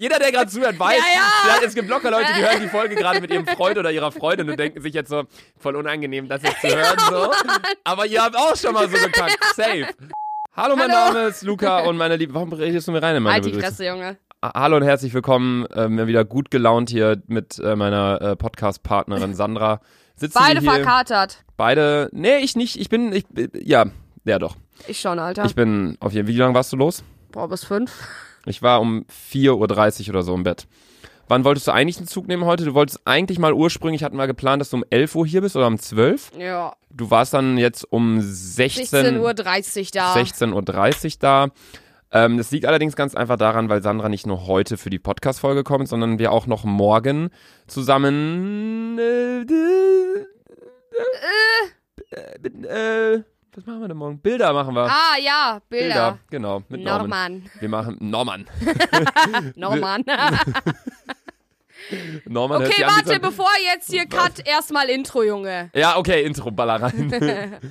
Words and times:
Jeder, 0.00 0.18
der 0.18 0.32
gerade 0.32 0.50
zuhört, 0.50 0.78
weiß, 0.78 0.96
Ja, 0.96 1.50
ja. 1.50 1.60
ja, 1.60 1.66
es 1.66 1.74
gibt 1.74 1.90
locker 1.90 2.10
Leute, 2.10 2.32
die 2.34 2.40
hören 2.40 2.62
die 2.62 2.68
Folge 2.68 2.94
gerade 2.94 3.20
mit 3.20 3.30
ihrem 3.30 3.46
Freund 3.46 3.76
oder 3.76 3.92
ihrer 3.92 4.10
Freundin 4.10 4.48
und 4.48 4.58
denken 4.58 4.80
sich 4.80 4.94
jetzt 4.94 5.10
so, 5.10 5.24
voll 5.58 5.76
unangenehm, 5.76 6.26
das 6.26 6.42
jetzt 6.42 6.62
zu 6.62 6.68
hören. 6.68 6.98
So. 7.10 7.30
Aber 7.84 8.06
ihr 8.06 8.22
habt 8.22 8.34
auch 8.34 8.56
schon 8.56 8.72
mal 8.72 8.88
so 8.88 8.96
gekackt. 8.96 9.36
Safe. 9.54 9.88
Hallo, 10.56 10.74
mein 10.74 10.90
Hallo. 10.90 11.12
Name 11.12 11.28
ist 11.28 11.42
Luca 11.42 11.80
und 11.80 11.98
meine 11.98 12.16
Liebe. 12.16 12.32
Warum 12.32 12.50
redest 12.50 12.88
du 12.88 12.92
mir 12.92 13.02
rein 13.02 13.14
in 13.14 13.22
meine 13.22 13.42
die 13.42 13.50
Begrüßung? 13.50 13.68
Fresse, 13.68 13.86
Junge. 13.88 14.16
Hallo 14.42 14.76
und 14.76 14.84
herzlich 14.84 15.12
willkommen. 15.12 15.66
Ähm, 15.74 16.06
wieder 16.06 16.24
gut 16.24 16.50
gelaunt 16.50 16.88
hier 16.88 17.20
mit 17.26 17.58
äh, 17.58 17.76
meiner 17.76 18.22
äh, 18.22 18.36
Podcast-Partnerin 18.36 19.34
Sandra. 19.34 19.82
Sitzen 20.16 20.38
Beide 20.42 20.60
hier. 20.60 20.72
verkatert. 20.72 21.44
Beide. 21.58 22.08
Nee, 22.12 22.38
ich 22.38 22.56
nicht. 22.56 22.80
Ich 22.80 22.88
bin. 22.88 23.12
Ich, 23.12 23.26
äh, 23.36 23.48
ja, 23.62 23.84
ja 24.24 24.38
doch. 24.38 24.56
Ich 24.88 24.98
schon, 24.98 25.18
Alter. 25.18 25.44
Ich 25.44 25.54
bin 25.54 25.98
auf 26.00 26.14
jeden 26.14 26.26
Wie 26.26 26.36
lange 26.38 26.54
warst 26.54 26.72
du 26.72 26.78
los? 26.78 27.04
Boah, 27.32 27.50
bis 27.50 27.64
fünf. 27.64 27.92
Ich 28.46 28.62
war 28.62 28.80
um 28.80 29.04
4.30 29.32 29.50
Uhr 30.08 30.10
oder 30.10 30.22
so 30.22 30.34
im 30.34 30.42
Bett. 30.42 30.66
Wann 31.28 31.44
wolltest 31.44 31.68
du 31.68 31.72
eigentlich 31.72 31.98
einen 31.98 32.08
Zug 32.08 32.26
nehmen 32.26 32.44
heute? 32.44 32.64
Du 32.64 32.74
wolltest 32.74 33.06
eigentlich 33.06 33.38
mal 33.38 33.52
ursprünglich, 33.52 34.02
hatten 34.02 34.16
wir 34.16 34.26
geplant, 34.26 34.60
dass 34.60 34.70
du 34.70 34.78
um 34.78 34.84
11 34.90 35.14
Uhr 35.14 35.26
hier 35.26 35.42
bist 35.42 35.54
oder 35.54 35.68
um 35.68 35.78
12. 35.78 36.32
Ja. 36.36 36.74
Du 36.90 37.10
warst 37.10 37.34
dann 37.34 37.56
jetzt 37.56 37.84
um 37.92 38.20
16 38.20 39.16
16.30 39.16 39.20
Uhr 39.20 39.34
da. 39.92 40.14
16.30 40.14 41.04
Uhr 41.04 41.12
da. 41.20 41.48
Ähm, 42.12 42.36
das 42.38 42.50
liegt 42.50 42.66
allerdings 42.66 42.96
ganz 42.96 43.14
einfach 43.14 43.36
daran, 43.36 43.68
weil 43.68 43.80
Sandra 43.82 44.08
nicht 44.08 44.26
nur 44.26 44.48
heute 44.48 44.76
für 44.76 44.90
die 44.90 44.98
Podcast-Folge 44.98 45.62
kommt, 45.62 45.88
sondern 45.88 46.18
wir 46.18 46.32
auch 46.32 46.48
noch 46.48 46.64
morgen 46.64 47.30
zusammen. 47.68 48.98
Äh, 48.98 49.42
äh, 49.42 50.26
äh, 52.10 53.14
äh, 53.14 53.22
was 53.54 53.66
machen 53.66 53.80
wir 53.80 53.88
denn 53.88 53.96
morgen? 53.96 54.18
Bilder 54.20 54.52
machen 54.52 54.74
wir. 54.74 54.82
Ah, 54.82 55.16
ja, 55.20 55.60
Bilder. 55.68 56.18
genau. 56.30 56.62
Mit 56.68 56.82
Norman. 56.84 57.08
Norman. 57.08 57.50
Wir 57.58 57.68
machen 57.68 57.96
Norman. 58.00 58.46
Norman. 59.56 60.04
Norman 62.26 62.62
okay, 62.62 62.84
an 62.84 62.90
warte, 62.90 63.14
so- 63.14 63.20
bevor 63.20 63.48
jetzt 63.72 63.90
hier 63.90 64.06
Cut, 64.08 64.46
erstmal 64.46 64.88
Intro, 64.88 65.22
Junge. 65.24 65.70
Ja, 65.74 65.96
okay, 65.96 66.22
Intro, 66.24 66.50
baller 66.50 66.80
rein. 66.82 67.10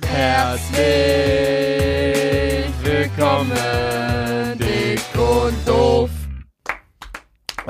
Herzlich 0.06 0.80
willkommen, 2.82 4.58
dick 4.58 5.00
und 5.16 5.66
doof. 5.68 6.10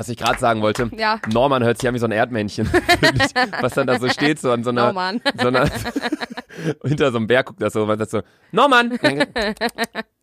Was 0.01 0.09
ich 0.09 0.17
gerade 0.17 0.39
sagen 0.39 0.63
wollte, 0.63 0.91
Ja. 0.97 1.21
Norman 1.31 1.63
hört 1.63 1.77
sich 1.77 1.87
an 1.87 1.95
wie 1.95 1.99
so 1.99 2.07
ein 2.07 2.11
Erdmännchen, 2.13 2.67
was 3.61 3.75
dann 3.75 3.87
da 3.87 3.99
so 3.99 4.09
steht, 4.09 4.39
so 4.39 4.51
an 4.51 4.65
so 4.65 4.71
einer, 4.71 4.87
Norman. 4.87 5.21
so 5.39 5.49
einer 5.49 5.69
hinter 6.87 7.11
so 7.11 7.19
einem 7.19 7.27
Berg 7.27 7.45
guckt 7.45 7.61
das 7.61 7.75
so, 7.75 7.87
was 7.87 7.99
das 7.99 8.11
so, 8.11 8.23
Norman! 8.51 8.99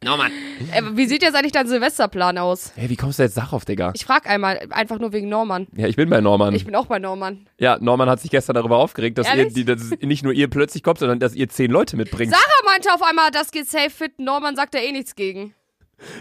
Norman! 0.04 0.32
Äh, 0.74 0.82
wie 0.94 1.06
sieht 1.06 1.22
jetzt 1.22 1.36
eigentlich 1.36 1.52
dein 1.52 1.68
Silvesterplan 1.68 2.40
aus? 2.40 2.72
Hey, 2.76 2.90
wie 2.90 2.96
kommst 2.96 3.20
du 3.20 3.24
jetzt 3.24 3.38
darauf, 3.38 3.66
Digga? 3.66 3.92
Ich 3.94 4.04
frag 4.04 4.28
einmal, 4.28 4.60
einfach 4.72 4.98
nur 4.98 5.14
wegen 5.14 5.30
Norman. 5.30 5.68
Ja, 5.76 5.86
ich 5.86 5.96
bin 5.96 6.10
bei 6.10 6.22
Norman. 6.22 6.56
Ich 6.56 6.66
bin 6.66 6.76
auch 6.76 6.88
bei 6.88 6.98
Norman. 6.98 7.48
ja, 7.60 7.78
Norman 7.80 8.10
hat 8.10 8.20
sich 8.20 8.32
gestern 8.32 8.56
darüber 8.56 8.78
aufgeregt, 8.78 9.20
dass, 9.20 9.28
ihr, 9.28 9.36
Ehrlich? 9.36 9.54
die, 9.54 9.64
dass 9.64 9.92
nicht 10.02 10.24
nur 10.24 10.34
ihr 10.34 10.50
plötzlich 10.50 10.82
kommt, 10.82 10.98
sondern 10.98 11.20
dass 11.20 11.36
ihr 11.36 11.50
zehn 11.50 11.70
Leute 11.70 11.98
mitbringt. 11.98 12.32
Sarah 12.34 12.66
meinte 12.66 12.92
auf 12.92 13.04
einmal, 13.04 13.30
das 13.30 13.52
geht 13.52 13.70
safe 13.70 13.92
fit. 13.92 14.18
Norman 14.18 14.56
sagt 14.56 14.74
da 14.74 14.80
eh 14.80 14.92
nichts 14.92 15.14
gegen. 15.16 15.54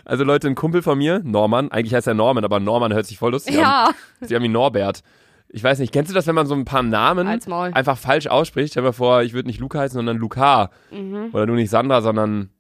Also 0.04 0.24
Leute, 0.24 0.48
ein 0.48 0.54
Kumpel 0.54 0.82
von 0.82 0.98
mir, 0.98 1.20
Norman, 1.24 1.70
eigentlich 1.70 1.94
heißt 1.94 2.06
er 2.06 2.14
Norman, 2.14 2.44
aber 2.44 2.60
Norman 2.60 2.92
hört 2.94 3.06
sich 3.06 3.18
voll 3.18 3.32
lustig 3.32 3.56
an. 3.56 3.60
Ja. 3.60 3.90
Sie 4.20 4.34
haben 4.34 4.44
ihn 4.44 4.52
Norbert. 4.52 5.02
Ich 5.48 5.62
weiß 5.62 5.78
nicht, 5.78 5.92
kennst 5.92 6.10
du 6.10 6.14
das, 6.14 6.26
wenn 6.26 6.34
man 6.34 6.46
so 6.46 6.54
ein 6.54 6.64
paar 6.64 6.82
Namen 6.82 7.26
einfach 7.28 7.98
falsch 7.98 8.26
ausspricht? 8.26 8.72
Stell 8.72 8.82
dir 8.82 8.92
vor, 8.92 9.22
ich 9.22 9.32
würde 9.32 9.48
nicht 9.48 9.60
Luca 9.60 9.78
heißen, 9.78 9.94
sondern 9.94 10.16
Luca. 10.16 10.70
Mhm. 10.90 11.30
Oder 11.32 11.46
du 11.46 11.54
nicht 11.54 11.70
Sandra, 11.70 12.02
sondern 12.02 12.50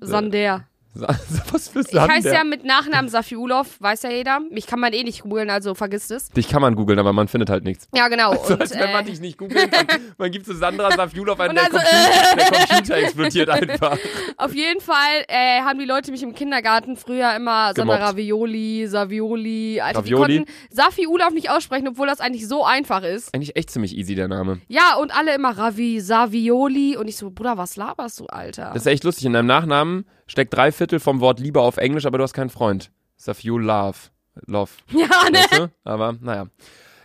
Sander. 0.00 0.64
Was 1.52 1.68
für 1.68 1.80
Ich 1.80 1.86
Sander? 1.88 2.12
heiße 2.14 2.32
ja 2.32 2.44
mit 2.44 2.64
Nachnamen 2.64 3.08
Safiulov, 3.08 3.80
weiß 3.80 4.02
ja 4.02 4.10
jeder. 4.10 4.40
Mich 4.50 4.66
kann 4.66 4.78
man 4.78 4.92
eh 4.92 5.02
nicht 5.04 5.22
googeln, 5.22 5.48
also 5.48 5.74
vergisst 5.74 6.10
es. 6.10 6.28
Dich 6.28 6.48
kann 6.48 6.60
man 6.60 6.74
googeln, 6.74 6.98
aber 6.98 7.12
man 7.14 7.28
findet 7.28 7.48
halt 7.48 7.64
nichts. 7.64 7.88
Ja, 7.94 8.08
genau. 8.08 8.32
So 8.42 8.54
und, 8.54 8.60
als 8.60 8.74
wenn 8.74 8.92
man 8.92 9.04
äh, 9.06 9.10
dich 9.10 9.20
nicht 9.20 9.38
googeln 9.38 9.70
kann. 9.70 9.86
Man 10.18 10.30
gibt 10.30 10.46
so 10.46 10.52
Sandra 10.54 10.90
Safjulov 10.92 11.38
ein, 11.40 11.50
Und 11.50 11.56
der, 11.56 11.68
Computer, 11.68 12.36
der 12.36 12.66
Computer 12.66 12.96
explodiert 12.96 13.48
einfach. 13.48 13.96
auf 14.36 14.54
jeden 14.54 14.80
Fall 14.80 15.24
äh, 15.28 15.60
haben 15.60 15.78
die 15.78 15.84
Leute 15.84 16.10
mich 16.10 16.22
im 16.22 16.34
Kindergarten 16.34 16.96
früher 16.96 17.34
immer 17.36 17.72
Sandra 17.74 17.96
Gemobbt. 17.96 18.00
Ravioli, 18.02 18.86
Savioli, 18.88 19.80
Alter, 19.80 20.00
Ravioli? 20.00 20.32
die 20.32 20.38
konnten 20.44 20.52
Safiulov 20.70 21.30
nicht 21.32 21.50
aussprechen, 21.50 21.88
obwohl 21.88 22.06
das 22.06 22.20
eigentlich 22.20 22.46
so 22.48 22.64
einfach 22.64 23.02
ist. 23.02 23.34
Eigentlich 23.34 23.56
echt 23.56 23.70
ziemlich 23.70 23.96
easy, 23.96 24.14
der 24.14 24.28
Name. 24.28 24.60
Ja, 24.68 24.96
und 25.00 25.16
alle 25.16 25.34
immer 25.34 25.56
Ravi, 25.56 26.00
Savioli 26.00 26.96
und 26.96 27.08
ich 27.08 27.16
so, 27.16 27.30
Bruder, 27.30 27.56
was 27.56 27.76
laberst 27.76 28.20
du, 28.20 28.26
Alter? 28.26 28.70
Das 28.74 28.82
ist 28.82 28.86
echt 28.86 29.04
lustig. 29.04 29.26
In 29.26 29.32
deinem 29.32 29.46
Nachnamen 29.46 30.04
steckt 30.26 30.54
drei 30.54 30.72
Viertel 30.72 31.00
vom 31.00 31.20
Wort 31.20 31.40
Liebe 31.40 31.60
auf 31.60 31.76
Englisch, 31.76 32.06
aber 32.06 32.18
du 32.18 32.24
hast 32.24 32.32
keinen 32.34 32.50
Freund. 32.50 32.90
Safjul 33.16 33.62
Love. 33.62 33.98
Love. 34.46 34.70
ja, 34.90 35.30
ne? 35.30 35.38
Weißt 35.38 35.58
du? 35.58 35.70
Aber 35.84 36.14
naja. 36.20 36.46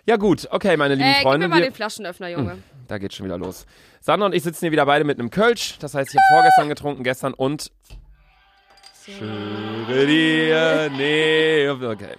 Ja 0.05 0.15
gut, 0.15 0.47
okay, 0.51 0.77
meine 0.77 0.95
lieben 0.95 1.07
Äh, 1.09 1.13
gib 1.13 1.17
mir 1.17 1.29
Freunde. 1.29 1.47
mal 1.49 1.61
den 1.61 1.73
Flaschenöffner, 1.73 2.29
Junge. 2.29 2.57
da 2.87 2.97
geht 2.97 3.13
schon 3.13 3.25
wieder 3.25 3.37
los. 3.37 3.65
Sandra 3.99 4.27
und 4.27 4.33
ich 4.33 4.43
sitzen 4.43 4.61
hier 4.65 4.71
wieder 4.71 4.85
beide 4.85 5.03
mit 5.03 5.19
einem 5.19 5.29
Kölsch. 5.29 5.77
Das 5.79 5.93
heißt, 5.93 6.09
ich 6.09 6.15
habe 6.15 6.25
vorgestern 6.41 6.69
getrunken, 6.69 7.03
gestern 7.03 7.33
und... 7.33 7.71
Schwöre 9.05 10.05
dir, 10.05 10.89
nee, 10.95 11.69
okay. 11.69 12.15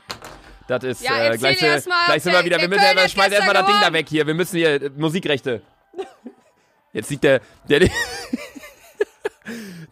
Das 0.69 0.85
ist, 0.85 1.03
Ja, 1.03 1.33
äh, 1.33 1.37
gleich, 1.39 1.63
erst 1.63 1.89
mal, 1.89 2.07
gleich 2.07 2.23
sind 2.23 2.33
wir 2.33 2.45
wieder, 2.45 2.59
wir 2.59 2.69
müssen 2.69 2.83
hat 2.83 3.11
schmeiß 3.11 3.33
erstmal 3.33 3.55
das 3.55 3.67
Ding 3.67 3.75
da 3.81 3.93
weg 3.93 4.07
hier, 4.09 4.27
wir 4.27 4.35
müssen 4.35 4.57
hier, 4.57 4.83
äh, 4.83 4.91
Musikrechte. 4.97 5.63
Jetzt 6.93 7.11
liegt 7.11 7.25
der, 7.25 7.41
der, 7.69 7.81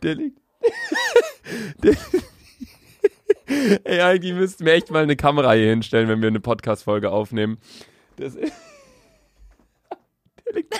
der 0.02 0.14
liegt, 0.14 0.38
der, 0.45 0.45
ey, 3.84 4.00
eigentlich 4.00 4.34
müssten 4.34 4.64
wir 4.64 4.72
echt 4.74 4.90
mal 4.90 5.02
eine 5.02 5.16
Kamera 5.16 5.52
hier 5.52 5.70
hinstellen, 5.70 6.08
wenn 6.08 6.20
wir 6.20 6.28
eine 6.28 6.40
Podcast-Folge 6.40 7.10
aufnehmen. 7.10 7.58
Das 8.16 8.34
ist, 8.34 8.52
der 10.46 10.52
liegt, 10.54 10.74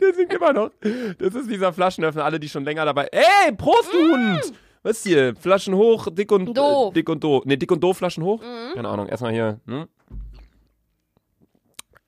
der 0.00 0.14
singt 0.14 0.32
immer 0.32 0.52
noch. 0.52 0.70
Das 1.18 1.34
ist 1.34 1.50
dieser 1.50 1.72
Flaschenöffner, 1.72 2.24
alle, 2.24 2.38
die 2.38 2.48
schon 2.48 2.64
länger 2.64 2.84
dabei, 2.84 3.08
ey, 3.12 3.52
Prost, 3.56 3.92
du 3.92 3.98
Hund! 3.98 4.52
Was 4.82 4.98
ist 4.98 5.06
hier? 5.06 5.34
Flaschen 5.34 5.74
hoch, 5.74 6.08
dick 6.12 6.30
und 6.30 6.54
Doof. 6.54 6.90
Äh, 6.90 6.94
dick 6.96 7.08
und 7.08 7.24
doof. 7.24 7.46
Ne, 7.46 7.56
dick 7.56 7.72
und 7.72 7.82
doof 7.82 7.96
Flaschen 7.96 8.22
hoch? 8.22 8.42
Keine 8.74 8.86
Ahnung, 8.86 9.08
erstmal 9.08 9.32
hier. 9.32 9.58
Hm? 9.66 9.88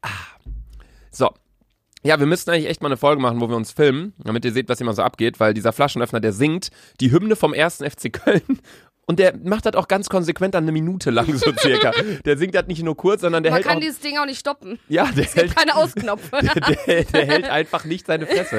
Ah. 0.03 0.09
So. 1.11 1.31
Ja, 2.06 2.21
wir 2.21 2.27
müssten 2.27 2.50
eigentlich 2.50 2.69
echt 2.69 2.83
mal 2.83 2.89
eine 2.89 2.97
Folge 2.97 3.21
machen, 3.21 3.41
wo 3.41 3.49
wir 3.49 3.56
uns 3.56 3.72
filmen, 3.72 4.15
damit 4.22 4.44
ihr 4.44 4.53
seht, 4.53 4.69
was 4.69 4.81
immer 4.81 4.94
so 4.94 5.03
abgeht, 5.03 5.41
weil 5.41 5.55
dieser 5.55 5.72
Flaschenöffner, 5.72 6.21
der 6.21 6.33
singt 6.33 6.69
die 7.00 7.11
Hymne 7.11 7.34
vom 7.34 7.53
ersten 7.53 7.89
FC 7.89 8.12
Köln. 8.12 8.43
Und 9.09 9.21
der 9.21 9.37
macht 9.37 9.67
das 9.67 9.75
auch 9.75 9.87
ganz 9.87 10.09
konsequent 10.09 10.55
dann 10.55 10.65
eine 10.65 10.72
Minute 10.72 11.11
lang, 11.11 11.33
so 11.37 11.53
circa. 11.56 11.93
Der 12.25 12.37
singt 12.37 12.56
das 12.56 12.66
nicht 12.66 12.83
nur 12.83 12.97
kurz, 12.97 13.21
sondern 13.21 13.45
der 13.45 13.53
Man 13.53 13.59
hält 13.59 13.69
kann 13.69 13.77
auch, 13.77 13.81
dieses 13.81 14.00
Ding 14.00 14.19
auch 14.19 14.27
nicht 14.27 14.41
stoppen. 14.41 14.81
ja, 14.89 15.05
der 15.05 15.25
Es 15.27 15.34
gibt 15.34 15.47
hält, 15.47 15.56
keine 15.56 15.77
Ausknopfe. 15.77 16.39
der, 16.89 17.05
der 17.05 17.27
hält 17.27 17.49
einfach 17.49 17.84
nicht 17.84 18.06
seine 18.09 18.27
Fresse. 18.27 18.59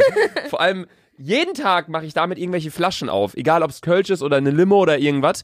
Vor 0.49 0.61
allem, 0.61 0.85
jeden 1.17 1.53
Tag 1.53 1.89
mache 1.89 2.05
ich 2.05 2.13
damit 2.13 2.37
irgendwelche 2.37 2.71
Flaschen 2.71 3.09
auf. 3.09 3.35
Egal, 3.35 3.61
ob 3.61 3.71
es 3.71 3.81
Kölsch 3.81 4.09
ist 4.09 4.21
oder 4.23 4.37
eine 4.37 4.51
Limo 4.51 4.79
oder 4.79 4.97
irgendwas. 4.99 5.43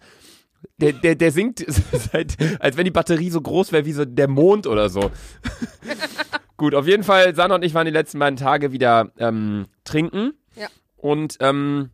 Der, 0.78 0.94
der, 0.94 1.16
der 1.16 1.32
singt, 1.34 1.66
seit, 2.14 2.38
als 2.62 2.78
wenn 2.78 2.86
die 2.86 2.92
Batterie 2.92 3.30
so 3.30 3.42
groß 3.42 3.74
wäre 3.74 3.84
wie 3.86 3.92
so 3.92 4.06
der 4.06 4.30
Mond 4.30 4.68
oder 4.68 4.90
so. 4.90 5.12
Gut, 6.58 6.76
auf 6.76 6.88
jeden 6.88 7.04
Fall, 7.04 7.36
Sandra 7.36 7.56
und 7.56 7.64
ich 7.64 7.74
waren 7.74 7.86
die 7.86 7.92
letzten 7.92 8.20
beiden 8.20 8.38
Tage 8.38 8.72
wieder 8.72 9.12
ähm, 9.18 9.68
trinken. 9.84 10.34
Ja. 10.56 10.68
Und, 10.98 11.38
ähm, 11.40 11.90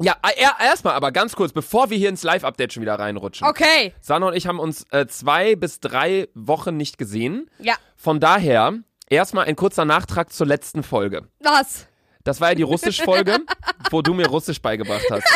ja, 0.00 0.14
er, 0.22 0.64
erstmal 0.64 0.94
aber 0.94 1.10
ganz 1.10 1.34
kurz, 1.34 1.52
bevor 1.52 1.90
wir 1.90 1.98
hier 1.98 2.08
ins 2.08 2.22
Live-Update 2.22 2.72
schon 2.72 2.82
wieder 2.82 2.98
reinrutschen. 2.98 3.46
Okay. 3.48 3.92
Sandra 4.00 4.28
und 4.28 4.36
ich 4.36 4.46
haben 4.46 4.60
uns 4.60 4.86
äh, 4.92 5.06
zwei 5.08 5.56
bis 5.56 5.80
drei 5.80 6.28
Wochen 6.34 6.76
nicht 6.76 6.98
gesehen. 6.98 7.50
Ja. 7.58 7.74
Von 7.96 8.20
daher 8.20 8.74
erstmal 9.10 9.46
ein 9.46 9.56
kurzer 9.56 9.84
Nachtrag 9.84 10.32
zur 10.32 10.46
letzten 10.46 10.84
Folge. 10.84 11.26
Was? 11.40 11.88
Das 12.22 12.40
war 12.40 12.50
ja 12.50 12.54
die 12.54 12.62
Russisch-Folge, 12.62 13.38
wo 13.90 14.02
du 14.02 14.14
mir 14.14 14.28
Russisch 14.28 14.62
beigebracht 14.62 15.06
hast. 15.10 15.26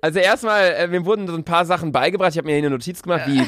Also 0.00 0.18
erstmal, 0.18 0.72
äh, 0.72 0.86
mir 0.86 1.04
wurden 1.04 1.26
so 1.26 1.34
ein 1.34 1.44
paar 1.44 1.64
Sachen 1.64 1.92
beigebracht. 1.92 2.32
Ich 2.32 2.38
habe 2.38 2.46
mir 2.46 2.52
hier 2.52 2.58
eine 2.58 2.70
Notiz 2.70 3.02
gemacht, 3.02 3.22
wie 3.26 3.44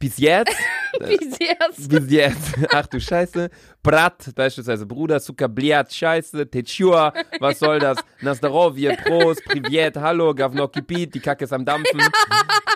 bis 0.00 0.16
jetzt, 0.16 0.56
Wie 1.00 1.12
jetzt? 1.12 1.88
bis 1.88 2.10
jetzt, 2.10 2.54
ach 2.72 2.86
du 2.86 2.98
Scheiße, 2.98 3.50
Brat, 3.82 4.34
beispielsweise 4.34 4.86
Bruder, 4.86 5.20
Zucker, 5.20 5.46
Bliat, 5.46 5.92
Scheiße, 5.92 6.50
Techur, 6.50 7.12
was 7.38 7.58
soll 7.58 7.78
das? 7.78 7.98
Nastarovje, 8.22 8.96
Prost, 8.96 9.44
Privet, 9.44 9.96
Hallo, 9.98 10.34
Gavno 10.34 10.66
Kipit, 10.68 11.14
die 11.14 11.20
Kacke 11.20 11.44
ist 11.44 11.52
am 11.52 11.64
Dampfen. 11.64 12.00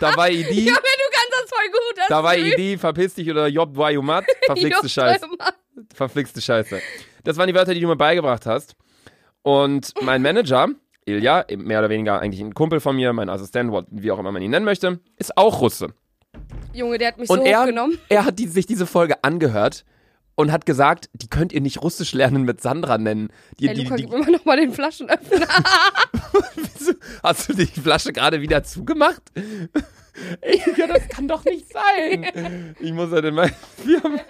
Dabei 0.01 0.33
Idi, 0.33 0.67
Junge, 0.67 0.77
du 0.77 1.11
kannst 1.13 1.33
das 1.33 1.51
voll 1.51 1.71
gut. 1.73 1.97
Das 1.97 2.09
dabei 2.09 2.39
Idi, 2.39 2.77
verpiss 2.77 3.15
dich 3.15 3.31
oder 3.31 3.49
Job 3.49 3.73
Dwajumat, 3.73 4.27
verflixte 4.47 4.89
Scheiße. 4.89 5.27
Verflixte 5.95 6.41
Scheiße. 6.43 6.81
Das 7.25 7.39
waren 7.39 7.49
die 7.49 7.55
Wörter, 7.55 7.73
die 7.73 7.81
du 7.81 7.89
mir 7.89 7.97
beigebracht 7.97 8.45
hast. 8.45 8.77
Und 9.43 9.95
mein 10.03 10.21
Manager, 10.21 10.69
Ilja, 11.07 11.47
mehr 11.57 11.79
oder 11.79 11.89
weniger 11.89 12.21
eigentlich 12.21 12.43
ein 12.43 12.53
Kumpel 12.55 12.81
von 12.81 12.97
mir, 12.97 13.15
mein 13.15 13.31
Assistent, 13.31 13.73
wie 13.91 14.11
auch 14.11 14.19
immer 14.19 14.31
man 14.31 14.43
ihn 14.43 14.51
nennen 14.51 14.65
möchte, 14.67 15.01
ist 15.17 15.37
auch 15.39 15.63
Russe. 15.63 15.95
Junge, 16.75 16.99
der 16.99 17.09
hat 17.09 17.19
mich 17.19 17.31
Und 17.31 17.41
so 17.41 17.45
er, 17.45 17.61
hochgenommen. 17.63 17.99
er 18.09 18.25
hat 18.25 18.39
die, 18.39 18.47
sich 18.49 18.67
diese 18.67 18.87
Folge 18.87 19.23
angehört 19.23 19.85
und 20.35 20.51
hat 20.51 20.67
gesagt, 20.67 21.09
die 21.13 21.29
könnt 21.29 21.53
ihr 21.53 21.61
nicht 21.61 21.83
Russisch 21.83 22.13
lernen 22.13 22.43
mit 22.43 22.61
Sandra 22.61 22.99
nennen. 22.99 23.29
Die, 23.61 23.69
Ey, 23.69 23.75
die, 23.75 23.85
Luca, 23.85 23.97
die, 23.97 24.03
gib 24.03 24.13
mir 24.13 24.19
mal 24.19 24.31
noch 24.33 24.45
mal 24.45 24.57
den 24.57 24.73
Flaschenöffner. 24.73 25.47
hast 27.23 27.49
du 27.49 27.55
die 27.55 27.67
Flasche 27.67 28.13
gerade 28.13 28.41
wieder 28.41 28.65
zugemacht? 28.65 29.23
Ey, 30.41 30.61
ja, 30.77 30.87
das 30.87 31.09
kann 31.09 31.27
doch 31.27 31.45
nicht 31.45 31.67
sein. 31.73 32.75
Ich 32.81 32.93
muss 32.93 33.11
halt 33.11 33.25
immer. 33.25 33.49
Wir 33.85 34.03
haben, 34.03 34.21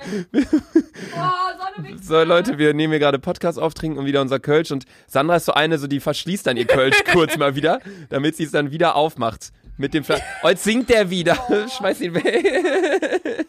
so, 2.00 2.22
Leute, 2.22 2.58
wir 2.58 2.72
nehmen 2.72 2.92
hier 2.92 3.00
gerade 3.00 3.18
Podcast 3.18 3.58
auf, 3.58 3.74
trinken 3.74 3.98
und 3.98 4.06
wieder 4.06 4.20
unser 4.22 4.40
Kölsch. 4.40 4.70
Und 4.70 4.84
Sandra 5.06 5.36
ist 5.36 5.44
so 5.44 5.52
eine, 5.52 5.78
so 5.78 5.86
die 5.86 6.00
verschließt 6.00 6.46
dann 6.46 6.56
ihr 6.56 6.66
Kölsch 6.66 7.02
kurz 7.12 7.36
mal 7.36 7.54
wieder, 7.54 7.80
damit 8.08 8.36
sie 8.36 8.44
es 8.44 8.50
dann 8.50 8.70
wieder 8.70 8.96
aufmacht. 8.96 9.52
Mit 9.76 9.92
dem 9.92 10.04
Oh, 10.42 10.48
jetzt 10.48 10.62
singt 10.64 10.88
der 10.88 11.10
wieder. 11.10 11.36
Schmeiß 11.76 12.00
ihn 12.00 12.14
weg. 12.14 13.46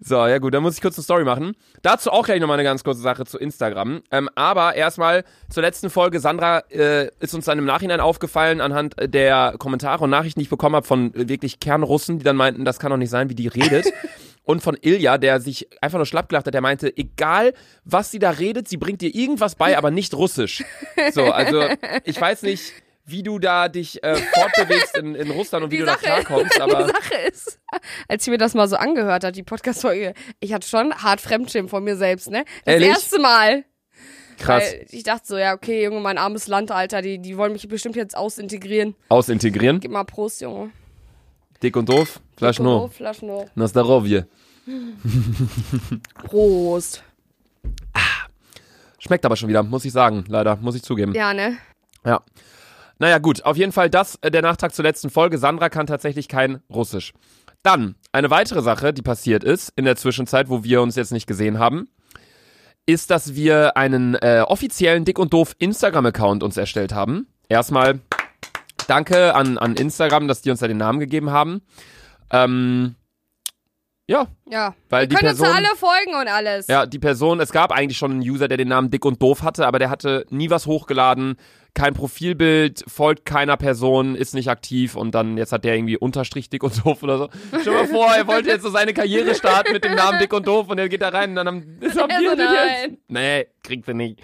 so, 0.00 0.26
ja 0.26 0.38
gut, 0.38 0.54
dann 0.54 0.62
muss 0.62 0.74
ich 0.74 0.80
kurz 0.80 0.96
eine 0.96 1.04
Story 1.04 1.24
machen. 1.24 1.54
Dazu 1.82 2.10
auch 2.10 2.24
gleich 2.24 2.40
nochmal 2.40 2.56
eine 2.56 2.64
ganz 2.64 2.82
kurze 2.82 3.00
Sache 3.02 3.26
zu 3.26 3.38
Instagram. 3.38 4.02
Ähm, 4.10 4.30
aber 4.34 4.74
erstmal 4.74 5.24
zur 5.50 5.62
letzten 5.62 5.90
Folge. 5.90 6.20
Sandra 6.20 6.60
äh, 6.70 7.08
ist 7.20 7.34
uns 7.34 7.44
dann 7.44 7.58
im 7.58 7.66
Nachhinein 7.66 8.00
aufgefallen 8.00 8.60
anhand 8.60 8.94
der 9.02 9.54
Kommentare 9.58 10.04
und 10.04 10.10
Nachrichten, 10.10 10.40
die 10.40 10.44
ich 10.44 10.50
bekommen 10.50 10.76
habe 10.76 10.86
von 10.86 11.14
äh, 11.14 11.28
wirklich 11.28 11.60
Kernrussen, 11.60 12.18
die 12.18 12.24
dann 12.24 12.36
meinten, 12.36 12.64
das 12.64 12.78
kann 12.78 12.90
doch 12.90 12.96
nicht 12.96 13.10
sein, 13.10 13.28
wie 13.28 13.34
die 13.34 13.48
redet. 13.48 13.86
Und 14.42 14.62
von 14.62 14.76
Ilja, 14.80 15.16
der 15.18 15.38
sich 15.40 15.68
einfach 15.80 15.98
nur 15.98 16.06
schlapp 16.06 16.28
gelacht 16.28 16.46
hat, 16.46 16.54
der 16.54 16.62
meinte, 16.62 16.96
egal 16.96 17.52
was 17.84 18.10
sie 18.10 18.18
da 18.18 18.30
redet, 18.30 18.68
sie 18.68 18.78
bringt 18.78 19.00
dir 19.00 19.14
irgendwas 19.14 19.54
bei, 19.54 19.78
aber 19.78 19.92
nicht 19.92 20.12
Russisch. 20.14 20.64
So, 21.12 21.30
also 21.30 21.62
ich 22.04 22.20
weiß 22.20 22.42
nicht, 22.42 22.72
wie 23.10 23.22
du 23.22 23.38
da 23.38 23.68
dich 23.68 24.02
äh, 24.02 24.16
fortbewegst 24.16 24.96
in, 24.96 25.14
in 25.14 25.30
Russland 25.30 25.64
und 25.64 25.70
wie 25.70 25.76
Die 25.76 25.80
du 25.82 25.86
Sache, 25.86 26.04
da 26.04 26.20
klarkommst, 26.22 26.60
aber 26.60 26.84
die 26.84 26.90
Sache 26.92 27.14
ist, 27.30 27.58
als 28.08 28.26
ich 28.26 28.30
mir 28.30 28.38
das 28.38 28.54
mal 28.54 28.68
so 28.68 28.76
angehört 28.76 29.24
habe, 29.24 29.32
die 29.32 29.42
Podcast-Folge, 29.42 30.14
ich 30.40 30.52
hatte 30.52 30.66
schon 30.68 30.94
hart 30.94 31.20
Fremdschirm 31.20 31.68
von 31.68 31.82
mir 31.84 31.96
selbst, 31.96 32.30
ne? 32.30 32.44
Das 32.64 32.74
Ehrlich? 32.74 32.88
erste 32.88 33.18
Mal. 33.20 33.64
krass 34.38 34.72
Weil 34.72 34.86
ich 34.90 35.02
dachte 35.02 35.26
so, 35.26 35.36
ja, 35.38 35.54
okay, 35.54 35.84
Junge, 35.84 36.00
mein 36.00 36.18
armes 36.18 36.46
Land, 36.46 36.70
Alter, 36.70 37.02
die, 37.02 37.18
die 37.18 37.36
wollen 37.36 37.52
mich 37.52 37.66
bestimmt 37.68 37.96
jetzt 37.96 38.16
ausintegrieren. 38.16 38.94
ausintegrieren. 39.08 39.80
Gib 39.80 39.90
mal 39.90 40.04
Prost, 40.04 40.40
Junge. 40.40 40.70
Dick 41.62 41.76
und 41.76 41.88
doof, 41.88 42.20
Flaschen 42.36 42.66
Oh, 42.66 42.78
no. 42.80 42.88
Flaschen 42.88 43.28
no. 43.28 43.48
Na 43.54 43.68
Starovje. 43.68 44.26
Prost. 46.14 47.02
Schmeckt 48.98 49.24
aber 49.24 49.36
schon 49.36 49.48
wieder, 49.48 49.62
muss 49.62 49.84
ich 49.84 49.92
sagen, 49.92 50.24
leider, 50.28 50.56
muss 50.56 50.74
ich 50.74 50.82
zugeben. 50.82 51.14
Ja, 51.14 51.32
ne? 51.34 51.56
Ja. 52.04 52.22
Naja, 53.00 53.18
gut, 53.18 53.44
auf 53.44 53.56
jeden 53.56 53.72
Fall 53.72 53.90
das 53.90 54.16
äh, 54.22 54.30
der 54.30 54.42
Nachtrag 54.42 54.72
zur 54.74 54.84
letzten 54.84 55.10
Folge. 55.10 55.38
Sandra 55.38 55.68
kann 55.70 55.86
tatsächlich 55.86 56.28
kein 56.28 56.62
Russisch. 56.72 57.12
Dann, 57.62 57.96
eine 58.12 58.30
weitere 58.30 58.62
Sache, 58.62 58.92
die 58.92 59.02
passiert 59.02 59.42
ist 59.42 59.72
in 59.74 59.84
der 59.84 59.96
Zwischenzeit, 59.96 60.48
wo 60.48 60.62
wir 60.64 60.80
uns 60.82 60.96
jetzt 60.96 61.10
nicht 61.10 61.26
gesehen 61.26 61.58
haben, 61.58 61.88
ist, 62.86 63.10
dass 63.10 63.34
wir 63.34 63.76
einen 63.76 64.14
äh, 64.16 64.42
offiziellen 64.46 65.04
Dick 65.04 65.18
und 65.18 65.32
Doof 65.32 65.54
Instagram-Account 65.58 66.42
uns 66.42 66.56
erstellt 66.56 66.92
haben. 66.94 67.26
Erstmal 67.48 68.00
danke 68.86 69.34
an, 69.34 69.58
an 69.58 69.74
Instagram, 69.76 70.28
dass 70.28 70.42
die 70.42 70.50
uns 70.50 70.60
da 70.60 70.68
den 70.68 70.76
Namen 70.78 71.00
gegeben 71.00 71.30
haben. 71.30 71.62
Ähm, 72.30 72.96
ja, 74.08 74.26
Ja. 74.48 74.74
Weil 74.88 75.06
die 75.06 75.14
können 75.14 75.30
uns 75.30 75.38
Person- 75.38 75.56
alle 75.56 75.76
folgen 75.76 76.14
und 76.20 76.28
alles. 76.28 76.66
ja, 76.66 76.84
die 76.86 76.98
Person, 76.98 77.40
es 77.40 77.52
gab 77.52 77.70
eigentlich 77.72 77.96
schon 77.98 78.10
einen 78.12 78.20
User, 78.22 78.48
der 78.48 78.56
den 78.56 78.68
Namen 78.68 78.90
Dick 78.90 79.04
und 79.04 79.22
Doof 79.22 79.42
hatte, 79.42 79.66
aber 79.66 79.78
der 79.78 79.88
hatte 79.90 80.26
nie 80.30 80.50
was 80.50 80.66
hochgeladen, 80.66 81.36
kein 81.74 81.94
Profilbild, 81.94 82.84
folgt 82.86 83.24
keiner 83.24 83.56
Person, 83.56 84.14
ist 84.14 84.34
nicht 84.34 84.48
aktiv 84.48 84.96
und 84.96 85.14
dann 85.14 85.36
jetzt 85.36 85.52
hat 85.52 85.64
der 85.64 85.74
irgendwie 85.74 85.96
Unterstrich 85.96 86.50
Dick 86.50 86.62
und 86.62 86.84
Doof 86.84 87.02
oder 87.02 87.18
so. 87.18 87.28
Stell 87.60 87.72
dir 87.74 87.80
mal 87.82 87.86
vor, 87.86 88.12
er 88.14 88.26
wollte 88.26 88.48
jetzt 88.48 88.62
so 88.62 88.70
seine 88.70 88.92
Karriere 88.92 89.34
starten 89.34 89.72
mit 89.72 89.84
dem 89.84 89.94
Namen 89.94 90.18
Dick 90.18 90.32
und 90.32 90.46
Doof 90.46 90.68
und 90.68 90.78
er 90.78 90.88
geht 90.88 91.02
da 91.02 91.08
rein 91.08 91.30
und 91.30 91.36
dann 91.36 91.46
haben, 91.46 91.78
ist 91.80 91.98
am 91.98 92.10
Er 92.10 92.18
so, 92.18 92.36
Bier 92.36 92.36
nein. 92.36 92.90
jetzt. 92.90 92.98
Nee, 93.08 93.46
kriegt 93.62 93.88
er 93.88 93.94
nicht. 93.94 94.20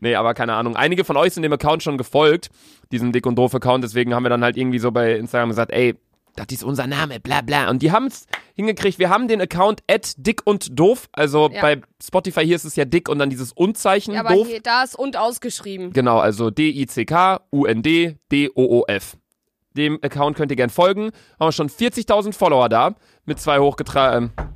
Nee, 0.00 0.14
aber 0.14 0.34
keine 0.34 0.54
Ahnung. 0.54 0.76
Einige 0.76 1.04
von 1.04 1.16
euch 1.16 1.32
sind 1.32 1.42
dem 1.42 1.52
Account 1.52 1.82
schon 1.82 1.98
gefolgt, 1.98 2.50
diesem 2.90 3.12
Dick 3.12 3.26
und 3.26 3.36
Doof 3.36 3.54
Account, 3.54 3.84
deswegen 3.84 4.14
haben 4.14 4.24
wir 4.24 4.30
dann 4.30 4.44
halt 4.44 4.56
irgendwie 4.56 4.78
so 4.78 4.90
bei 4.90 5.14
Instagram 5.16 5.48
gesagt, 5.50 5.72
ey, 5.72 5.94
das 6.36 6.46
ist 6.50 6.64
unser 6.64 6.86
Name, 6.86 7.20
bla 7.20 7.40
bla. 7.42 7.68
Und 7.70 7.82
die 7.82 7.92
haben 7.92 8.06
es 8.06 8.26
hingekriegt. 8.54 8.98
Wir 8.98 9.10
haben 9.10 9.28
den 9.28 9.40
Account 9.40 9.82
at 9.90 10.14
dick 10.16 10.40
und 10.46 10.78
doof. 10.78 11.08
Also 11.12 11.50
Ja. 11.52 11.60
bei 11.60 11.80
Spotify 12.02 12.44
hier 12.44 12.56
ist 12.56 12.64
es 12.64 12.76
ja 12.76 12.84
dick 12.84 13.08
und 13.08 13.18
dann 13.18 13.30
dieses 13.30 13.52
Und-Zeichen 13.52 14.14
Ja, 14.14 14.20
aber 14.20 14.34
doof. 14.34 14.46
hier, 14.48 14.60
da 14.60 14.82
ist 14.82 14.94
und 14.98 15.16
ausgeschrieben. 15.16 15.92
Genau, 15.92 16.18
also 16.18 16.50
D-I-C-K-U-N-D-D-O-O-F. 17.82 19.16
Dem 19.76 19.98
Account 20.02 20.36
könnt 20.36 20.50
ihr 20.52 20.56
gern 20.56 20.70
folgen. 20.70 21.06
Haben 21.40 21.48
wir 21.48 21.52
schon 21.52 21.68
40.000 21.70 22.34
Follower 22.34 22.68
da. 22.68 22.94
Mit 23.24 23.40
zwei 23.40 23.58
hochgetragen. 23.58 24.30
Ähm, 24.36 24.46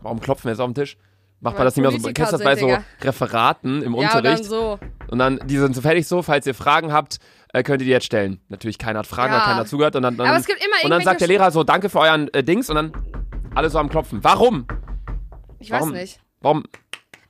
warum 0.00 0.20
klopfen 0.20 0.44
wir 0.44 0.52
jetzt 0.52 0.60
auf 0.60 0.68
den 0.68 0.74
Tisch? 0.74 0.96
Macht 1.40 1.56
man 1.56 1.64
das 1.64 1.76
nicht 1.76 1.82
mehr 1.82 1.90
so. 1.98 2.10
Kennst 2.12 2.32
du 2.32 2.36
das 2.36 2.44
bei 2.44 2.56
so. 2.56 2.68
Referaten 3.02 3.82
im 3.82 3.94
Ja, 3.94 3.98
und 4.00 4.04
dann 4.06 4.16
Unterricht? 4.18 4.44
so. 4.44 4.78
Und 5.08 5.18
dann, 5.18 5.40
die 5.46 5.56
sind 5.58 5.74
so 5.74 5.80
fertig 5.80 6.06
so, 6.06 6.22
falls 6.22 6.46
ihr 6.46 6.54
Fragen 6.54 6.92
habt, 6.92 7.16
äh, 7.52 7.62
könnt 7.62 7.82
ihr 7.82 7.86
die 7.86 7.90
jetzt 7.92 8.06
stellen. 8.06 8.40
Natürlich, 8.48 8.78
keiner 8.78 9.00
hat 9.00 9.06
Fragen, 9.06 9.32
Ja. 9.32 9.38
weil 9.40 9.44
keiner 9.46 9.66
zugehört. 9.66 9.96
Und 9.96 10.02
dann, 10.02 10.16
dann, 10.16 10.28
Aber 10.28 10.38
es 10.38 10.46
gibt 10.46 10.64
immer 10.64 10.76
und 10.84 10.90
dann 10.90 11.02
sagt 11.02 11.20
der 11.20 11.28
Lehrer 11.28 11.50
so, 11.50 11.64
danke 11.64 11.88
für 11.88 12.00
euren 12.00 12.32
äh, 12.34 12.42
Dings. 12.44 12.68
Und 12.70 12.76
dann 12.76 12.92
alle 13.54 13.70
so 13.70 13.78
am 13.78 13.88
Klopfen. 13.88 14.22
Warum? 14.22 14.66
Ich 15.58 15.70
weiß 15.70 15.80
Warum? 15.80 15.92
nicht. 15.92 16.20
Warum? 16.40 16.64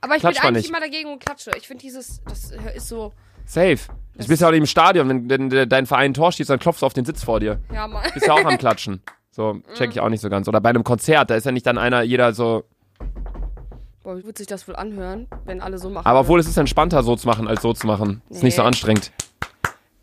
Aber 0.01 0.15
ich 0.15 0.21
bin 0.23 0.29
eigentlich 0.37 0.53
nicht. 0.53 0.69
immer 0.69 0.79
dagegen 0.79 1.11
und 1.11 1.19
klatsche. 1.19 1.51
Ich 1.57 1.67
finde 1.67 1.81
dieses, 1.81 2.21
das 2.25 2.51
ist 2.75 2.87
so, 2.87 3.13
Safe. 3.45 3.77
Du 4.17 4.27
bist 4.27 4.41
ja 4.41 4.47
auch 4.47 4.51
nicht 4.51 4.59
im 4.61 4.65
Stadion, 4.65 5.09
wenn, 5.09 5.29
wenn, 5.29 5.51
wenn 5.51 5.67
dein 5.69 5.85
Verein 5.85 6.11
ein 6.11 6.13
Tor 6.13 6.31
schießt, 6.31 6.49
dann 6.49 6.59
klopfst 6.59 6.81
du 6.81 6.85
auf 6.85 6.93
den 6.93 7.05
Sitz 7.05 7.23
vor 7.23 7.39
dir. 7.39 7.59
ja, 7.73 7.87
mal. 7.87 8.03
Bist 8.13 8.25
ja 8.27 8.33
auch 8.33 8.45
am 8.45 8.57
Klatschen. 8.59 9.01
So, 9.31 9.59
check 9.75 9.91
ich 9.91 9.99
auch 9.99 10.09
nicht 10.09 10.21
so 10.21 10.29
ganz. 10.29 10.47
Oder 10.47 10.61
bei 10.61 10.69
einem 10.69 10.83
Konzert, 10.83 11.29
da 11.29 11.35
ist 11.35 11.45
ja 11.45 11.51
nicht 11.51 11.65
dann 11.65 11.77
einer, 11.77 12.01
jeder 12.01 12.33
so. 12.33 12.63
Boah, 14.03 14.17
wie 14.17 14.25
wird 14.25 14.37
sich 14.37 14.47
das 14.47 14.67
wohl 14.67 14.75
anhören, 14.75 15.27
wenn 15.45 15.61
alle 15.61 15.77
so 15.77 15.89
machen? 15.89 16.05
Aber 16.05 16.21
obwohl 16.21 16.39
es 16.39 16.47
ist 16.47 16.57
entspannter, 16.57 17.03
so 17.03 17.15
zu 17.15 17.27
machen, 17.27 17.47
als 17.47 17.61
so 17.61 17.73
zu 17.73 17.85
machen. 17.87 18.21
Ist 18.29 18.43
nicht 18.43 18.55
so 18.55 18.61
Nee. 18.63 18.67
anstrengend. 18.69 19.11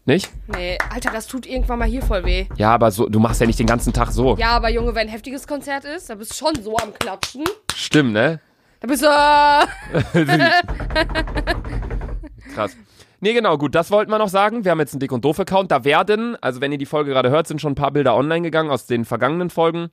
Nicht? 0.09 0.31
Nee, 0.47 0.79
Alter, 0.91 1.11
das 1.13 1.27
tut 1.27 1.45
irgendwann 1.45 1.81
mal 1.81 1.87
hier 1.87 2.01
voll 2.01 2.25
weh. 2.25 2.47
Ja, 2.57 2.73
aber 2.73 2.91
so, 2.91 3.11
du 3.11 3.21
machst 3.21 3.43
ja 3.43 3.47
nicht 3.47 3.59
den 3.59 3.67
ganzen 3.67 3.93
Tag 3.93 4.11
so. 4.11 4.39
Ja, 4.39 4.53
aber 4.53 4.71
Junge, 4.71 4.95
wenn 4.95 5.07
ein 5.07 5.13
heftiges 5.13 5.47
Konzert 5.47 5.85
ist, 5.85 6.09
da 6.09 6.15
bist 6.15 6.31
du 6.31 6.47
schon 6.47 6.65
so 6.65 6.79
am 6.79 6.95
Klatschen. 6.95 7.45
Stimmt, 7.75 8.15
ne? 8.15 8.41
Da 8.81 8.89
bist 8.89 9.03
du. 9.03 10.19
Äh, 10.19 10.25
Krass. 12.55 12.75
Nee, 13.21 13.35
genau, 13.35 13.59
gut, 13.59 13.75
das 13.75 13.91
wollten 13.91 14.11
wir 14.11 14.17
noch 14.17 14.31
sagen. 14.31 14.65
Wir 14.65 14.71
haben 14.71 14.81
jetzt 14.81 14.95
einen 14.95 15.01
Dick- 15.01 15.13
und 15.13 15.27
Doof-Account. 15.27 15.71
Da 15.71 15.85
werden, 15.85 16.39
also 16.41 16.63
wenn 16.63 16.73
ihr 16.73 16.79
die 16.79 16.87
Folge 16.87 17.11
gerade 17.11 17.29
hört, 17.29 17.47
sind 17.47 17.61
schon 17.61 17.73
ein 17.73 17.75
paar 17.75 17.91
Bilder 17.91 18.17
online 18.17 18.41
gegangen 18.41 18.71
aus 18.71 18.87
den 18.87 19.05
vergangenen 19.05 19.51
Folgen. 19.51 19.91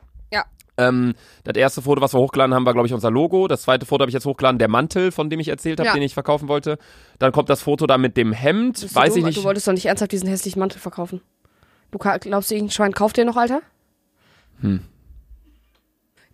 Ähm, 0.78 1.14
das 1.46 1.56
erste 1.56 1.82
Foto, 1.82 2.02
was 2.02 2.14
wir 2.14 2.20
hochgeladen 2.20 2.54
haben, 2.54 2.66
war, 2.66 2.74
glaube 2.74 2.88
ich, 2.88 2.94
unser 2.94 3.10
Logo. 3.10 3.48
Das 3.48 3.62
zweite 3.62 3.86
Foto 3.86 4.02
habe 4.02 4.10
ich 4.10 4.14
jetzt 4.14 4.26
hochgeladen, 4.26 4.60
der 4.60 4.68
Mantel, 4.68 5.12
von 5.12 5.30
dem 5.30 5.40
ich 5.40 5.48
erzählt 5.48 5.80
habe, 5.80 5.88
Ja. 5.88 5.94
den 5.94 6.02
ich 6.04 6.14
verkaufen 6.14 6.48
wollte. 6.50 6.78
Dann 7.20 7.32
kommt 7.32 7.50
das 7.50 7.62
Foto 7.62 7.88
da 7.88 7.98
mit 7.98 8.18
dem 8.18 8.34
Hemd. 8.34 8.82
Bist 8.82 8.94
du 8.94 9.00
Weiß 9.00 9.10
dumm? 9.14 9.20
ich 9.20 9.26
nicht. 9.26 9.38
Du 9.38 9.44
wolltest 9.44 9.68
doch 9.68 9.74
nicht 9.74 9.86
ernsthaft 9.86 10.12
diesen 10.12 10.28
hässlichen 10.28 10.60
Mantel 10.60 10.80
verkaufen. 10.80 11.22
Du 11.92 11.98
glaubst 11.98 12.52
du, 12.52 12.56
irgendein 12.56 12.72
Schwein 12.74 12.92
kauft 12.94 13.16
den 13.16 13.28
noch, 13.28 13.38
Alter? 13.38 13.62
Hm. 14.60 14.82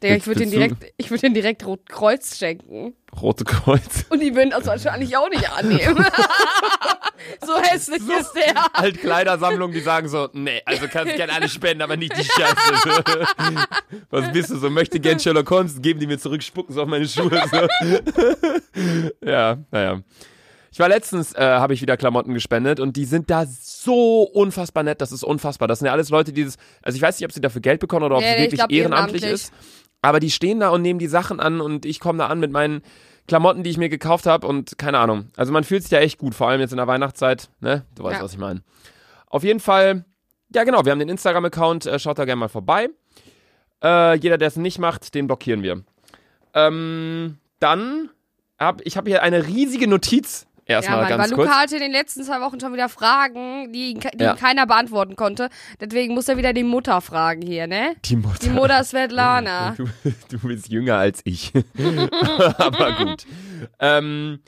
Digga, 0.02 0.16
ich 0.16 0.26
würde 0.26 0.40
den 0.40 0.50
du- 0.50 0.58
direkt, 0.58 0.86
ich 0.98 1.12
würde 1.12 1.22
den 1.22 1.36
direkt 1.36 1.64
Rotkreuz 1.64 2.36
schenken. 2.38 2.96
Rote 3.22 3.44
Kreuz. 3.44 4.06
Und 4.10 4.20
die 4.22 4.34
würden 4.36 4.50
das 4.50 4.66
wahrscheinlich 4.66 5.16
auch 5.16 5.30
nicht 5.30 5.48
annehmen. 5.52 6.04
so 7.46 7.58
hässlich 7.62 8.02
ist 8.02 8.34
der. 8.34 8.66
Altkleidersammlung, 8.74 9.72
die 9.72 9.82
sagen 9.82 10.08
so, 10.08 10.30
nee, 10.34 10.62
also 10.66 10.88
kannst 10.88 11.16
gerne 11.16 11.34
alle 11.34 11.50
spenden, 11.50 11.82
aber 11.82 11.98
nicht 11.98 12.16
die 12.18 12.24
Scheiße. 12.24 13.04
Was 14.10 14.32
bist 14.32 14.50
du 14.50 14.58
so? 14.58 14.70
Möchte 14.70 15.00
gern 15.00 15.20
Sherlock 15.20 15.50
Holmes, 15.50 15.82
geben 15.82 16.00
die 16.00 16.08
mir 16.08 16.18
zurück, 16.18 16.44
spucken 16.44 16.74
so 16.74 16.82
auf 16.84 16.88
meine 16.88 17.08
Schuhe. 17.08 17.42
So. 17.52 17.68
ja, 19.26 19.58
naja. 19.72 20.02
Ich 20.74 20.80
war 20.80 20.88
letztens, 20.88 21.34
äh, 21.34 21.42
habe 21.42 21.74
ich 21.74 21.82
wieder 21.82 21.98
Klamotten 21.98 22.34
gespendet 22.34 22.80
und 22.80 22.96
die 22.96 23.04
sind 23.04 23.30
da 23.30 23.46
so 23.46 24.24
unfassbar 24.24 24.84
nett, 24.84 25.02
das 25.02 25.12
ist 25.12 25.24
unfassbar. 25.24 25.68
Das 25.68 25.80
sind 25.80 25.88
ja 25.88 25.92
alles 25.92 26.10
Leute, 26.10 26.32
die 26.32 26.46
das, 26.46 26.56
also 26.82 26.96
ich 26.96 27.02
weiß 27.02 27.20
nicht, 27.20 27.26
ob 27.26 27.34
sie 27.34 27.42
dafür 27.42 27.62
Geld 27.62 27.82
bekommen 27.82 28.06
oder 28.06 28.18
ob 28.18 28.24
es 28.24 28.30
ich 28.30 28.38
wirklich 28.38 28.60
glaub, 28.60 28.72
ehrenamtlich 28.72 29.24
ehrenamtlich. 29.24 29.52
ist. 29.52 29.54
Aber 30.02 30.20
die 30.20 30.32
stehen 30.32 30.62
da 30.62 30.70
und 30.70 30.82
nehmen 30.82 31.00
die 31.00 31.08
Sachen 31.08 31.40
an 31.42 31.60
und 31.60 31.86
ich 31.86 32.00
komme 32.00 32.20
da 32.20 32.28
an 32.28 32.40
mit 32.40 32.52
meinen 32.52 32.82
Klamotten, 33.28 33.64
die 33.64 33.70
ich 33.70 33.78
mir 33.78 33.90
gekauft 33.90 34.26
habe 34.26 34.46
und 34.48 34.78
keine 34.78 35.00
Ahnung. 35.00 35.30
Also 35.38 35.52
man 35.54 35.64
fühlt 35.64 35.84
sich 35.84 35.92
ja 35.92 36.00
echt 36.00 36.18
gut, 36.18 36.36
vor 36.36 36.50
allem 36.50 36.60
jetzt 36.62 36.72
in 36.72 36.78
der 36.78 36.88
Weihnachtszeit, 36.88 37.50
ne? 37.60 37.86
Du 37.96 38.04
weißt, 38.04 38.18
Ja. 38.18 38.24
was 38.24 38.34
ich 38.34 38.40
meine. 38.40 38.62
Auf 39.28 39.44
jeden 39.44 39.60
Fall, 39.60 40.04
ja 40.54 40.64
genau, 40.64 40.84
wir 40.86 40.92
haben 40.92 41.00
den 41.00 41.10
Instagram-Account, 41.10 41.86
äh, 41.86 42.00
schaut 42.00 42.20
da 42.20 42.26
gerne 42.26 42.40
mal 42.40 42.50
vorbei. 42.50 42.90
Äh, 43.84 44.16
jeder, 44.18 44.38
der 44.38 44.48
es 44.50 44.58
nicht 44.58 44.80
macht, 44.80 45.14
den 45.16 45.28
blockieren 45.28 45.64
wir. 45.64 45.84
Ähm, 46.54 47.38
dann 47.60 48.10
hab 48.60 48.82
ich 48.86 48.98
habe 48.98 49.10
hier 49.10 49.24
eine 49.24 49.48
riesige 49.48 49.88
Notiz. 49.88 50.46
Ja, 50.68 50.76
Erstmal 50.78 51.02
weil 51.02 51.18
ganz 51.18 51.32
Luca 51.32 51.44
kurz. 51.44 51.56
hatte 51.56 51.76
in 51.76 51.82
den 51.82 51.92
letzten 51.92 52.24
zwei 52.24 52.40
Wochen 52.40 52.60
schon 52.60 52.72
wieder 52.72 52.88
Fragen, 52.88 53.74
die, 53.74 53.96
die 54.14 54.24
Ja. 54.24 54.36
keiner 54.36 54.66
beantworten 54.68 55.16
konnte. 55.16 55.50
Deswegen 55.82 56.14
muss 56.14 56.28
er 56.30 56.38
wieder 56.38 56.54
die 56.54 56.64
Mutter 56.64 57.02
fragen 57.02 57.42
hier, 57.42 57.68
ne? 57.68 57.96
Die 58.06 58.16
Mutter. 58.16 58.38
Die 58.44 58.50
Mutter 58.50 58.84
Svetlana. 58.84 59.76
Du, 59.78 59.88
du 60.30 60.40
bist 60.48 60.70
jünger 60.70 60.96
als 60.98 61.22
ich. 61.26 61.52
Aber 62.58 62.92
gut. 62.94 63.26
Ähm, 63.80 64.40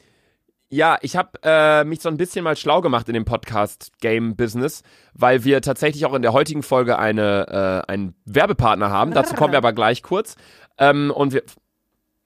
ja, 0.70 0.98
ich 1.02 1.16
habe 1.16 1.32
äh, 1.44 1.84
mich 1.84 2.02
so 2.02 2.10
ein 2.10 2.18
bisschen 2.18 2.44
mal 2.44 2.56
schlau 2.56 2.82
gemacht 2.82 3.08
in 3.08 3.14
dem 3.16 3.26
Podcast-Game-Business, 3.26 4.84
weil 5.14 5.44
wir 5.44 5.62
tatsächlich 5.62 6.06
auch 6.06 6.14
in 6.14 6.22
der 6.22 6.34
heutigen 6.34 6.64
Folge 6.64 6.98
eine, 7.00 7.84
äh, 7.88 7.92
einen 7.92 8.16
Werbepartner 8.26 8.90
haben. 8.90 9.14
Dazu 9.14 9.36
kommen 9.36 9.52
wir 9.54 9.58
aber 9.58 9.74
gleich 9.74 10.04
kurz. 10.04 10.36
Ähm, 10.78 11.12
und 11.12 11.34
wir. 11.34 11.44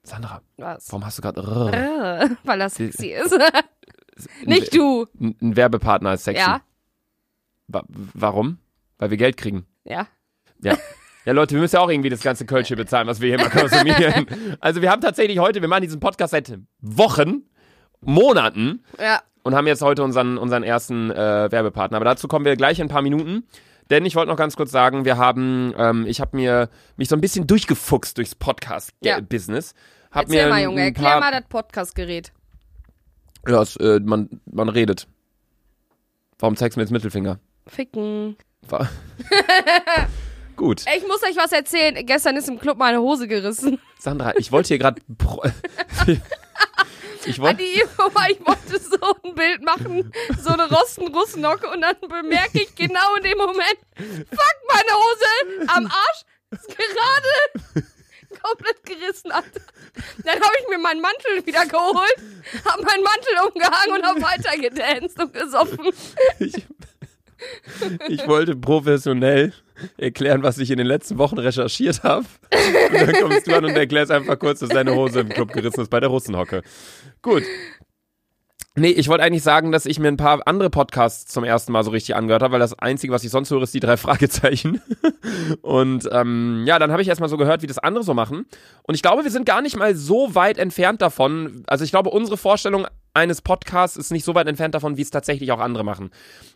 Sandra, 0.03 0.41
Was? 0.55 0.89
warum 0.91 1.05
hast 1.05 1.17
du 1.17 1.21
gerade. 1.21 2.37
Weil 2.45 2.59
das 2.59 2.75
sexy 2.75 3.07
ist. 3.07 3.33
Nicht 4.45 4.73
du. 4.75 5.05
Ein, 5.19 5.35
Werbepartner 5.55 6.13
ist 6.13 6.23
sexy. 6.25 6.41
Ja. 6.41 6.61
Wa 7.67 7.83
warum? 7.89 8.59
Weil 8.97 9.09
wir 9.11 9.17
Geld 9.17 9.37
kriegen. 9.37 9.65
Ja. 9.83 10.07
Ja. 10.61 10.77
Ja, 11.25 11.33
Leute, 11.33 11.55
wir 11.55 11.61
müssen 11.61 11.75
ja 11.75 11.81
auch 11.81 11.89
irgendwie 11.89 12.09
das 12.09 12.21
ganze 12.21 12.45
Kölsch 12.45 12.69
hier 12.69 12.77
bezahlen, 12.77 13.05
was 13.07 13.19
wir 13.19 13.27
hier 13.27 13.37
mal 13.37 13.49
konsumieren. 13.49 14.25
Also 14.61 14.81
wir 14.81 14.89
haben 14.89 15.01
tatsächlich 15.01 15.39
heute, 15.39 15.61
wir 15.61 15.67
machen 15.67 15.81
diesen 15.81 15.99
Podcast 15.99 16.31
seit 16.31 16.57
Wochen, 16.79 17.43
Monaten 17.99 18.83
Ja. 18.97 19.21
und 19.43 19.53
haben 19.53 19.67
jetzt 19.67 19.81
heute 19.81 20.03
unseren, 20.03 20.37
unseren 20.37 20.63
ersten 20.63 21.11
äh, 21.11 21.51
Werbepartner. 21.51 21.97
Aber 21.97 22.05
dazu 22.05 22.27
kommen 22.29 22.45
wir 22.45 22.55
gleich 22.55 22.79
in 22.79 22.85
ein 22.85 22.89
paar 22.89 23.01
Minuten. 23.01 23.43
Denn 23.89 24.05
ich 24.05 24.15
wollte 24.15 24.29
noch 24.29 24.37
ganz 24.37 24.55
kurz 24.55 24.71
sagen, 24.71 25.05
wir 25.05 25.17
haben, 25.17 25.73
ähm, 25.77 26.05
ich 26.07 26.19
habe 26.21 26.35
mir 26.35 26.69
mich 26.97 27.07
so 27.09 27.15
ein 27.15 27.21
bisschen 27.21 27.45
durchgefuchst 27.47 28.17
durchs 28.17 28.31
Ja. 28.31 28.37
Podcast-Business. 28.39 29.73
Hab 30.11 30.23
Erzähl 30.23 30.45
mir 30.45 30.49
mal, 30.49 30.63
Junge, 30.63 30.81
erklär 30.81 31.19
mal 31.19 31.31
das 31.31 31.43
Podcast-Gerät. 31.49 32.31
Ja, 33.47 33.61
es, 33.61 33.75
äh, 33.77 33.99
man, 34.03 34.41
man 34.45 34.69
redet. 34.69 35.07
Warum 36.39 36.55
zeigst 36.55 36.75
du 36.75 36.79
mir 36.79 36.83
jetzt 36.83 36.91
Mittelfinger? 36.91 37.39
Ficken. 37.67 38.37
Wa- 38.67 38.89
Gut. 40.55 40.83
Ich 40.95 41.07
muss 41.07 41.21
euch 41.23 41.35
was 41.37 41.51
erzählen. 41.51 42.03
Gestern 42.05 42.35
ist 42.35 42.49
im 42.49 42.59
Club 42.59 42.77
meine 42.77 42.99
Hose 42.99 43.27
gerissen. 43.27 43.79
Sandra, 43.99 44.35
ich 44.37 44.51
wollte 44.51 44.69
hier 44.69 44.79
gerade. 44.79 45.01
ich 47.25 47.37
mal, 47.39 47.55
ich 47.59 47.83
wollte 48.45 48.79
so 48.79 48.97
ein 49.23 49.35
Bild 49.35 49.63
machen, 49.63 50.11
so 50.41 50.49
eine 50.49 50.69
Rosten-Russnocke 50.69 51.69
und 51.69 51.81
dann 51.81 51.95
bemerke 52.01 52.61
ich 52.61 52.73
genau 52.75 53.15
in 53.17 53.23
dem 53.23 53.37
Moment, 53.37 53.77
fuck, 53.95 54.55
meine 54.73 54.91
Hose 54.93 55.69
am 55.75 55.85
Arsch 55.85 56.23
ist 56.51 56.67
gerade 56.67 57.85
komplett 58.41 58.83
gerissen. 58.83 59.31
Alter. 59.31 59.61
Dann 60.23 60.35
habe 60.35 60.53
ich 60.61 60.69
mir 60.69 60.77
meinen 60.77 61.01
Mantel 61.01 61.45
wieder 61.45 61.65
geholt, 61.65 62.15
habe 62.65 62.83
meinen 62.83 63.03
Mantel 63.03 63.33
umgehangen 63.47 63.95
und 63.95 64.05
habe 64.05 64.21
weiter 64.21 64.57
gedanced 64.57 65.19
und 65.19 65.33
gesoffen. 65.33 65.89
Ich, 66.39 66.55
ich 68.07 68.27
wollte 68.27 68.55
professionell 68.55 69.53
erklären, 69.97 70.43
was 70.43 70.57
ich 70.57 70.71
in 70.71 70.77
den 70.77 70.87
letzten 70.87 71.17
Wochen 71.17 71.37
recherchiert 71.37 72.03
habe. 72.03 72.25
Und 72.51 72.93
dann 72.93 73.13
kommst 73.21 73.47
du 73.47 73.55
an 73.55 73.65
und 73.65 73.75
erklärst 73.75 74.11
einfach 74.11 74.39
kurz, 74.39 74.59
dass 74.59 74.69
deine 74.69 74.95
Hose 74.95 75.19
im 75.21 75.29
Club 75.29 75.53
gerissen 75.53 75.81
ist 75.81 75.89
bei 75.89 75.99
der 75.99 76.09
Russenhocke. 76.09 76.63
Gut. 77.21 77.43
Nee, 78.79 78.89
ich 78.89 79.07
wollte 79.07 79.23
eigentlich 79.23 79.41
sagen, 79.41 79.71
dass 79.71 79.87
ich 79.87 79.97
mir 79.97 80.07
ein 80.07 80.17
paar 80.17 80.39
andere 80.45 80.69
Podcasts 80.69 81.33
zum 81.33 81.43
ersten 81.43 81.71
Mal 81.71 81.83
so 81.83 81.89
richtig 81.89 82.15
angehört 82.15 82.43
habe, 82.43 82.53
weil 82.53 82.59
das 82.59 82.77
Einzige, 82.77 83.11
was 83.11 83.23
ich 83.23 83.31
sonst 83.31 83.49
höre, 83.49 83.63
ist 83.63 83.73
die 83.73 83.79
drei 83.79 83.97
Fragezeichen. 83.97 84.81
Und 85.63 86.07
ähm, 86.11 86.63
ja, 86.67 86.77
dann 86.77 86.91
habe 86.91 87.01
ich 87.01 87.07
erstmal 87.07 87.27
so 87.27 87.37
gehört, 87.37 87.63
wie 87.63 87.67
das 87.67 87.79
andere 87.79 88.03
so 88.03 88.13
machen. 88.13 88.45
Und 88.83 88.93
ich 88.93 89.01
glaube, 89.01 89.23
wir 89.23 89.31
sind 89.31 89.47
gar 89.47 89.63
nicht 89.63 89.77
mal 89.77 89.95
so 89.95 90.35
weit 90.35 90.59
entfernt 90.59 91.01
davon. 91.01 91.63
Also 91.65 91.83
ich 91.83 91.89
glaube, 91.89 92.11
unsere 92.11 92.37
Vorstellung 92.37 92.85
eines 93.17 93.41
Podcasts 93.41 93.97
ist 93.97 94.11
nicht 94.11 94.23
so 94.23 94.33
weit 94.35 94.47
entfernt 94.47 94.73
davon, 94.75 94.95
wie 94.97 95.01
es 95.01 95.09
tatsächlich 95.11 95.51
auch 95.51 95.59
andere 95.59 95.83
machen. 95.83 96.11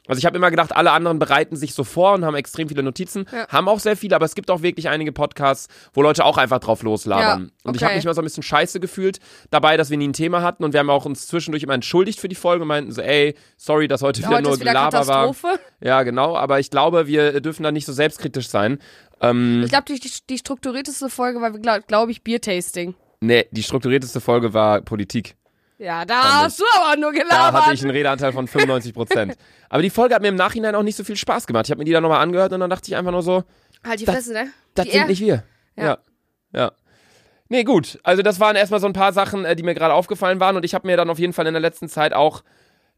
Also 0.07 0.19
ich 0.19 0.25
habe 0.25 0.37
immer 0.37 0.49
gedacht, 0.49 0.75
alle 0.75 0.91
anderen 0.91 1.19
bereiten 1.19 1.55
sich 1.55 1.73
so 1.73 1.83
vor 1.83 2.13
und 2.13 2.23
haben 2.25 2.35
extrem 2.35 2.67
viele 2.69 2.83
Notizen, 2.83 3.25
Ja. 3.31 3.47
haben 3.49 3.67
auch 3.67 3.79
sehr 3.79 3.97
viele, 3.97 4.15
aber 4.15 4.25
es 4.25 4.35
gibt 4.35 4.49
auch 4.49 4.61
wirklich 4.61 4.89
einige 4.89 5.11
Podcasts, 5.11 5.67
wo 5.93 6.01
Leute 6.01 6.23
auch 6.25 6.37
einfach 6.37 6.59
drauf 6.59 6.83
loslabern. 6.83 7.51
Ja, 7.51 7.69
Und 7.69 7.75
ich 7.75 7.81
okay. 7.81 7.85
habe 7.85 7.95
mich 7.95 8.05
immer 8.05 8.13
so 8.13 8.21
ein 8.21 8.25
bisschen 8.25 8.43
scheiße 8.43 8.79
gefühlt 8.79 9.19
dabei, 9.49 9.77
dass 9.77 9.89
wir 9.89 9.97
nie 9.97 10.07
ein 10.07 10.13
Thema 10.13 10.41
hatten 10.41 10.63
und 10.63 10.73
wir 10.73 10.79
haben 10.79 10.89
auch 10.89 11.05
uns 11.05 11.27
zwischendurch 11.27 11.63
immer 11.63 11.73
entschuldigt 11.73 12.19
für 12.19 12.29
die 12.29 12.35
Folge 12.35 12.61
und 12.63 12.67
meinten 12.69 12.91
so, 12.91 13.01
ey, 13.01 13.35
sorry, 13.57 13.87
dass 13.87 14.01
heute 14.01 14.19
wieder 14.19 14.29
Heute 14.29 14.43
nur 14.43 14.59
wieder 14.59 14.71
Gelaber 14.71 15.07
war. 15.07 15.35
Ja, 15.81 16.03
genau, 16.03 16.35
aber 16.37 16.59
ich 16.59 16.69
glaube, 16.69 17.07
wir 17.07 17.41
dürfen 17.41 17.63
da 17.63 17.71
nicht 17.71 17.85
so 17.85 17.93
selbstkritisch 17.93 18.47
sein. 18.49 18.79
Ähm, 19.21 19.61
Ich 19.63 19.69
glaube, 19.71 19.85
die, 19.87 19.99
die, 19.99 20.11
die 20.29 20.37
strukturierteste 20.37 21.09
Folge 21.09 21.41
war, 21.41 21.51
glaube 21.51 21.83
glaub 21.87 22.09
ich, 22.09 22.23
Biertasting. 22.23 22.95
nee, 23.21 23.45
die 23.51 23.63
strukturierteste 23.63 24.19
Folge 24.21 24.53
war 24.53 24.81
Politik. 24.81 25.35
Ja, 25.81 26.05
da 26.05 26.21
Fand 26.21 26.33
hast 26.43 26.59
du 26.59 26.63
aber 26.79 26.95
nur 26.95 27.11
Da 27.11 27.23
gelabert. 27.23 27.63
hatte 27.63 27.73
ich 27.73 27.81
einen 27.81 27.89
Redeanteil 27.89 28.31
von 28.33 28.47
95 28.47 28.93
Prozent. 28.93 29.35
Aber 29.69 29.81
die 29.81 29.89
Folge 29.89 30.13
hat 30.13 30.21
mir 30.21 30.27
im 30.27 30.35
Nachhinein 30.35 30.75
auch 30.75 30.83
nicht 30.83 30.95
so 30.95 31.03
viel 31.03 31.15
Spaß 31.15 31.47
gemacht. 31.47 31.65
Ich 31.65 31.71
habe 31.71 31.79
mir 31.79 31.85
die 31.85 31.91
dann 31.91 32.03
nochmal 32.03 32.21
angehört 32.21 32.53
und 32.53 32.59
dann 32.59 32.69
dachte 32.69 32.87
ich 32.87 32.95
einfach 32.95 33.11
nur 33.11 33.23
so, 33.23 33.43
halt 33.83 33.99
die 33.99 34.05
Fresse, 34.05 34.33
ne? 34.33 34.51
das 34.75 34.87
sind 34.87 35.07
nicht 35.07 35.21
wir. 35.21 35.43
Ja. 35.75 35.83
Ja. 35.83 35.97
ja. 36.53 36.71
Nee, 37.49 37.63
gut. 37.63 37.99
Also 38.03 38.21
das 38.21 38.39
waren 38.39 38.55
erstmal 38.55 38.79
so 38.79 38.85
ein 38.85 38.93
paar 38.93 39.11
Sachen, 39.11 39.43
äh, 39.43 39.55
die 39.55 39.63
mir 39.63 39.73
gerade 39.73 39.95
aufgefallen 39.95 40.39
waren 40.39 40.55
und 40.55 40.63
ich 40.65 40.75
habe 40.75 40.85
mir 40.85 40.97
dann 40.97 41.09
auf 41.09 41.17
jeden 41.17 41.33
Fall 41.33 41.47
in 41.47 41.53
der 41.55 41.61
letzten 41.61 41.89
Zeit 41.89 42.13
auch 42.13 42.43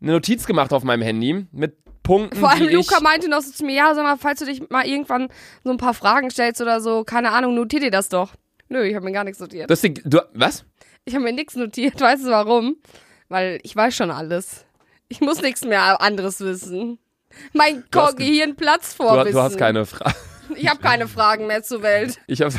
eine 0.01 0.11
Notiz 0.11 0.45
gemacht 0.45 0.73
auf 0.73 0.83
meinem 0.83 1.03
Handy 1.03 1.47
mit 1.53 1.77
Punkten, 2.03 2.37
Vor 2.37 2.51
allem 2.51 2.67
Luca 2.67 2.99
meinte 2.99 3.29
noch 3.29 3.39
so 3.39 3.51
zu 3.53 3.63
mir, 3.63 3.75
ja, 3.75 3.95
sag 3.95 4.03
mal, 4.03 4.17
falls 4.17 4.39
du 4.39 4.45
dich 4.45 4.69
mal 4.69 4.85
irgendwann 4.85 5.29
so 5.63 5.71
ein 5.71 5.77
paar 5.77 5.93
Fragen 5.93 6.29
stellst 6.31 6.61
oder 6.61 6.81
so, 6.81 7.05
keine 7.05 7.31
Ahnung, 7.31 7.55
notier 7.55 7.79
dir 7.79 7.91
das 7.91 8.09
doch. 8.09 8.33
Nö, 8.67 8.83
ich 8.83 8.93
habe 8.93 9.05
mir 9.05 9.13
gar 9.13 9.23
nichts 9.23 9.39
notiert. 9.39 9.69
Das 9.69 9.79
Ding, 9.79 10.01
du, 10.03 10.19
was? 10.33 10.65
Ich 11.05 11.13
habe 11.15 11.23
mir 11.25 11.33
nichts 11.33 11.55
notiert, 11.55 11.99
weißt 11.99 12.23
du 12.25 12.29
warum? 12.29 12.77
Weil 13.29 13.59
ich 13.63 13.75
weiß 13.75 13.95
schon 13.95 14.11
alles. 14.11 14.65
Ich 15.09 15.19
muss 15.21 15.41
nichts 15.41 15.63
mehr 15.63 16.01
anderes 16.01 16.39
wissen. 16.39 16.97
Mein 17.51 17.83
Du 17.91 17.99
Ko- 17.99 18.13
ge- 18.13 18.27
Gehirn 18.27 18.55
platzt 18.55 18.99
Du, 18.99 19.03
vor 19.03 19.25
Wissen. 19.25 19.33
du 19.35 19.41
hast 19.41 19.57
keine 19.57 19.85
Frage. 19.85 20.15
Ich 20.55 20.67
habe 20.69 20.79
keine 20.81 21.07
Fragen 21.07 21.47
mehr 21.47 21.63
zur 21.63 21.81
Welt. 21.81 22.19
Ich 22.27 22.41
habe... 22.41 22.53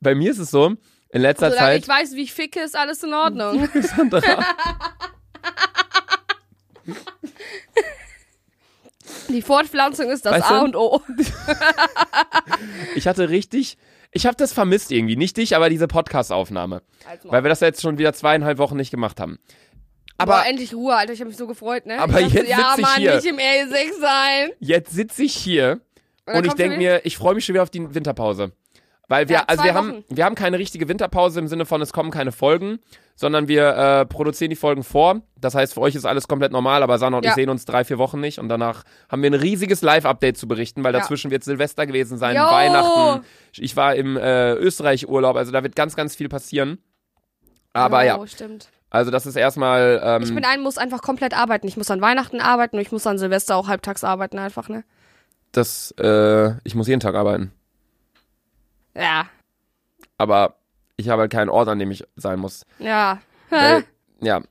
Bei 0.00 0.14
mir 0.14 0.30
ist 0.30 0.38
es 0.38 0.50
so, 0.50 0.74
in 1.10 1.20
letzter 1.22 1.50
Solange 1.50 1.66
Zeit... 1.68 1.82
ich 1.82 1.88
weiß, 1.88 2.12
wie 2.14 2.22
ich 2.22 2.32
ficke, 2.32 2.60
ist 2.60 2.76
alles 2.76 3.02
in 3.02 3.12
Ordnung. 3.12 3.68
Sandra, 3.82 4.22
Die 9.28 9.42
Fortpflanzung 9.42 10.10
ist 10.10 10.24
das 10.26 10.32
Weißt 10.34 10.50
A 10.50 10.58
du? 10.58 10.64
und 10.64 10.76
O. 10.76 11.00
ich 12.94 13.06
hatte 13.06 13.28
richtig... 13.28 13.78
Ich 14.12 14.26
habe 14.26 14.36
das 14.36 14.52
vermisst 14.52 14.92
irgendwie. 14.92 15.16
Nicht 15.16 15.36
dich, 15.38 15.56
aber 15.56 15.70
diese 15.70 15.88
Podcast-Aufnahme. 15.88 16.82
Weil 17.24 17.44
wir 17.44 17.48
das 17.48 17.60
ja 17.60 17.66
jetzt 17.68 17.80
schon 17.80 17.98
wieder 17.98 18.12
zweieinhalb 18.12 18.58
Wochen 18.58 18.76
nicht 18.76 18.90
gemacht 18.90 19.18
haben. 19.20 19.38
Aber 20.18 20.36
Aber 20.36 20.46
endlich 20.46 20.74
Ruhe, 20.74 20.94
Alter. 20.94 21.12
Ich 21.14 21.20
habe 21.20 21.28
mich 21.28 21.38
so 21.38 21.46
gefreut, 21.46 21.86
ne? 21.86 21.98
Aber 21.98 22.20
ich 22.20 22.32
jetzt 22.32 22.48
ja, 22.48 22.56
sitz 22.56 22.76
ich 22.76 22.82
Mann, 22.82 22.96
hier. 22.96 23.14
nicht 23.16 23.26
im 23.26 23.36
RE6 23.36 24.00
sein. 24.00 24.50
jetzt 24.60 24.92
sitze 24.92 25.22
ich 25.22 25.34
hier 25.34 25.80
dann 26.26 26.36
und 26.36 26.46
ich 26.46 26.52
denke 26.52 26.76
mir, 26.76 27.00
ich 27.04 27.16
freue 27.16 27.34
mich 27.34 27.44
schon 27.44 27.54
wieder 27.54 27.62
auf 27.62 27.70
die 27.70 27.94
Winterpause. 27.94 28.52
Weil 29.12 29.28
wir, 29.28 29.36
Ja, 29.36 29.44
also 29.46 29.62
wir 29.62 29.74
haben, 29.74 30.04
wir 30.08 30.24
haben 30.24 30.34
keine 30.34 30.58
richtige 30.58 30.88
Winterpause 30.88 31.38
im 31.38 31.46
Sinne 31.46 31.66
von, 31.66 31.82
es 31.82 31.92
kommen 31.92 32.10
keine 32.10 32.32
Folgen, 32.32 32.78
sondern 33.14 33.46
wir 33.46 33.68
äh, 33.76 34.06
produzieren 34.06 34.48
die 34.48 34.56
Folgen 34.56 34.82
vor. 34.82 35.20
Das 35.38 35.54
heißt, 35.54 35.74
für 35.74 35.82
euch 35.82 35.94
ist 35.94 36.06
alles 36.06 36.28
komplett 36.28 36.50
normal, 36.50 36.82
aber 36.82 36.96
Sana 36.96 37.18
und 37.18 37.24
ich 37.24 37.28
Ja. 37.28 37.34
sehen 37.34 37.50
uns 37.50 37.66
drei, 37.66 37.84
vier 37.84 37.98
Wochen 37.98 38.20
nicht 38.20 38.38
und 38.38 38.48
danach 38.48 38.84
haben 39.10 39.20
wir 39.22 39.28
ein 39.30 39.34
riesiges 39.34 39.82
Live-Update 39.82 40.38
zu 40.38 40.48
berichten, 40.48 40.82
weil 40.82 40.94
Ja. 40.94 41.00
dazwischen 41.00 41.30
wird 41.30 41.44
Silvester 41.44 41.84
gewesen 41.86 42.16
sein, 42.16 42.36
Jo. 42.36 42.42
Weihnachten. 42.44 43.26
Ich 43.58 43.76
war 43.76 43.94
im 43.96 44.16
äh, 44.16 44.54
Österreich-Urlaub, 44.54 45.36
also 45.36 45.52
da 45.52 45.62
wird 45.62 45.76
ganz, 45.76 45.94
ganz 45.94 46.16
viel 46.16 46.30
passieren. 46.30 46.78
Aber 47.74 47.98
oh, 47.98 48.02
ja, 48.02 48.26
stimmt. 48.26 48.68
also 48.88 49.10
das 49.10 49.26
ist 49.26 49.36
erstmal. 49.36 50.00
Ähm, 50.02 50.22
Ich 50.22 50.34
bin 50.34 50.44
ein, 50.46 50.62
muss 50.62 50.78
einfach 50.78 51.02
komplett 51.02 51.36
arbeiten. 51.36 51.68
Ich 51.68 51.76
muss 51.76 51.90
an 51.90 52.00
Weihnachten 52.00 52.40
arbeiten 52.40 52.76
und 52.76 52.82
ich 52.82 52.92
muss 52.92 53.06
an 53.06 53.18
Silvester 53.18 53.56
auch 53.56 53.68
halbtags 53.68 54.04
arbeiten 54.04 54.38
einfach, 54.38 54.70
ne? 54.70 54.84
das, 55.52 55.90
äh, 55.98 56.52
ich 56.64 56.74
muss 56.74 56.88
jeden 56.88 57.00
Tag 57.00 57.14
arbeiten. 57.14 57.52
Ja. 58.94 59.28
Aber 60.18 60.56
ich 60.96 61.08
habe 61.08 61.22
halt 61.22 61.32
keinen 61.32 61.48
Ort, 61.48 61.68
an 61.68 61.78
dem 61.78 61.90
ich 61.90 62.04
sein 62.16 62.38
muss. 62.38 62.64
Ja. 62.78 63.20
Weil, 63.50 63.84
ja. 64.20 64.42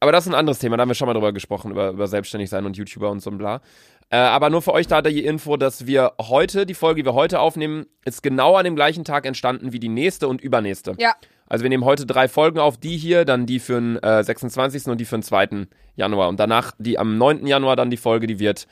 Aber 0.00 0.12
das 0.12 0.24
ist 0.24 0.32
ein 0.32 0.38
anderes 0.38 0.58
Thema, 0.58 0.76
da 0.76 0.82
haben 0.82 0.88
wir 0.88 0.94
schon 0.94 1.06
mal 1.06 1.12
drüber 1.14 1.32
gesprochen, 1.32 1.72
über, 1.72 1.90
über 1.90 2.06
selbstständig 2.06 2.48
sein 2.48 2.64
und 2.64 2.76
YouTuber 2.76 3.10
und 3.10 3.20
so 3.20 3.30
ein 3.30 3.38
bla. 3.38 3.60
Äh, 4.08 4.16
aber 4.16 4.50
nur 4.50 4.62
für 4.62 4.72
euch 4.72 4.86
da 4.86 5.02
die 5.02 5.24
Info, 5.24 5.56
dass 5.56 5.86
wir 5.86 6.14
heute, 6.20 6.66
die 6.66 6.74
Folge, 6.74 7.02
die 7.02 7.06
wir 7.06 7.14
heute 7.14 7.38
aufnehmen, 7.38 7.86
ist 8.04 8.22
genau 8.22 8.56
an 8.56 8.64
dem 8.64 8.74
gleichen 8.74 9.04
Tag 9.04 9.26
entstanden 9.26 9.72
wie 9.72 9.78
die 9.78 9.88
nächste 9.88 10.26
und 10.26 10.40
übernächste. 10.40 10.94
Ja. 10.98 11.14
Also 11.46 11.62
wir 11.64 11.68
nehmen 11.68 11.84
heute 11.84 12.06
drei 12.06 12.28
Folgen 12.28 12.58
auf, 12.58 12.76
die 12.76 12.96
hier, 12.96 13.24
dann 13.24 13.46
die 13.46 13.60
für 13.60 13.74
den 13.74 14.02
äh, 14.02 14.24
26. 14.24 14.86
und 14.86 14.98
die 14.98 15.04
für 15.04 15.18
den 15.18 15.22
2. 15.22 15.66
Januar. 15.96 16.28
Und 16.28 16.40
danach 16.40 16.72
die 16.78 16.98
am 16.98 17.18
9. 17.18 17.46
Januar 17.46 17.76
dann 17.76 17.90
die 17.90 17.96
Folge, 17.96 18.26
die 18.26 18.38
wird. 18.38 18.66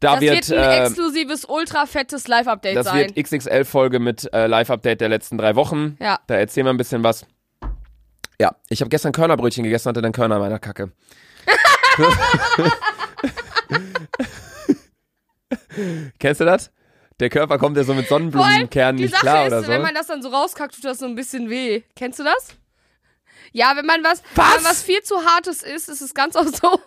Da 0.00 0.14
Das 0.14 0.20
wird, 0.20 0.48
wird, 0.50 0.60
ein 0.60 0.70
äh, 0.70 0.84
exklusives, 0.86 1.44
ultra 1.46 1.86
fettes 1.86 2.28
Live-Update 2.28 2.76
das 2.76 2.86
sein. 2.86 3.12
wird 3.14 3.26
XXL-Folge 3.26 4.00
mit 4.00 4.30
äh, 4.32 4.46
Live-Update 4.46 5.00
der 5.00 5.08
letzten 5.08 5.38
drei 5.38 5.54
Wochen. 5.56 5.96
Ja. 6.00 6.18
Da 6.26 6.34
erzählen 6.34 6.66
wir 6.66 6.72
ein 6.72 6.76
bisschen 6.76 7.02
was. 7.04 7.26
Ja, 8.40 8.56
ich 8.68 8.80
habe 8.80 8.88
gestern 8.90 9.12
Körnerbrötchen 9.12 9.64
gegessen, 9.64 9.88
hatte 9.88 10.02
dann 10.02 10.12
Körner 10.12 10.36
in 10.36 10.42
meiner 10.42 10.58
Kacke. 10.58 10.92
Kennst 16.18 16.40
du 16.40 16.44
das? 16.44 16.70
Der 17.20 17.28
Körper 17.30 17.58
kommt 17.58 17.76
ja 17.76 17.84
so 17.84 17.94
mit 17.94 18.08
Sonnenblumenkernen 18.08 19.00
nicht 19.00 19.12
Sache 19.12 19.22
klar 19.22 19.46
ist, 19.46 19.52
oder 19.52 19.62
so. 19.62 19.68
wenn 19.68 19.82
man 19.82 19.94
das 19.94 20.08
dann 20.08 20.20
so 20.20 20.28
rauskackt, 20.30 20.74
tut 20.74 20.84
das 20.84 20.98
so 20.98 21.06
ein 21.06 21.14
bisschen 21.14 21.48
weh. 21.48 21.82
Kennst 21.94 22.18
du 22.18 22.24
das? 22.24 22.56
Ja, 23.52 23.74
wenn 23.76 23.86
man 23.86 24.02
was, 24.02 24.22
Was? 24.34 24.56
Wenn 24.56 24.62
man 24.62 24.72
was 24.72 24.82
viel 24.82 25.00
zu 25.02 25.24
hartes 25.24 25.62
isst, 25.62 25.88
ist 25.88 26.00
es 26.00 26.12
ganz 26.12 26.34
auch 26.36 26.46
so. 26.46 26.80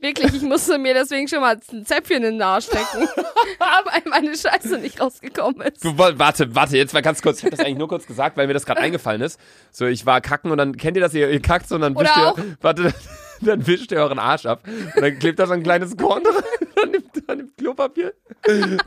Wirklich, 0.00 0.34
ich 0.34 0.42
musste 0.42 0.78
mir 0.78 0.94
deswegen 0.94 1.28
schon 1.28 1.40
mal 1.40 1.58
ein 1.72 1.86
Zäpfchen 1.86 2.24
in 2.24 2.34
den 2.34 2.42
Arsch 2.42 2.66
stecken, 2.66 3.08
weil 3.58 4.02
meine 4.06 4.36
Scheiße 4.36 4.78
nicht 4.78 5.00
rausgekommen 5.00 5.60
ist. 5.62 5.84
Du, 5.84 5.96
warte, 5.96 6.54
warte, 6.54 6.76
jetzt 6.76 6.94
mal 6.94 7.02
ganz 7.02 7.22
kurz. 7.22 7.38
Ich 7.38 7.44
habe 7.44 7.56
das 7.56 7.60
eigentlich 7.60 7.78
nur 7.78 7.88
kurz 7.88 8.06
gesagt, 8.06 8.36
weil 8.36 8.46
mir 8.46 8.54
das 8.54 8.66
gerade 8.66 8.80
eingefallen 8.80 9.22
ist. 9.22 9.38
So, 9.70 9.86
ich 9.86 10.06
war 10.06 10.20
kacken 10.20 10.50
und 10.50 10.58
dann 10.58 10.76
kennt 10.76 10.96
ihr 10.96 11.02
das, 11.02 11.14
ihr, 11.14 11.30
ihr 11.30 11.40
kackt 11.40 11.68
so 11.68 11.74
und 11.76 11.80
dann 11.80 11.94
wischt 11.96 12.16
ihr. 12.16 12.56
Warte, 12.60 12.94
dann 13.46 13.66
wischt 13.66 13.92
ihr 13.92 13.98
euren 13.98 14.18
Arsch 14.18 14.46
ab. 14.46 14.62
Und 14.66 15.02
dann 15.02 15.18
klebt 15.18 15.38
da 15.38 15.46
so 15.46 15.52
ein 15.52 15.62
kleines 15.62 15.96
Korn 15.96 16.22
dran. 16.22 16.42
Dann 16.74 16.90
nimmt, 16.90 17.28
dann 17.28 17.36
nimmt 17.36 17.56
Klopapier. 17.56 18.12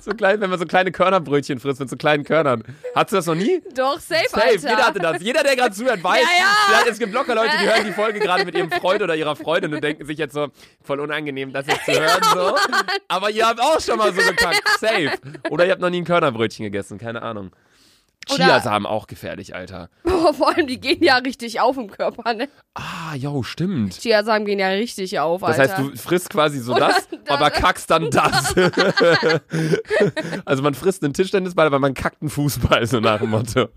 So 0.02 0.12
klein, 0.12 0.42
wenn 0.42 0.50
man 0.50 0.60
so 0.60 0.66
kleine 0.66 0.92
Körnerbrötchen 0.92 1.60
frisst 1.60 1.80
mit 1.80 1.90
so 1.90 1.96
kleinen 1.96 2.26
Körnern. 2.26 2.62
Hattest 2.94 3.14
du 3.14 3.16
das 3.16 3.26
noch 3.28 3.36
nie? 3.36 3.62
Doch, 3.74 4.02
safe, 4.02 4.28
Safe, 4.28 4.44
Alter. 4.48 4.70
jeder 4.70 4.86
hatte 4.86 5.00
das. 5.00 5.22
Jeder, 5.22 5.44
der 5.44 5.56
gerade 5.56 5.74
zuhört, 5.74 6.04
weiß. 6.04 6.22
Ja, 6.22 6.28
ja. 6.74 6.82
Ja, 6.86 6.92
es 6.92 7.00
gibt 7.00 7.14
locker 7.14 7.36
Leute, 7.36 7.52
die 7.62 7.66
hören 7.66 7.86
die 7.86 7.94
Folge 7.94 8.20
gerade 8.20 8.44
mit 8.44 8.54
ihrem 8.54 8.70
Freund 8.70 9.02
oder 9.02 9.16
ihrer 9.16 9.38
Freundin 9.38 9.74
und 9.74 9.82
denken 9.82 10.06
sich 10.06 10.18
jetzt 10.18 10.34
so, 10.34 10.50
voll 10.84 11.00
unangenehm, 11.00 11.54
das 11.54 11.68
jetzt 11.68 11.86
zu 11.86 11.94
hören. 11.94 12.22
So. 12.34 12.58
Aber 13.08 13.30
ihr 13.30 13.48
habt 13.48 13.62
auch 13.62 13.80
schon 13.80 13.98
mal 13.98 14.12
so 14.14 14.20
gekackt. 14.22 14.62
Safe. 14.80 15.12
Oder 15.50 15.66
ihr 15.66 15.72
habt 15.72 15.82
noch 15.82 15.90
nie 15.90 16.02
ein 16.02 16.06
Körnerbrötchen 16.06 16.64
gegessen, 16.66 16.98
keine 16.98 17.22
Ahnung. 17.22 17.52
Oder- 18.30 18.46
Chiasamen 18.46 18.86
auch 18.86 19.08
gefährlich, 19.08 19.56
Alter. 19.56 19.90
Boah, 20.04 20.34
vor 20.34 20.56
allem, 20.56 20.68
die 20.68 20.80
gehen 20.80 21.04
ja 21.04 21.18
richtig 21.18 21.60
auf 21.60 21.78
im 21.78 21.90
Körper, 21.90 22.34
ne? 22.34 22.50
Ah, 22.74 23.16
jo, 23.16 23.44
stimmt. 23.44 24.00
Chiasamen 24.00 24.46
gehen 24.46 24.60
ja 24.60 24.68
richtig 24.70 25.20
auf, 25.20 25.42
Das 25.42 25.60
Alter. 25.60 25.78
heißt, 25.78 25.92
du 25.94 25.98
frisst 25.98 26.30
quasi 26.30 26.60
so 26.60 26.74
Oder 26.76 26.88
das, 26.88 27.08
das. 27.26 27.36
aber 27.38 27.52
kackst 27.52 27.90
dann 27.92 28.10
das. 28.10 28.56
also 30.46 30.64
man 30.64 30.74
frisst 30.74 31.04
einen 31.04 31.14
Tischtennisball, 31.14 31.68
aber 31.68 31.80
man 31.80 31.94
kackt 31.94 32.22
einen 32.22 32.30
Fußball, 32.30 32.86
so 32.88 33.00
nach 33.00 33.20
dem 33.20 33.30
Motto. 33.32 33.68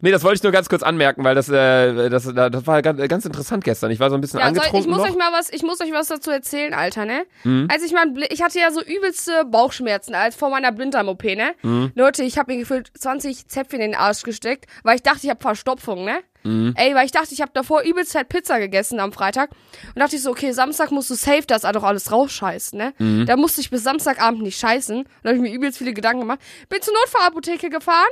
Nee, 0.00 0.10
das 0.10 0.22
wollte 0.24 0.36
ich 0.36 0.42
nur 0.42 0.52
ganz 0.52 0.68
kurz 0.68 0.82
anmerken, 0.82 1.24
weil 1.24 1.34
das, 1.34 1.48
äh, 1.48 2.08
das, 2.08 2.24
das 2.34 2.66
war 2.66 2.82
ganz, 2.82 3.00
ganz 3.08 3.24
interessant 3.24 3.64
gestern. 3.64 3.90
Ich 3.90 4.00
war 4.00 4.08
so 4.10 4.14
ein 4.16 4.20
bisschen 4.20 4.40
Ja, 4.40 4.46
soll, 4.46 4.54
ich 4.54 4.60
angetrunken 4.60 4.90
muss 4.90 4.98
noch. 4.98 5.10
euch 5.10 5.16
mal 5.16 5.32
was, 5.32 5.52
ich 5.52 5.62
muss 5.62 5.80
euch 5.80 5.92
was 5.92 6.08
dazu 6.08 6.30
erzählen, 6.30 6.74
Alter, 6.74 7.04
ne? 7.04 7.24
Mhm. 7.44 7.68
Als 7.70 7.84
ich 7.84 7.92
mein, 7.92 8.16
ich 8.30 8.42
hatte 8.42 8.58
ja 8.58 8.70
so 8.70 8.82
übelste 8.82 9.44
Bauchschmerzen 9.44 10.14
als 10.14 10.36
vor 10.36 10.50
meiner 10.50 10.72
Blinddarm-OP, 10.72 11.24
ne? 11.24 11.54
Mhm. 11.62 11.92
Leute, 11.94 12.22
ich 12.22 12.38
habe 12.38 12.52
mir 12.52 12.58
gefühlt 12.58 12.90
20 12.98 13.48
Zäpfchen 13.48 13.80
in 13.80 13.92
den 13.92 14.00
Arsch 14.00 14.22
gesteckt, 14.22 14.66
weil 14.82 14.96
ich 14.96 15.02
dachte, 15.02 15.20
ich 15.24 15.30
habe 15.30 15.40
Verstopfung, 15.40 16.04
ne? 16.04 16.20
Mhm. 16.42 16.72
Ey, 16.76 16.94
weil 16.94 17.04
ich 17.04 17.12
dachte, 17.12 17.34
ich 17.34 17.42
habe 17.42 17.50
davor 17.52 17.82
übelst 17.82 18.14
halt 18.14 18.28
Pizza 18.30 18.58
gegessen 18.58 18.98
am 19.00 19.12
Freitag 19.12 19.50
und 19.94 19.98
dachte 20.00 20.16
ich 20.16 20.22
so, 20.22 20.30
okay, 20.30 20.52
Samstag 20.52 20.90
musst 20.90 21.10
du 21.10 21.14
safe 21.14 21.44
das 21.46 21.62
doch 21.62 21.82
alles 21.84 22.10
rausscheißen, 22.10 22.78
ne? 22.78 22.94
Mhm. 22.98 23.26
Da 23.26 23.36
musste 23.36 23.60
ich 23.60 23.70
bis 23.70 23.82
Samstagabend 23.84 24.42
nicht 24.42 24.58
scheißen. 24.58 24.96
Und 25.00 25.06
da 25.22 25.28
habe 25.28 25.36
ich 25.36 25.42
mir 25.42 25.52
übelst 25.52 25.78
viele 25.78 25.92
Gedanken 25.92 26.20
gemacht. 26.20 26.40
Bin 26.68 26.80
zur 26.80 26.94
Notfallapotheke 26.94 27.68
gefahren. 27.68 28.08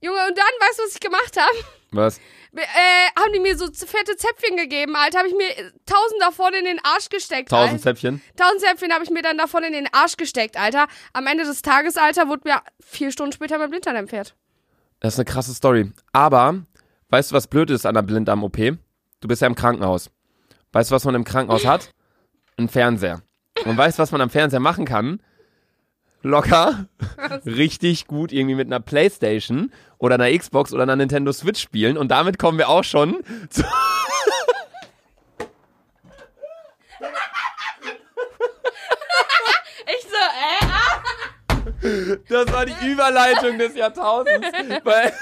Junge, 0.00 0.18
und 0.28 0.36
dann, 0.36 0.46
weißt 0.60 0.78
du, 0.78 0.82
was 0.84 0.94
ich 0.94 1.00
gemacht 1.00 1.36
habe? 1.36 1.56
Was? 1.92 2.20
äh, 2.56 3.20
haben 3.20 3.32
die 3.32 3.40
mir 3.40 3.56
so 3.56 3.66
fette 3.66 4.16
Zäpfchen 4.16 4.56
gegeben, 4.56 4.96
Alter. 4.96 5.18
Habe 5.18 5.28
ich 5.28 5.34
mir 5.34 5.50
äh, 5.50 5.70
tausend 5.86 6.20
davon 6.20 6.52
in 6.54 6.64
den 6.64 6.78
Arsch 6.82 7.08
gesteckt. 7.08 7.50
Tausend 7.50 7.72
Alter. 7.74 7.82
Zäpfchen? 7.82 8.22
Tausend 8.36 8.60
Zäpfchen 8.60 8.92
habe 8.92 9.04
ich 9.04 9.10
mir 9.10 9.22
dann 9.22 9.38
davon 9.38 9.62
in 9.62 9.72
den 9.72 9.88
Arsch 9.92 10.16
gesteckt, 10.16 10.56
Alter. 10.56 10.88
Am 11.12 11.26
Ende 11.26 11.44
des 11.44 11.62
Tages, 11.62 11.96
Alter, 11.96 12.28
wurde 12.28 12.48
mir 12.48 12.62
vier 12.80 13.12
Stunden 13.12 13.32
später 13.32 13.58
mein 13.58 13.70
Blinddarm 13.70 13.96
entfernt. 13.96 14.34
Das 15.00 15.14
ist 15.14 15.18
eine 15.18 15.24
krasse 15.26 15.54
Story. 15.54 15.92
Aber, 16.12 16.62
weißt 17.08 17.30
du, 17.30 17.34
was 17.34 17.46
blöd 17.46 17.70
ist 17.70 17.86
an 17.86 17.94
der 17.94 18.02
Blinddarm-OP? 18.02 18.56
Du 18.56 19.28
bist 19.28 19.42
ja 19.42 19.46
im 19.46 19.54
Krankenhaus. 19.54 20.10
Weißt 20.72 20.90
du, 20.90 20.94
was 20.94 21.04
man 21.04 21.14
im 21.14 21.24
Krankenhaus 21.24 21.66
hat? 21.66 21.90
Ein 22.56 22.68
Fernseher. 22.68 23.22
Und 23.64 23.76
weißt 23.76 23.98
du, 23.98 24.02
was 24.02 24.12
man 24.12 24.20
am 24.20 24.30
Fernseher 24.30 24.60
machen 24.60 24.84
kann? 24.84 25.22
Locker, 26.22 26.86
richtig 27.46 28.06
gut 28.06 28.32
irgendwie 28.32 28.54
mit 28.54 28.66
einer 28.66 28.80
Playstation 28.80 29.72
oder 29.98 30.16
einer 30.16 30.36
Xbox 30.36 30.72
oder 30.72 30.82
einer 30.82 30.96
Nintendo 30.96 31.32
Switch 31.32 31.60
spielen. 31.60 31.96
Und 31.96 32.08
damit 32.10 32.38
kommen 32.38 32.58
wir 32.58 32.68
auch 32.68 32.84
schon 32.84 33.16
zu... 33.48 33.62
Ich 39.86 40.02
so, 40.02 40.16
äh, 40.16 40.66
ah. 40.66 41.02
Das 42.28 42.52
war 42.52 42.66
die 42.66 42.86
Überleitung 42.86 43.58
des 43.58 43.74
Jahrtausends. 43.74 44.46
Weil 44.84 45.12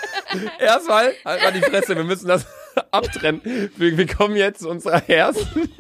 erstmal, 0.59 1.15
halt 1.25 1.43
mal 1.43 1.53
die 1.53 1.63
Fresse, 1.63 1.97
wir 1.97 2.05
müssen 2.05 2.27
das 2.29 2.45
abtrennen. 2.91 3.41
Wir, 3.77 3.97
wir 3.97 4.07
kommen 4.07 4.37
jetzt 4.37 4.61
zu 4.61 4.69
unserer 4.69 5.09
ersten. 5.09 5.71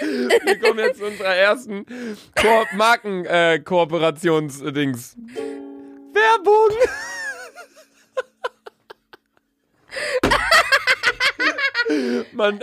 Wir 0.00 0.58
kommen 0.58 0.80
jetzt 0.80 0.98
zu 0.98 1.06
unserer 1.06 1.34
ersten 1.34 1.86
Ko 2.34 2.64
Marken-Kooperationsdings. 2.74 5.16
Werbung! 6.12 6.76
Mann. 12.32 12.60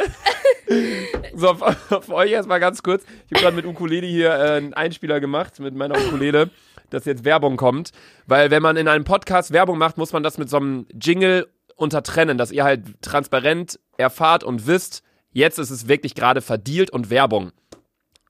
So, 1.33 1.55
für 1.55 2.13
euch 2.13 2.31
erstmal 2.31 2.59
ganz 2.59 2.83
kurz. 2.83 3.03
Ich 3.27 3.33
habe 3.33 3.41
gerade 3.41 3.55
mit 3.55 3.65
Ukulele 3.65 4.05
hier 4.05 4.31
äh, 4.31 4.57
einen 4.57 4.73
Einspieler 4.73 5.19
gemacht, 5.19 5.59
mit 5.59 5.75
meiner 5.75 5.97
Ukulele, 5.97 6.49
dass 6.89 7.05
jetzt 7.05 7.25
Werbung 7.25 7.57
kommt. 7.57 7.91
Weil 8.27 8.51
wenn 8.51 8.61
man 8.61 8.77
in 8.77 8.87
einem 8.87 9.05
Podcast 9.05 9.53
Werbung 9.53 9.77
macht, 9.77 9.97
muss 9.97 10.13
man 10.13 10.23
das 10.23 10.37
mit 10.37 10.49
so 10.49 10.57
einem 10.57 10.85
Jingle 10.93 11.47
untertrennen, 11.75 12.37
dass 12.37 12.51
ihr 12.51 12.63
halt 12.63 13.01
transparent 13.01 13.79
erfahrt 13.97 14.43
und 14.43 14.67
wisst, 14.67 15.03
jetzt 15.33 15.59
ist 15.59 15.69
es 15.69 15.87
wirklich 15.87 16.15
gerade 16.15 16.41
verdealt 16.41 16.89
und 16.89 17.09
Werbung. 17.09 17.51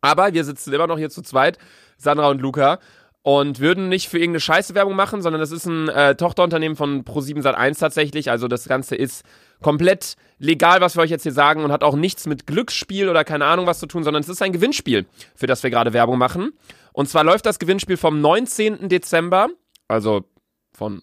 Aber 0.02 0.34
wir 0.34 0.44
sitzen 0.44 0.74
immer 0.74 0.88
noch 0.88 0.98
hier 0.98 1.10
zu 1.10 1.22
zweit, 1.22 1.58
Sandra 1.98 2.30
und 2.30 2.42
Luca, 2.42 2.80
und 3.24 3.62
würden 3.62 3.88
nicht 3.88 4.10
für 4.10 4.18
irgendeine 4.20 4.42
Scheiße 4.42 4.76
Werbung 4.76 4.96
machen, 4.96 5.22
sondern 5.22 5.39
das 5.39 5.52
ist 5.52 5.66
ein 5.66 5.88
äh, 5.88 6.16
Tochterunternehmen 6.16 6.76
von 6.76 7.06
Pro7 7.06 7.42
Sat1 7.42 7.80
tatsächlich. 7.80 8.30
Also 8.30 8.50
das 8.50 8.68
Ganze 8.68 8.96
ist 8.96 9.24
komplett 9.62 10.16
legal, 10.39 10.82
was 10.82 10.98
wir 10.98 11.04
euch 11.04 11.10
jetzt 11.10 11.24
hier 11.24 11.32
sagen 11.32 11.63
und 11.63 11.72
hat 11.72 11.86
auch 11.86 11.96
nichts 11.96 12.28
mit 12.28 12.46
Glücksspiel 12.46 13.08
oder 13.08 13.24
keine 13.24 13.46
Ahnung 13.46 13.66
was 13.66 13.80
zu 13.80 13.88
tun, 13.88 14.04
sondern 14.04 14.22
es 14.22 14.30
ist 14.30 14.42
ein 14.42 14.52
Gewinnspiel, 14.52 15.06
für 15.36 15.48
das 15.48 15.63
wir 15.63 15.70
gerade 15.70 15.94
Werbung 15.94 16.18
machen. 16.18 16.52
Und 16.92 17.08
zwar 17.08 17.24
läuft 17.24 17.46
das 17.46 17.60
Gewinnspiel 17.60 17.96
vom 17.96 18.20
19. 18.20 18.89
Dezember, 18.89 19.48
also 19.88 20.26
von 20.74 21.02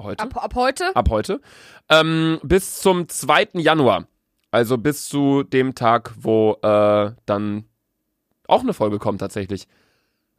heute 0.00 0.24
Ab, 0.24 0.42
ab 0.42 0.54
heute? 0.54 0.96
ab 0.96 1.10
heute, 1.10 1.40
ähm, 1.90 2.40
bis 2.42 2.80
zum 2.80 3.10
2. 3.10 3.48
Januar. 3.54 4.06
Also 4.52 4.78
bis 4.78 5.08
zu 5.08 5.42
dem 5.42 5.74
Tag, 5.74 6.12
wo 6.20 6.58
äh, 6.62 7.12
dann 7.26 7.64
auch 8.46 8.60
eine 8.60 8.74
Folge 8.74 8.98
kommt 8.98 9.20
tatsächlich. 9.20 9.66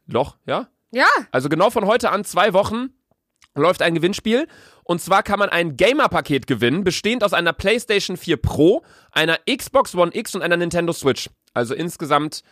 Loch, 0.06 0.36
ja? 0.46 0.68
Ja. 0.92 1.08
Also 1.32 1.48
genau 1.48 1.70
von 1.70 1.84
heute 1.84 2.10
an 2.10 2.24
zwei 2.24 2.52
Wochen 2.52 2.90
läuft 3.56 3.82
ein 3.82 3.94
Gewinnspiel. 3.94 4.46
Und 4.84 5.00
zwar 5.00 5.22
kann 5.22 5.38
man 5.40 5.48
ein 5.48 5.76
Gamer-Paket 5.76 6.46
gewinnen, 6.46 6.84
bestehend 6.84 7.24
aus 7.24 7.32
einer 7.32 7.52
PlayStation 7.52 8.16
4 8.16 8.36
Pro, 8.36 8.84
einer 9.10 9.38
Xbox 9.50 9.94
One 9.94 10.14
X 10.14 10.34
und 10.34 10.42
einer 10.42 10.56
Nintendo 10.56 10.92
Switch. 10.92 11.28
Also 11.52 11.74
insgesamt 11.74 12.42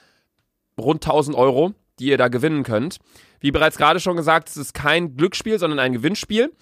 rund 0.78 1.04
1000 1.04 1.36
Euro, 1.36 1.74
die 2.00 2.06
ihr 2.06 2.18
da 2.18 2.26
gewinnen 2.28 2.64
könnt. 2.64 2.98
Wie 3.38 3.52
bereits 3.52 3.76
gerade 3.76 4.00
schon 4.00 4.16
gesagt, 4.16 4.48
es 4.48 4.56
ist 4.56 4.74
kein 4.74 5.16
Glücksspiel, 5.16 5.58
sondern 5.58 5.78
ein 5.78 5.92
Gewinnspiel. 5.92 6.52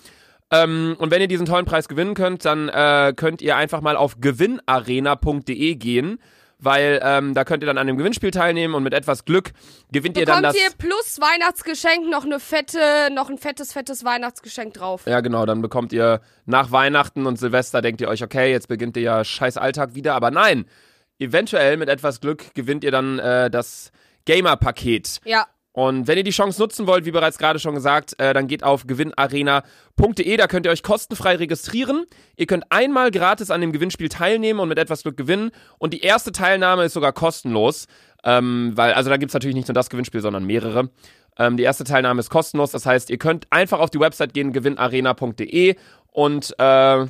Ähm, 0.50 0.96
und 0.98 1.10
wenn 1.10 1.20
ihr 1.20 1.28
diesen 1.28 1.46
tollen 1.46 1.64
Preis 1.64 1.88
gewinnen 1.88 2.14
könnt, 2.14 2.44
dann 2.44 2.68
äh, 2.68 3.12
könnt 3.16 3.40
ihr 3.42 3.56
einfach 3.56 3.80
mal 3.80 3.96
auf 3.96 4.20
gewinnarena.de 4.20 5.74
gehen, 5.76 6.18
weil 6.58 7.00
ähm, 7.02 7.34
da 7.34 7.44
könnt 7.44 7.62
ihr 7.62 7.66
dann 7.66 7.78
an 7.78 7.86
dem 7.86 7.96
Gewinnspiel 7.96 8.32
teilnehmen 8.32 8.74
und 8.74 8.82
mit 8.82 8.92
etwas 8.92 9.24
Glück 9.24 9.52
gewinnt 9.92 10.16
ihr 10.18 10.26
dann 10.26 10.42
Bekommt 10.42 10.56
das. 10.56 10.62
ihr 10.62 10.76
plus 10.76 11.18
Weihnachtsgeschenk 11.20 12.10
noch 12.10 12.24
eine 12.24 12.40
fette, 12.40 13.10
noch 13.14 13.30
ein 13.30 13.38
fettes, 13.38 13.72
fettes 13.72 14.04
Weihnachtsgeschenk 14.04 14.74
drauf. 14.74 15.06
Ja, 15.06 15.20
genau, 15.20 15.46
dann 15.46 15.62
bekommt 15.62 15.92
ihr 15.92 16.20
nach 16.46 16.72
Weihnachten 16.72 17.26
und 17.26 17.38
Silvester, 17.38 17.80
denkt 17.80 18.00
ihr 18.00 18.08
euch, 18.08 18.22
okay, 18.22 18.50
jetzt 18.50 18.68
beginnt 18.68 18.96
ihr 18.96 19.02
ja 19.04 19.24
scheiß 19.24 19.56
Alltag 19.56 19.94
wieder, 19.94 20.14
aber 20.14 20.30
nein, 20.30 20.66
eventuell 21.18 21.76
mit 21.76 21.88
etwas 21.88 22.20
Glück 22.20 22.52
gewinnt 22.54 22.82
ihr 22.82 22.90
dann 22.90 23.18
äh, 23.18 23.50
das 23.50 23.92
Gamer-Paket. 24.26 25.20
Ja. 25.24 25.46
Und 25.72 26.09
wenn 26.09 26.18
ihr 26.18 26.24
die 26.24 26.30
Chance 26.30 26.61
nutzen 26.61 26.87
wollt, 26.87 27.04
wie 27.04 27.12
bereits 27.12 27.38
gerade 27.38 27.61
schon 27.61 27.74
gesagt, 27.74 28.18
äh, 28.18 28.35
dann 28.35 28.48
geht 28.48 28.64
auf 28.64 28.87
gewinnarena.de, 28.87 30.37
da 30.37 30.46
könnt 30.48 30.66
ihr 30.66 30.72
euch 30.72 30.83
kostenfrei 30.83 31.37
registrieren. 31.37 32.06
Ihr 32.37 32.46
könnt 32.46 32.64
einmal 32.70 33.12
gratis 33.12 33.50
an 33.50 33.61
dem 33.61 33.70
Gewinnspiel 33.72 34.09
teilnehmen 34.09 34.59
und 34.59 34.68
mit 34.68 34.78
etwas 34.78 35.02
Glück 35.02 35.16
gewinnen. 35.16 35.52
Und 35.78 35.94
die 35.94 36.00
erste 36.00 36.33
Teilnahme 36.33 36.85
ist 36.85 36.94
sogar 36.94 37.12
kostenlos, 37.12 37.87
ähm, 38.24 38.72
weil, 38.74 38.94
also 38.94 39.11
da 39.11 39.16
gibt's 39.16 39.35
natürlich 39.35 39.54
nicht 39.54 39.68
nur 39.68 39.74
das 39.74 39.90
Gewinnspiel, 39.90 40.20
sondern 40.20 40.44
mehrere. 40.44 40.90
Ähm, 41.38 41.56
die 41.56 41.62
erste 41.62 41.85
Teilnahme 41.85 42.18
ist 42.18 42.30
kostenlos, 42.30 42.72
das 42.72 42.85
heißt, 42.85 43.09
ihr 43.09 43.18
könnt 43.18 43.46
einfach 43.50 43.78
auf 43.78 43.90
die 43.90 44.00
Website 44.00 44.35
gehen, 44.35 44.52
gewinnarena.de 44.52 45.76
und 46.12 46.54
äh, 46.59 47.06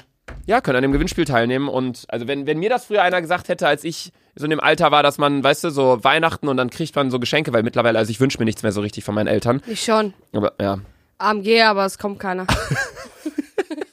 ja, 0.47 0.61
könnt 0.61 0.77
an 0.77 0.83
dem 0.83 0.93
Gewinnspiel 0.93 1.25
teilnehmen. 1.25 1.69
Und 1.69 2.05
also 2.09 2.27
wenn, 2.27 2.47
wenn 2.47 2.59
mir 2.59 2.71
das 2.71 2.87
früher 2.87 3.03
einer 3.03 3.21
gesagt 3.21 3.49
hätte, 3.49 3.66
als 3.66 3.85
ich 3.85 4.12
so 4.35 4.45
in 4.45 4.51
dem 4.51 4.61
Alter 4.61 4.90
war, 4.90 5.03
dass 5.03 5.19
man, 5.19 5.43
weißt 5.43 5.64
du, 5.64 5.71
so 5.71 6.03
Weihnachten 6.03 6.49
und 6.49 6.57
dann 6.57 6.71
kriegt 6.71 6.95
man 6.97 7.11
so 7.11 7.19
Geschenke, 7.19 7.53
weil 7.53 7.62
mittlerweile, 7.62 7.99
also 7.99 8.11
ich 8.11 8.21
wünsche 8.21 8.38
mir 8.38 8.45
nichts 8.45 8.62
mehr 8.62 8.73
so 8.73 8.81
richtig 8.81 9.05
von 9.05 9.14
meinen 9.14 9.27
Eltern. 9.27 9.62
Ich 9.66 9.83
schon. 9.83 10.14
Aber 10.33 10.53
ja, 10.61 10.79
AMG, 11.19 11.62
aber 11.62 11.85
es 11.85 11.99
kommt 11.99 12.19
keiner. 12.19 12.47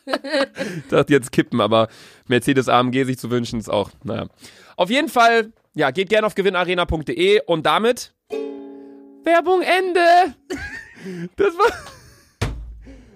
ich 0.05 0.87
dachte 0.89 1.13
jetzt 1.13 1.31
kippen, 1.31 1.59
aber 1.59 1.89
Mercedes 2.27 2.69
AMG 2.69 3.03
sich 3.05 3.17
zu 3.17 3.29
wünschen 3.29 3.59
ist 3.59 3.69
auch, 3.69 3.91
naja. 4.03 4.27
Auf 4.77 4.89
jeden 4.89 5.09
Fall, 5.09 5.51
ja, 5.73 5.91
geht 5.91 6.09
gerne 6.09 6.27
auf 6.27 6.35
gewinnarena.de 6.35 7.41
und 7.45 7.65
damit 7.65 8.13
Werbung 9.23 9.61
Ende. 9.61 10.35
Das 11.35 11.53
war, 11.55 11.71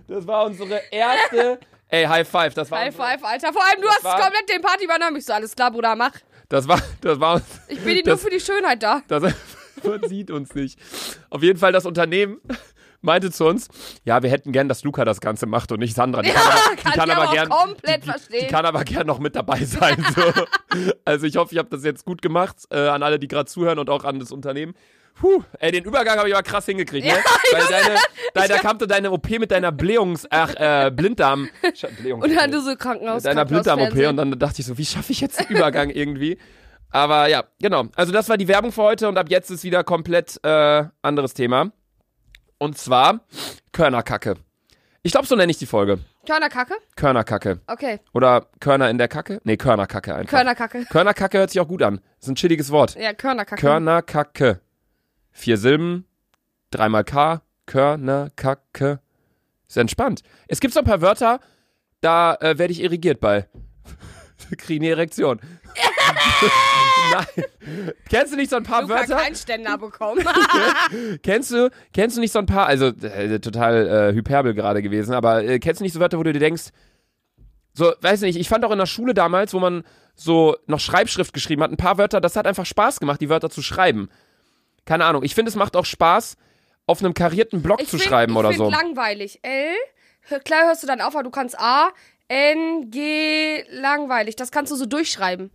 das 0.08 0.28
war 0.28 0.46
unsere 0.46 0.80
erste, 0.92 1.60
ey, 1.92 2.06
High 2.06 2.28
Five, 2.28 2.54
das 2.56 2.72
war, 2.72 2.80
High 2.80 2.96
five, 2.96 3.24
Alter. 3.24 3.54
Vor 3.54 3.62
allem, 3.64 3.82
du 3.82 3.88
Das 3.88 3.96
hast 3.98 4.04
war- 4.06 4.20
komplett 4.22 4.50
den 4.50 4.62
Party 4.62 4.86
übernommen. 4.86 5.16
Ich 5.18 5.26
so, 5.26 5.34
alles 5.34 5.56
klar, 5.56 5.72
Bruder, 5.72 5.96
mach. 5.96 6.12
das 6.50 6.68
war, 6.68 6.82
das 7.02 7.20
war, 7.20 7.42
Ich 7.68 7.80
bin 7.80 7.96
dir 7.96 8.04
nur 8.06 8.14
Das- 8.16 8.24
für 8.24 8.30
die 8.30 8.40
Schönheit 8.40 8.82
da. 8.84 9.02
Das 9.08 9.22
man 9.84 10.04
sieht 10.08 10.32
uns 10.32 10.54
nicht. 10.56 10.80
Auf 11.30 11.44
jeden 11.44 11.60
Fall 11.60 11.72
das 11.72 11.86
Unternehmen, 11.86 12.40
meinte 13.04 13.32
zu 13.32 13.46
uns, 13.46 13.68
ja, 14.06 14.22
wir 14.22 14.30
hätten 14.30 14.52
gern, 14.52 14.70
dass 14.70 14.84
Luca 14.84 15.04
das 15.06 15.22
Ganze 15.22 15.48
macht 15.48 15.72
und 15.72 15.80
nicht 15.80 15.96
Sandra. 15.96 16.22
Die 16.22 16.30
Ja, 16.30 16.36
kann 16.36 16.52
aber, 16.52 16.76
die 16.76 16.82
kann 16.84 16.94
kann 16.94 17.10
aber 17.12 17.32
gern, 17.34 17.50
komplett 17.50 17.98
die, 17.98 18.02
die, 18.02 18.12
verstehen. 18.12 18.40
die 18.42 18.48
kann 18.48 18.66
aber 18.66 18.84
gern 18.84 19.08
noch 19.08 19.18
mit 19.20 19.36
dabei 19.36 19.64
sein. 19.66 20.06
So. 20.16 20.24
Also 21.04 21.26
ich 21.26 21.36
hoffe, 21.36 21.54
ich 21.54 21.58
habe 21.58 21.70
das 21.70 21.84
jetzt 21.84 22.06
gut 22.06 22.22
gemacht 22.22 22.56
äh, 22.70 22.88
an 22.88 23.04
alle, 23.04 23.20
die 23.20 23.28
gerade 23.28 23.46
zuhören 23.48 23.78
und 23.80 23.90
auch 23.90 24.04
an 24.06 24.20
das 24.20 24.32
Unternehmen. 24.32 24.74
Puh, 25.22 25.44
ey, 25.60 25.72
den 25.72 25.84
Übergang 25.84 26.18
habe 26.18 26.30
ich 26.30 26.34
aber 26.34 26.42
krass 26.42 26.66
hingekriegt, 26.66 27.06
ne? 27.06 27.14
Weil 27.52 27.64
deine, 27.70 27.96
deine, 28.34 28.48
da 28.48 28.58
kam 28.58 28.80
deine 28.80 29.12
OP 29.12 29.30
mit 29.30 29.52
deiner 29.52 29.72
Blähungs-, 29.72 30.26
ach, 30.32 30.56
äh, 30.56 30.90
Blinddarm, 30.90 31.48
Blähungs 32.00 32.26
Und 32.26 32.36
dann 32.36 32.50
du 32.50 32.60
so 32.60 32.76
Krankenhaus. 32.76 33.18
mit 33.24 33.26
deiner 33.26 33.46
Blinddarm-OP 33.46 33.96
und 34.10 34.18
dann 34.18 34.40
dachte 34.40 34.62
ich 34.62 34.66
so, 34.66 34.80
wie 34.80 34.86
schaffe 34.86 35.12
ich 35.12 35.22
jetzt 35.22 35.40
den 35.40 35.56
Übergang 35.56 35.90
irgendwie? 35.94 36.40
Aber 36.90 37.28
ja, 37.28 37.44
genau. 37.62 37.86
Also 37.96 38.12
das 38.12 38.30
war 38.30 38.38
die 38.38 38.48
Werbung 38.48 38.72
für 38.72 38.82
heute 38.82 39.08
und 39.08 39.20
ab 39.20 39.28
jetzt 39.30 39.52
ist 39.52 39.64
wieder 39.64 39.84
komplett 39.84 40.40
äh, 40.44 40.86
anderes 41.04 41.36
Thema. 41.36 41.72
Und 42.58 42.80
zwar 42.80 43.20
Körnerkacke. 43.74 44.38
Ich 45.04 45.12
glaube, 45.12 45.28
so 45.28 45.36
nenne 45.36 45.52
ich 45.52 45.60
die 45.60 45.68
Folge. 45.68 46.00
Körnerkacke? 46.26 46.74
Körnerkacke. 46.96 47.60
Okay. 47.68 48.00
Oder 48.14 48.48
Körner 48.60 48.90
in 48.90 48.98
der 48.98 49.08
Kacke? 49.08 49.40
Nee, 49.44 49.58
Körnerkacke 49.58 50.16
einfach. 50.16 50.36
Körnerkacke. 50.38 50.86
Körnerkacke 50.86 51.38
hört 51.38 51.52
sich 51.52 51.60
auch 51.60 51.68
gut 51.68 51.84
an. 51.84 52.02
ist 52.20 52.28
ein 52.28 52.36
chilliges 52.36 52.72
Wort. 52.72 52.96
Ja, 52.96 53.14
Körnerkacke. 53.14 53.62
Körnerkacke. 53.62 54.60
Vier 55.32 55.58
Silben, 55.58 56.06
dreimal 56.72 57.04
K, 57.04 57.42
Körnerkacke. 57.66 59.00
Ist 59.68 59.78
entspannt. 59.78 60.24
Es 60.48 60.60
gibt 60.60 60.74
so 60.74 60.82
ein 60.82 60.86
paar 60.86 61.02
Wörter, 61.02 61.40
da 62.02 62.36
äh, 62.36 62.58
werde 62.58 62.74
ich 62.74 62.82
irrigiert 62.82 63.20
bei. 63.20 63.48
Kriege 64.58 64.86
eine 64.86 64.92
Erektion. 64.92 65.40
Nein. 67.12 67.46
Kennst 68.10 68.34
du 68.34 68.38
nicht 68.38 68.50
so 68.50 68.58
ein 68.58 68.64
paar 68.64 68.82
Luca 68.82 68.96
Wörter? 68.96 69.16
keinen 69.16 69.36
Ständer 69.36 69.78
bekommen. 69.78 70.26
Kennst 71.24 71.52
du, 71.52 71.70
kennst 71.94 72.18
du 72.18 72.22
nicht 72.22 72.32
so 72.32 72.40
ein 72.40 72.46
paar, 72.46 72.68
also 72.68 72.88
äh, 72.88 73.40
total 73.40 73.88
äh, 73.88 74.14
Hyperbel 74.14 74.54
gerade 74.54 74.82
gewesen, 74.82 75.14
aber 75.14 75.44
äh, 75.44 75.60
kennst 75.60 75.80
du 75.80 75.84
nicht 75.84 75.94
so 75.94 76.00
Wörter, 76.00 76.18
wo 76.18 76.24
du 76.24 76.34
dir 76.34 76.40
denkst, 76.40 76.72
so, 77.74 77.94
weiß 78.02 78.22
nicht, 78.22 78.38
ich 78.38 78.50
fand 78.50 78.66
auch 78.66 78.72
in 78.72 78.78
der 78.78 78.86
Schule 78.86 79.14
damals, 79.14 79.54
wo 79.54 79.60
man 79.60 79.84
so 80.14 80.58
noch 80.68 80.80
Schreibschrift 80.80 81.34
geschrieben 81.34 81.64
hat, 81.64 81.72
ein 81.72 81.78
paar 81.78 81.98
Wörter, 81.98 82.20
das 82.20 82.36
hat 82.36 82.46
einfach 82.46 82.66
Spaß 82.66 83.00
gemacht, 83.00 83.22
die 83.22 83.30
Wörter 83.30 83.50
zu 83.50 83.62
schreiben. 83.62 84.10
Keine 84.86 85.06
Ahnung, 85.06 85.24
ich 85.24 85.36
finde, 85.36 85.50
es 85.50 85.56
macht 85.56 85.76
auch 85.76 85.86
Spaß, 85.86 86.38
auf 86.88 87.00
einem 87.04 87.14
karierten 87.14 87.62
Block 87.62 87.82
Ich 87.82 87.88
zu 87.90 87.98
find- 87.98 88.10
schreiben 88.10 88.34
ich 88.34 88.38
oder 88.40 88.54
so. 88.54 88.70
langweilig. 88.70 89.40
L, 89.44 89.76
klar 90.44 90.66
hörst 90.66 90.84
du 90.84 90.88
dann 90.88 91.02
auf, 91.02 91.14
aber 91.16 91.24
du 91.24 91.30
kannst 91.30 91.58
A, 91.60 91.90
N, 92.28 92.90
G, 92.90 93.64
langweilig. 93.72 94.36
Das 94.38 94.52
kannst 94.52 94.72
du 94.72 94.76
so 94.76 94.86
durchschreiben. 94.86 95.52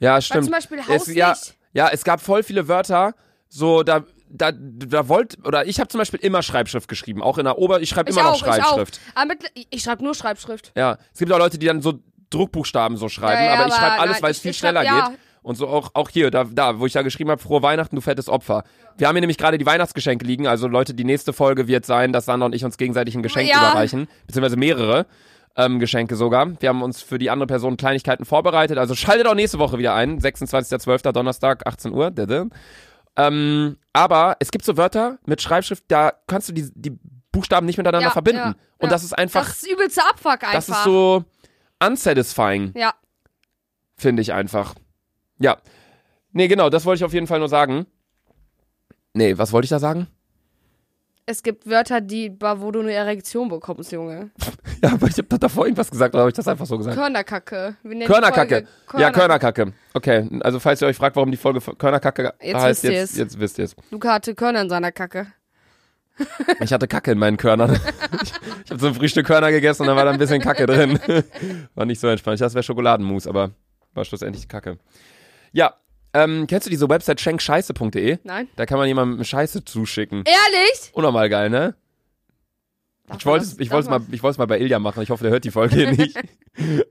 Ja, 0.00 0.20
stimmt. 0.20 0.44
zum 0.44 0.52
Beispiel 0.52 0.78
es, 0.78 0.88
Hauslicht. 0.88 1.18
ja, 1.18 1.34
ja, 1.72 1.88
es 1.92 2.04
gab 2.04 2.20
voll 2.20 2.42
viele 2.42 2.68
Wörter, 2.68 3.14
so 3.48 3.82
da 3.82 4.04
da, 4.28 4.50
da 4.52 5.08
wollt, 5.08 5.38
oder 5.46 5.66
ich 5.66 5.78
habe 5.78 5.88
zum 5.88 5.98
Beispiel 5.98 6.18
immer 6.18 6.42
Schreibschrift 6.42 6.88
geschrieben, 6.88 7.22
auch 7.22 7.38
in 7.38 7.44
der 7.44 7.58
Ober, 7.58 7.80
ich 7.80 7.88
schreibe 7.88 8.10
immer 8.10 8.22
auch, 8.26 8.32
noch 8.32 8.38
Schreibschrift. 8.40 8.96
ich 9.00 9.12
auch. 9.16 9.16
Aber 9.22 9.26
mit, 9.28 9.52
ich 9.70 9.82
schreibe 9.82 10.02
nur 10.02 10.16
Schreibschrift. 10.16 10.72
Ja, 10.76 10.98
es 11.12 11.20
gibt 11.20 11.30
auch 11.30 11.38
Leute, 11.38 11.58
die 11.58 11.66
dann 11.66 11.80
so 11.80 12.00
Druckbuchstaben 12.30 12.96
so 12.96 13.08
schreiben, 13.08 13.40
Ja, 13.44 13.54
ja, 13.54 13.60
aber 13.60 13.68
ich 13.68 13.74
schreibe 13.74 14.00
alles, 14.00 14.20
weil 14.22 14.32
es 14.32 14.40
viel 14.40 14.50
ich 14.50 14.58
schreib- 14.58 14.70
schneller 14.72 14.82
ja. 14.84 15.12
Und 15.46 15.54
so 15.54 15.68
auch, 15.68 15.90
auch 15.94 16.08
hier, 16.10 16.32
da, 16.32 16.42
da, 16.42 16.80
wo 16.80 16.86
ich 16.86 16.92
da 16.94 17.02
geschrieben 17.02 17.30
habe, 17.30 17.40
frohe 17.40 17.62
Weihnachten, 17.62 17.94
du 17.94 18.02
fettes 18.02 18.28
Opfer. 18.28 18.64
Wir 18.98 19.06
haben 19.06 19.14
hier 19.14 19.20
nämlich 19.20 19.38
gerade 19.38 19.58
die 19.58 19.64
Weihnachtsgeschenke 19.66 20.24
liegen, 20.26 20.48
also 20.48 20.66
Leute, 20.66 20.92
die 20.92 21.04
nächste 21.04 21.32
Folge 21.32 21.68
wird 21.68 21.86
sein, 21.86 22.12
dass 22.12 22.24
Sandra 22.24 22.46
und 22.46 22.52
ich 22.54 22.64
uns 22.64 22.76
gegenseitig 22.76 23.14
ein 23.14 23.22
Geschenk 23.22 23.48
Ja. 23.48 23.58
überreichen, 23.58 24.08
beziehungsweise 24.26 24.56
mehrere 24.56 25.06
ähm, 25.54 25.78
Geschenke 25.78 26.16
sogar. 26.16 26.60
Wir 26.60 26.68
haben 26.68 26.82
uns 26.82 27.00
für 27.00 27.18
die 27.18 27.30
andere 27.30 27.46
Person 27.46 27.76
Kleinigkeiten 27.76 28.24
vorbereitet, 28.24 28.76
also 28.76 28.96
schaltet 28.96 29.28
auch 29.28 29.36
nächste 29.36 29.60
Woche 29.60 29.78
wieder 29.78 29.94
ein, 29.94 30.18
26.12. 30.20 31.12
Donnerstag, 31.12 31.64
18 31.64 31.92
Uhr. 31.92 32.12
Ähm, 33.16 33.76
aber 33.92 34.36
es 34.40 34.50
gibt 34.50 34.64
so 34.64 34.76
Wörter 34.76 35.18
mit 35.26 35.40
Schreibschrift, 35.40 35.84
da 35.86 36.12
kannst 36.26 36.48
du 36.48 36.54
die, 36.54 36.68
die 36.74 36.98
Buchstaben 37.30 37.66
nicht 37.66 37.78
miteinander 37.78 38.08
Ja, 38.08 38.12
verbinden. 38.12 38.40
ja, 38.40 38.54
und 38.78 38.84
ja. 38.84 38.88
das 38.88 39.04
ist 39.04 39.16
einfach, 39.16 39.46
Das 39.46 39.62
ist 39.62 39.70
übelste 39.72 40.02
Abfuck 40.10 40.42
einfach. 40.42 40.52
das 40.54 40.68
ist 40.68 40.82
so 40.82 41.24
unsatisfying 41.80 42.72
Ja. 42.76 42.94
finde 43.96 44.22
ich 44.22 44.32
einfach. 44.32 44.74
Ja. 45.38 45.56
Nee, 46.32 46.48
genau, 46.48 46.70
das 46.70 46.84
wollte 46.84 46.98
ich 46.98 47.04
auf 47.04 47.12
jeden 47.14 47.26
Fall 47.26 47.38
nur 47.38 47.48
sagen. 47.48 47.86
Nee, 49.14 49.38
was 49.38 49.52
wollte 49.52 49.64
ich 49.66 49.70
da 49.70 49.78
sagen? 49.78 50.08
Es 51.28 51.42
gibt 51.42 51.68
Wörter, 51.68 52.00
die, 52.00 52.36
wo 52.38 52.70
du 52.70 52.80
eine 52.80 52.92
Erektion 52.92 53.48
bekommst, 53.48 53.92
Junge. 53.92 54.30
Ja, 54.82 54.92
aber 54.92 55.06
ich 55.06 55.16
habe 55.16 55.26
da 55.28 55.38
davor 55.38 55.64
irgendwas 55.64 55.90
gesagt, 55.90 56.14
oder 56.14 56.20
habe 56.20 56.30
ich 56.30 56.36
das 56.36 56.46
einfach 56.46 56.66
so 56.66 56.76
gesagt? 56.76 56.94
Körnerkacke. 56.94 57.76
Körnerkacke. 58.04 58.66
Folge 58.86 59.02
Ja, 59.02 59.10
Körnerkacke. 59.10 59.72
Okay, 59.94 60.28
also 60.40 60.60
falls 60.60 60.82
ihr 60.82 60.88
euch 60.88 60.98
fragt, 60.98 61.16
warum 61.16 61.30
die 61.30 61.38
Folge 61.38 61.60
Körnerkacke 61.60 62.34
Jetzt 62.42 62.54
heißt, 62.54 62.82
wisst 62.82 62.84
ihr 62.84 62.92
jetzt, 62.92 63.10
es. 63.12 63.16
jetzt 63.16 63.40
wisst 63.40 63.58
ihr 63.58 63.64
es. 63.64 63.76
Luca 63.90 64.12
hatte 64.12 64.34
Körner 64.34 64.60
in 64.60 64.68
seiner 64.68 64.92
Kacke. 64.92 65.28
Ich 66.60 66.74
hatte 66.74 66.86
Kacke 66.88 67.12
in 67.12 67.18
meinen 67.18 67.38
Körnern. 67.38 67.72
ich 68.22 68.32
ich 68.66 68.70
habe 68.70 68.80
so 68.80 68.88
ein 68.88 68.94
Frühstück 68.94 69.26
Körner 69.26 69.50
gegessen 69.50 69.82
und 69.82 69.88
da 69.88 69.96
war 69.96 70.04
da 70.04 70.10
ein 70.10 70.18
bisschen 70.18 70.42
Kacke 70.42 70.66
drin. 70.66 70.98
war 71.74 71.86
nicht 71.86 72.00
so 72.00 72.08
entspannt. 72.08 72.34
Ich 72.34 72.40
dachte, 72.40 72.48
es 72.48 72.54
wäre 72.54 72.62
Schokoladenmus, 72.62 73.26
aber 73.26 73.52
war 73.94 74.04
schlussendlich 74.04 74.46
Kacke. 74.46 74.78
Ja, 75.56 75.74
ähm, 76.12 76.46
kennst 76.46 76.66
du 76.66 76.70
diese 76.70 76.86
Website 76.90 77.18
schenkscheiße.de? 77.18 78.18
Nein. 78.24 78.48
Da 78.56 78.66
kann 78.66 78.76
man 78.76 78.88
jemandem 78.88 79.24
Scheiße 79.24 79.64
zuschicken. 79.64 80.22
Ehrlich? 80.26 80.90
Unnormal 80.92 81.30
geil, 81.30 81.48
ne? 81.48 81.74
Darf 83.06 83.20
Ich 83.20 83.24
wollte 83.26 83.46
es 83.46 83.58
ich 83.58 83.70
wollt's 83.70 83.88
mal, 83.88 84.02
ich 84.10 84.22
wollt's 84.22 84.36
mal 84.36 84.46
bei 84.46 84.60
Ilja 84.60 84.78
machen. 84.78 85.02
Ich 85.02 85.08
hoffe, 85.08 85.22
der 85.22 85.32
hört 85.32 85.44
die 85.44 85.50
Folge 85.50 85.76
hier 85.76 85.90
nicht. 85.96 86.18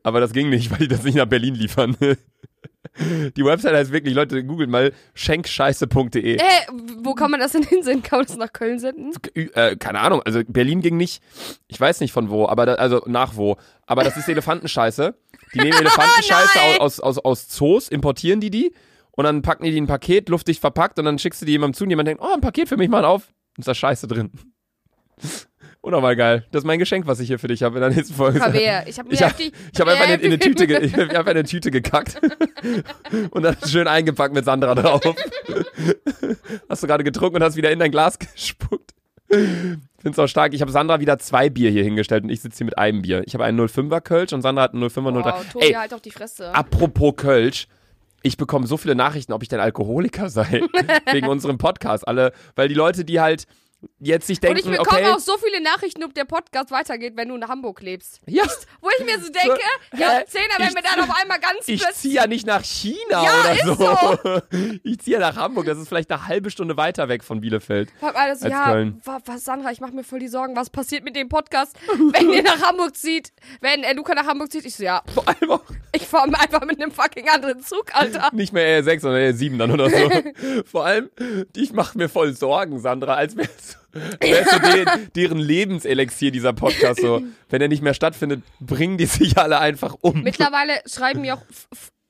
Aber 0.01 0.19
das 0.19 0.33
ging 0.33 0.49
nicht, 0.49 0.71
weil 0.71 0.79
die 0.79 0.87
das 0.87 1.03
nicht 1.03 1.13
nach 1.13 1.27
Berlin 1.27 1.53
liefern. 1.53 1.95
Die 3.35 3.43
Website 3.43 3.73
heißt 3.75 3.91
wirklich, 3.91 4.13
Leute, 4.13 4.43
googelt 4.43 4.69
mal 4.69 4.93
schenkscheiße.de. 5.13 6.37
Äh, 6.37 6.41
wo 7.03 7.13
kann 7.13 7.29
man 7.29 7.41
das 7.41 7.51
denn 7.51 7.63
hinsenden? 7.63 8.03
Kann 8.03 8.19
man 8.19 8.25
das 8.25 8.37
nach 8.37 8.53
Köln 8.53 8.79
senden? 8.79 9.11
Äh, 9.35 9.75
keine 9.75 9.99
Ahnung, 9.99 10.21
also 10.23 10.41
Berlin 10.47 10.81
ging 10.81 10.95
nicht, 10.95 11.21
ich 11.67 11.79
weiß 11.79 11.99
nicht 11.99 12.13
von 12.13 12.29
wo, 12.29 12.47
aber 12.47 12.65
da, 12.65 12.73
also 12.75 13.03
nach 13.05 13.35
wo. 13.35 13.57
Aber 13.85 14.03
das 14.03 14.15
ist 14.15 14.29
Elefantenscheiße. 14.29 15.13
Die 15.53 15.59
nehmen 15.59 15.77
Elefantenscheiße 15.77 16.49
nein! 16.71 16.79
aus, 16.79 16.99
aus, 16.99 17.17
aus 17.19 17.47
Zoos, 17.49 17.89
importieren 17.89 18.39
die 18.41 18.49
die 18.49 18.73
und 19.11 19.25
dann 19.25 19.41
packen 19.41 19.63
die 19.63 19.71
die 19.71 19.77
in 19.77 19.85
ein 19.85 19.87
Paket, 19.87 20.29
luftdicht 20.29 20.59
verpackt 20.59 20.99
und 20.99 21.05
dann 21.05 21.19
schickst 21.19 21.41
du 21.41 21.45
die 21.45 21.53
jemandem 21.53 21.75
zu 21.77 21.83
und 21.85 21.89
jemand 21.89 22.07
denkt, 22.07 22.21
oh, 22.23 22.33
ein 22.33 22.41
Paket 22.41 22.67
für 22.67 22.77
mich 22.77 22.89
mal 22.89 23.05
auf. 23.05 23.27
Und 23.57 23.61
ist 23.61 23.67
da 23.67 23.73
Scheiße 23.75 24.07
drin. 24.07 24.31
Unnormal 25.81 26.15
geil. 26.15 26.47
Das 26.51 26.61
ist 26.63 26.65
mein 26.65 26.79
Geschenk, 26.79 27.05
was 27.05 27.19
ich 27.19 27.27
hier 27.27 27.37
für 27.37 27.47
dich 27.47 27.61
habe 27.61 27.75
in 27.75 27.81
der 27.81 27.91
nächsten 27.91 28.15
Folge. 28.15 28.39
Verwehr. 28.39 28.87
Ich 28.87 28.97
habe 28.97 29.07
Ich 29.13 29.21
heftig- 29.21 29.53
ich 29.71 29.79
hab 29.79 29.87
einfach 29.87 30.09
in, 30.09 30.19
in 30.19 30.25
eine 30.25 30.39
Tüte, 30.39 30.65
ge 30.65 30.79
ich 30.79 30.93
hab 30.93 31.01
einfach 31.09 31.27
in 31.31 31.37
eine 31.37 31.43
Tüte 31.43 31.69
gekackt 31.69 32.19
und 33.29 33.43
dann 33.43 33.55
schön 33.67 33.87
eingepackt 33.87 34.33
mit 34.33 34.45
Sandra 34.45 34.73
drauf. 34.73 35.15
Hast 36.67 36.81
du 36.81 36.87
gerade 36.87 37.03
getrunken 37.03 37.35
und 37.35 37.43
hast 37.43 37.55
wieder 37.55 37.69
in 37.71 37.77
dein 37.77 37.91
Glas 37.91 38.17
gespuckt. 38.17 38.95
Find's 40.05 40.19
auch 40.19 40.27
stark. 40.27 40.53
Ich 40.53 40.61
habe 40.61 40.71
Sandra 40.71 40.99
wieder 40.99 41.17
zwei 41.17 41.49
Bier 41.49 41.71
hier 41.71 41.83
hingestellt 41.83 42.25
und 42.25 42.29
ich 42.29 42.39
sitze 42.39 42.59
hier 42.59 42.65
mit 42.65 42.77
einem 42.77 43.01
Bier. 43.01 43.23
Ich 43.25 43.33
habe 43.33 43.43
einen 43.43 43.59
05er 43.59 44.01
Kölsch 44.01 44.33
und 44.33 44.43
Sandra 44.43 44.61
hat 44.61 44.75
einen 44.75 44.83
05er 44.83 45.23
03. 45.23 45.31
Wow, 45.31 45.45
Tobi, 45.51 45.65
Ey, 45.65 45.73
halt 45.73 45.95
auf 45.95 46.01
die 46.01 46.11
Fresse. 46.11 46.53
apropos 46.53 47.15
Kölsch. 47.15 47.67
Ich 48.21 48.37
bekomme 48.37 48.67
so 48.67 48.77
viele 48.77 48.93
Nachrichten, 48.93 49.33
ob 49.33 49.41
ich 49.41 49.49
denn 49.49 49.59
Alkoholiker 49.59 50.29
sei. 50.29 50.61
wegen 51.11 51.27
unserem 51.27 51.57
Podcast. 51.57 52.07
Alle, 52.07 52.33
weil 52.55 52.67
die 52.67 52.75
Leute, 52.75 53.03
die 53.03 53.19
halt 53.19 53.47
jetzt 53.99 54.27
sich 54.27 54.41
Und 54.41 54.57
ich 54.57 54.63
denken, 54.63 54.77
bekomme 54.83 55.01
okay. 55.01 55.11
auch 55.11 55.19
so 55.19 55.37
viele 55.37 55.61
Nachrichten, 55.61 56.03
ob 56.03 56.13
der 56.13 56.25
Podcast 56.25 56.71
weitergeht, 56.71 57.13
wenn 57.15 57.29
du 57.29 57.35
in 57.35 57.47
Hamburg 57.47 57.81
lebst. 57.81 58.19
Ja, 58.27 58.43
Wo 58.81 58.89
ich 58.97 59.05
mir 59.05 59.19
so 59.19 59.31
denke, 59.31 59.59
So, 59.91 59.97
ja, 59.97 60.09
hä? 60.19 60.25
Zehner, 60.27 60.55
wenn 60.57 60.73
wir 60.75 60.81
dann 60.81 60.99
auf 61.01 61.15
einmal 61.21 61.39
ganz 61.39 61.67
ich 61.67 61.83
ziehe 61.93 62.15
ja 62.15 62.27
nicht 62.27 62.45
nach 62.47 62.63
China 62.63 62.95
Ja, 63.09 63.39
oder 63.41 63.53
ist 63.53 63.79
so. 63.79 64.41
Ich 64.83 64.99
ziehe 64.99 65.19
ja 65.19 65.19
nach 65.19 65.35
Hamburg. 65.35 65.65
Das 65.65 65.77
ist 65.77 65.87
vielleicht 65.87 66.11
eine 66.11 66.27
halbe 66.27 66.49
Stunde 66.49 66.77
weiter 66.77 67.09
weg 67.09 67.23
von 67.23 67.41
Bielefeld. 67.41 67.91
Alles, 68.01 68.41
als 68.43 68.51
ja, 68.51 68.65
Köln. 68.71 69.01
wa- 69.03 69.19
was, 69.25 69.43
Sandra, 69.43 69.71
ich 69.71 69.81
mache 69.81 69.93
mir 69.93 70.03
voll 70.03 70.19
die 70.19 70.27
Sorgen, 70.27 70.55
was 70.55 70.69
passiert 70.69 71.03
mit 71.03 71.15
dem 71.15 71.29
Podcast, 71.29 71.75
wenn 72.11 72.29
ihr 72.31 72.43
nach 72.43 72.61
Hamburg 72.61 72.95
zieht, 72.95 73.31
wenn 73.61 73.83
äh, 73.83 73.93
Luca 73.93 74.13
nach 74.15 74.25
Hamburg 74.25 74.51
zieht. 74.51 74.65
Ich 74.65 74.75
so, 74.75 74.83
ja, 74.83 75.01
Vor 75.13 75.27
allem 75.27 75.51
auch 75.51 75.63
ich 75.95 76.05
fahre 76.07 76.27
einfach 76.39 76.65
mit 76.65 76.81
einem 76.81 76.91
fucking 76.91 77.29
anderen 77.29 77.61
Zug, 77.61 77.95
Alter. 77.95 78.29
nicht 78.33 78.51
mehr 78.51 78.83
R6, 78.83 78.99
sondern 78.99 79.21
R7 79.21 79.57
dann 79.57 79.71
oder 79.71 79.89
so. 79.89 80.09
Vor 80.65 80.85
allem, 80.85 81.09
ich 81.55 81.71
mache 81.73 81.97
mir 81.97 82.09
voll 82.09 82.33
Sorgen, 82.35 82.79
Sandra, 82.79 83.15
als 83.15 83.37
wäre 83.37 83.47
es 83.57 83.64
wär's 84.19 84.51
so 84.51 84.59
de 84.59 84.85
deren 85.15 85.37
Lebenselixier, 85.37 86.31
dieser 86.31 86.53
Podcast 86.53 87.01
so. 87.01 87.21
Wenn 87.49 87.61
er 87.61 87.67
nicht 87.67 87.81
mehr 87.81 87.93
stattfindet, 87.93 88.43
bringen 88.59 88.97
die 88.97 89.05
sich 89.05 89.37
alle 89.37 89.59
einfach 89.59 89.95
um. 90.01 90.21
Mittlerweile 90.21 90.73
schreiben 90.85 91.21
mir 91.21 91.35
auch 91.35 91.43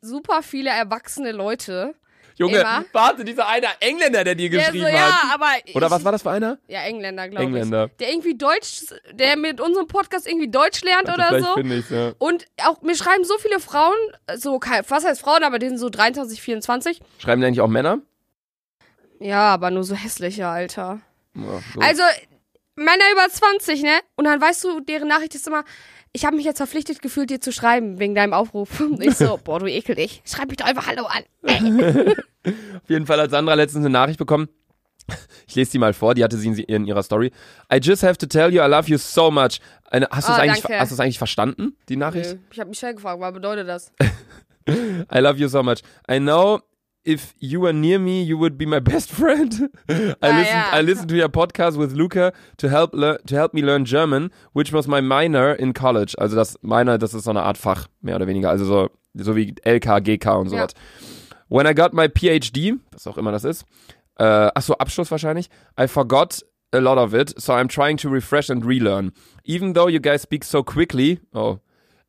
super 0.02 0.42
viele 0.44 0.70
erwachsene 0.70 1.32
Leute. 1.32 1.96
Junge, 2.38 2.58
Immer. 2.58 2.84
warte, 2.92 3.24
dieser 3.24 3.48
eine 3.48 3.68
Engländer, 3.80 4.26
der 4.26 4.36
dir 4.36 4.50
Der 4.50 4.60
so, 4.66 4.72
geschrieben 4.74 4.94
ja, 4.94 5.24
hat. 5.24 5.36
aber. 5.36 5.48
Oder 5.74 5.86
ich, 5.88 5.92
was 5.92 6.04
war 6.04 6.12
das 6.12 6.22
für 6.22 6.32
einer? 6.32 6.58
Ja, 6.68 6.82
Engländer, 6.82 7.30
glaube 7.30 7.44
ich. 7.46 7.48
Engländer. 7.48 7.88
Der 8.00 8.10
irgendwie 8.12 8.38
Deutsch, 8.38 8.88
der 9.14 9.38
mit 9.38 9.62
unserem 9.62 9.88
Podcast 9.88 10.28
irgendwie 10.28 10.50
Deutsch 10.50 10.84
lernt 10.84 11.08
oder 11.08 11.28
Vielleicht 11.30 11.46
so. 11.46 11.54
finde 11.54 11.78
ich 11.78 11.90
ja. 11.90 12.12
Und 12.18 12.46
auch, 12.66 12.82
mir 12.82 12.96
schreiben 12.96 13.24
so 13.24 13.38
viele 13.38 13.62
Frauen, 13.62 13.96
so, 14.36 14.60
was 14.90 15.06
heißt 15.06 15.22
Frauen, 15.22 15.44
aber 15.46 15.60
die 15.60 15.70
sind 15.70 15.78
so 15.78 15.90
23, 15.90 16.42
24. 16.42 17.00
Schreiben 17.20 17.40
die 17.40 17.48
eigentlich 17.48 17.62
auch 17.62 17.70
Männer? 17.70 18.00
Ja, 19.22 19.54
aber 19.54 19.72
nur 19.72 19.86
so 19.86 19.96
hässliche, 19.96 20.46
Alter. 20.48 21.00
Ja, 21.36 21.62
so. 21.74 21.80
Also, 21.80 22.04
Männer 22.76 23.04
über 23.14 23.30
20, 23.30 23.84
ne? 23.84 24.00
Und 24.16 24.26
dann 24.26 24.42
weißt 24.42 24.64
du, 24.64 24.80
deren 24.82 25.08
Nachricht 25.08 25.36
ist 25.36 25.48
immer, 25.48 25.64
ich 26.12 26.26
habe 26.26 26.36
mich 26.36 26.46
jetzt 26.46 26.58
verpflichtet 26.58 27.02
gefühlt, 27.02 27.30
dir 27.30 27.42
zu 27.42 27.52
schreiben, 27.52 28.00
wegen 28.00 28.16
deinem 28.16 28.34
Aufruf. 28.34 28.80
Und 28.80 29.04
ich 29.06 29.16
so, 29.16 29.40
boah, 29.44 29.60
du 29.60 29.68
ekel 29.68 29.96
dich. 29.96 30.22
Schreib 30.26 30.50
mich 30.50 30.58
doch 30.58 30.66
einfach 30.66 30.88
Hallo 30.88 31.06
an. 31.06 31.24
Auf 32.46 32.90
jeden 32.90 33.06
Fall 33.06 33.20
hat 33.20 33.32
Sandra 33.32 33.54
letztens 33.54 33.86
eine 33.86 33.92
Nachricht 33.92 34.20
bekommen. 34.20 34.50
Ich 35.48 35.56
lese 35.56 35.72
die 35.72 35.78
mal 35.78 35.94
vor, 35.94 36.16
die 36.16 36.24
hatte 36.24 36.38
sie 36.38 36.48
in, 36.64 36.86
ihrer 36.86 37.04
Story. 37.04 37.32
I 37.72 37.78
just 37.78 38.02
have 38.02 38.18
to 38.18 38.26
tell 38.26 38.52
you, 38.52 38.62
I 38.62 38.68
love 38.68 38.90
you 38.90 38.98
so 38.98 39.30
much. 39.30 39.60
Eine, 39.92 40.08
hast 40.10 40.28
du 40.28 40.34
es 40.34 40.40
eigentlich, 40.40 40.66
eigentlich 40.66 41.18
verstanden, 41.18 41.78
die 41.90 41.96
Nachricht? 41.96 42.32
Nö, 42.32 42.40
Ich 42.52 42.60
habe 42.60 42.70
Michelle 42.70 42.96
gefragt, 42.96 43.20
was 43.20 43.34
bedeutet 43.34 43.68
das? 43.68 43.92
I 44.68 45.20
love 45.20 45.38
you 45.38 45.48
so 45.48 45.62
much. 45.62 45.82
I 46.10 46.18
know 46.18 46.60
if 47.06 47.34
you 47.40 47.62
were 47.62 47.74
near 47.74 48.00
me, 48.00 48.24
you 48.24 48.38
would 48.38 48.58
be 48.58 48.66
my 48.66 48.80
best 48.80 49.12
friend. 49.12 49.70
I 49.90 50.32
listened, 50.32 50.48
ja. 50.48 50.70
I 50.74 50.82
listened 50.82 51.10
to 51.10 51.16
your 51.16 51.30
podcast 51.30 51.78
with 51.78 51.94
Luca 51.94 52.34
to 52.58 52.68
help 52.70 52.92
to 52.94 53.36
help 53.36 53.54
me 53.54 53.62
learn 53.62 53.86
German, 53.86 54.32
which 54.54 54.74
was 54.74 54.88
my 54.88 55.02
minor 55.02 55.54
in 55.54 55.74
college. 55.74 56.16
Also 56.18 56.36
das 56.36 56.58
minor, 56.62 56.98
das 56.98 57.14
ist 57.14 57.24
so 57.26 57.30
eine 57.30 57.44
Art 57.44 57.58
Fach, 57.58 57.88
mehr 58.02 58.16
oder 58.16 58.28
weniger. 58.28 58.50
Also 58.50 58.66
so, 58.66 58.90
so 59.14 59.36
wie 59.36 59.54
LK, 59.64 60.04
GK 60.04 60.36
und 60.40 60.52
Ja. 60.52 60.58
sowas. 60.68 60.72
When 61.48 61.68
I 61.68 61.74
got 61.76 61.94
my 61.94 62.08
PhD, 62.10 62.80
was 62.92 63.06
auch 63.08 63.18
immer 63.18 63.32
das 63.32 63.44
ist, 63.44 63.66
äh, 64.18 64.50
ach 64.54 64.62
so, 64.64 64.74
Abschluss 64.78 65.12
wahrscheinlich, 65.12 65.50
I 65.80 65.88
forgot 65.88 66.42
a 66.74 66.80
lot 66.80 66.98
of 66.98 67.14
it, 67.14 67.34
so 67.40 67.54
I'm 67.54 67.68
trying 67.68 67.98
to 67.98 68.10
refresh 68.10 68.50
and 68.50 68.66
relearn. 68.66 69.12
Even 69.46 69.74
though 69.76 69.88
you 69.88 70.00
guys 70.00 70.24
speak 70.24 70.44
so 70.44 70.64
quickly, 70.64 71.20
oh, 71.34 71.60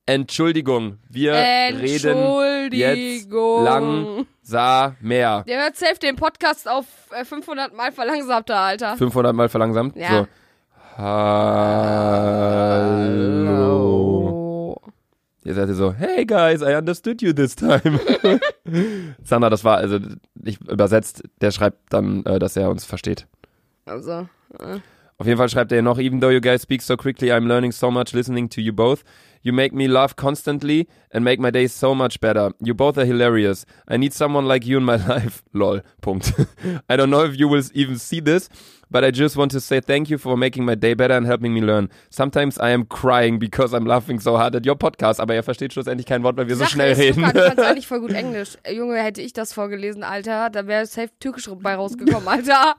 Entschuldigung, 0.08 0.98
wir 1.08 1.32
reden 1.32 1.84
jetzt 1.84 2.04
Entschuldigung. 2.04 3.64
langsamer. 3.64 5.42
Der 5.44 5.62
hört 5.64 5.74
safe 5.76 5.98
den 6.00 6.14
Podcast 6.14 6.68
auf 6.68 6.86
äh, 7.10 7.24
500 7.24 7.74
Mal 7.74 7.90
verlangsamter, 7.90 8.56
Alter. 8.56 8.96
500 8.96 9.34
Mal 9.34 9.48
verlangsamt. 9.48 9.96
Ja. 9.96 10.20
So. 10.20 10.26
Hallo. 13.36 14.80
Ihr 15.44 15.54
seid 15.54 15.68
so, 15.70 15.92
hey 15.92 16.24
guys, 16.24 16.62
I 16.62 16.74
understood 16.76 17.20
you 17.20 17.32
this 17.32 17.56
time. 17.56 18.00
Sandra, 19.24 19.50
das 19.50 19.64
war, 19.64 19.78
also 19.78 19.98
ich 20.44 20.60
übersetzt, 20.60 21.24
der 21.40 21.50
schreibt 21.50 21.78
dann, 21.92 22.24
äh, 22.26 22.38
dass 22.38 22.56
er 22.56 22.70
uns 22.70 22.84
versteht. 22.84 23.26
Also, 23.84 24.28
Auf 25.18 25.26
jeden 25.26 25.38
Fall 25.38 25.48
schreibt 25.48 25.72
er 25.72 25.82
noch, 25.82 25.98
even 25.98 26.20
though 26.20 26.30
you 26.32 26.40
guys 26.40 26.62
speak 26.62 26.82
so 26.82 26.96
quickly, 26.96 27.32
I'm 27.32 27.46
learning 27.46 27.72
so 27.72 27.90
much 27.90 28.12
listening 28.12 28.48
to 28.50 28.60
you 28.60 28.72
both. 28.72 29.04
You 29.46 29.52
make 29.52 29.72
me 29.72 29.86
laugh 29.86 30.16
constantly 30.16 30.88
and 31.12 31.22
make 31.24 31.38
my 31.38 31.50
day 31.50 31.68
so 31.68 31.94
much 31.94 32.20
better. 32.20 32.50
You 32.60 32.74
both 32.74 32.98
are 32.98 33.04
hilarious. 33.04 33.64
I 33.86 33.96
need 33.96 34.12
someone 34.12 34.46
like 34.46 34.66
you 34.66 34.76
in 34.76 34.82
my 34.82 34.96
life. 35.14 35.44
Lol. 35.52 35.82
Punkt. 36.00 36.32
I 36.88 36.96
don't 36.96 37.10
know 37.10 37.22
if 37.22 37.38
you 37.38 37.46
will 37.46 37.62
even 37.72 37.96
see 37.96 38.18
this, 38.18 38.48
but 38.90 39.04
I 39.04 39.10
just 39.12 39.36
want 39.36 39.52
to 39.52 39.60
say 39.60 39.80
thank 39.80 40.08
you 40.08 40.18
for 40.18 40.36
making 40.36 40.64
my 40.64 40.76
day 40.76 40.94
better 40.94 41.14
and 41.16 41.26
helping 41.26 41.52
me 41.52 41.60
learn. 41.60 41.88
Sometimes 42.10 42.58
I 42.58 42.70
am 42.72 42.88
crying 42.88 43.38
because 43.38 43.74
I'm 43.76 43.86
laughing 43.86 44.20
so 44.20 44.38
hard 44.38 44.54
at 44.54 44.64
your 44.66 44.76
podcast, 44.76 45.20
aber 45.20 45.34
er 45.34 45.42
versteht 45.42 45.72
schlussendlich 45.72 46.06
kein 46.06 46.22
Wort, 46.22 46.36
weil 46.36 46.48
wir 46.48 46.56
so 46.56 46.60
Sache 46.64 46.72
schnell 46.72 46.92
reden. 46.94 47.20
Luca, 47.22 47.32
du 47.32 47.40
kannst 47.46 47.58
eigentlich 47.64 47.86
voll 47.86 48.00
gut 48.00 48.12
Englisch. 48.12 48.56
Äh, 48.62 48.74
Junge, 48.74 48.96
hätte 49.02 49.20
ich 49.22 49.32
das 49.32 49.52
vorgelesen, 49.52 50.02
Alter, 50.02 50.50
da 50.50 50.66
wäre 50.66 50.86
safe 50.86 51.10
türkisch 51.20 51.48
bei 51.60 51.74
rausgekommen, 51.74 52.28
Alter. 52.28 52.76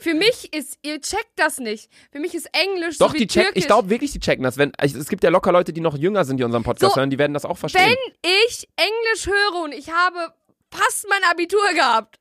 Für 0.00 0.14
mich 0.14 0.52
ist, 0.54 0.78
ihr 0.82 1.00
checkt 1.00 1.32
das 1.36 1.58
nicht. 1.58 1.90
Für 2.10 2.20
mich 2.20 2.34
ist 2.34 2.48
Englisch 2.52 2.98
Doch, 2.98 3.12
so 3.12 3.18
die 3.18 3.26
check, 3.26 3.44
türkisch. 3.46 3.62
ich 3.62 3.66
glaube 3.66 3.90
wirklich, 3.90 4.12
die 4.12 4.20
checken 4.20 4.44
das. 4.44 4.56
Wenn, 4.58 4.72
ich- 4.82 4.94
es 4.94 5.08
gibt 5.08 5.22
ja 5.24 5.30
locker 5.30 5.52
Leute, 5.52 5.72
die 5.72 5.80
noch 5.80 5.96
jünger 5.96 6.24
sind, 6.24 6.38
die 6.38 6.44
unseren 6.44 6.62
Podcast 6.62 6.94
So, 6.94 7.00
hören, 7.00 7.10
die 7.10 7.18
werden 7.18 7.34
das 7.34 7.44
auch 7.44 7.58
verstehen. 7.58 7.82
Wenn 7.86 8.14
ich 8.46 8.68
Englisch 8.76 9.26
höre 9.26 9.64
und 9.64 9.72
ich 9.74 9.90
habe 9.90 10.32
fast 10.72 11.06
mein 11.08 11.20
Abitur 11.30 11.60
gehabt. 11.74 12.18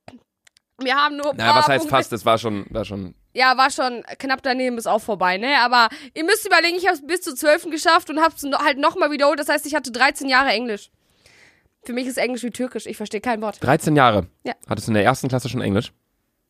Wir 0.82 0.96
haben 0.96 1.18
nur. 1.18 1.34
naja, 1.34 1.56
was 1.56 1.68
heißt 1.68 1.90
fast? 1.90 2.12
Das 2.12 2.26
war 2.26 2.38
schon, 2.38 2.66
war 2.70 2.86
schon 2.86 3.14
Ja, 3.34 3.58
war 3.58 3.70
schon 3.70 4.04
knapp 4.18 4.42
daneben, 4.42 4.78
ist 4.78 4.88
auch 4.88 5.02
vorbei, 5.02 5.38
ne? 5.38 5.60
Aber 5.60 5.90
ihr 6.16 6.24
müsst 6.24 6.46
überlegen, 6.48 6.78
ich 6.78 6.86
habe 6.88 6.96
es 6.96 7.06
bis 7.06 7.22
zu 7.22 7.36
12. 7.36 7.70
geschafft 7.70 8.10
und 8.10 8.20
habe 8.22 8.34
es 8.36 8.44
halt 8.44 8.80
nochmal 8.80 9.12
wiederholt. 9.12 9.40
Das 9.40 9.50
heißt, 9.50 9.66
ich 9.68 9.76
hatte 9.76 9.92
13 9.92 10.28
Jahre 10.28 10.50
Englisch. 10.50 10.90
Für 11.84 11.94
mich 11.94 12.08
ist 12.08 12.18
Englisch 12.18 12.44
wie 12.44 12.50
Türkisch. 12.50 12.86
Ich 12.88 12.98
verstehe 12.98 13.22
kein 13.22 13.42
Wort. 13.42 13.64
13 13.64 13.96
Jahre. 13.96 14.28
Ja. 14.44 14.54
Hattest 14.68 14.88
du 14.88 14.92
in 14.92 14.96
der 14.96 15.04
ersten 15.04 15.28
Klasse 15.28 15.48
schon 15.48 15.62
Englisch? 15.62 15.94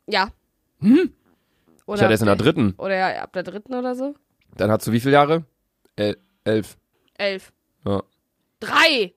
Ja. 0.07 0.29
Hm? 0.79 1.13
Oder 1.85 1.95
Ich 1.97 2.01
hatte 2.03 2.11
erst 2.13 2.23
in 2.23 2.27
der 2.27 2.35
dritten. 2.35 2.73
Oder 2.77 2.95
ja, 2.95 3.23
ab 3.23 3.33
der 3.33 3.43
dritten 3.43 3.73
oder 3.73 3.95
so? 3.95 4.15
Dann 4.55 4.71
hattest 4.71 4.87
du 4.87 4.91
wie 4.91 4.99
viele 4.99 5.13
Jahre? 5.13 5.45
El 5.95 6.17
elf. 6.45 6.77
Elf. 7.17 7.51
Ja. 7.85 8.01
Drei. 8.59 9.13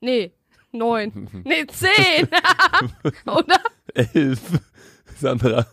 Nee. 0.00 0.32
Neun. 0.72 1.28
Nee, 1.44 1.66
zehn. 1.66 2.28
oder? 3.26 3.60
Elf. 3.94 4.40
Sandra. 5.18 5.66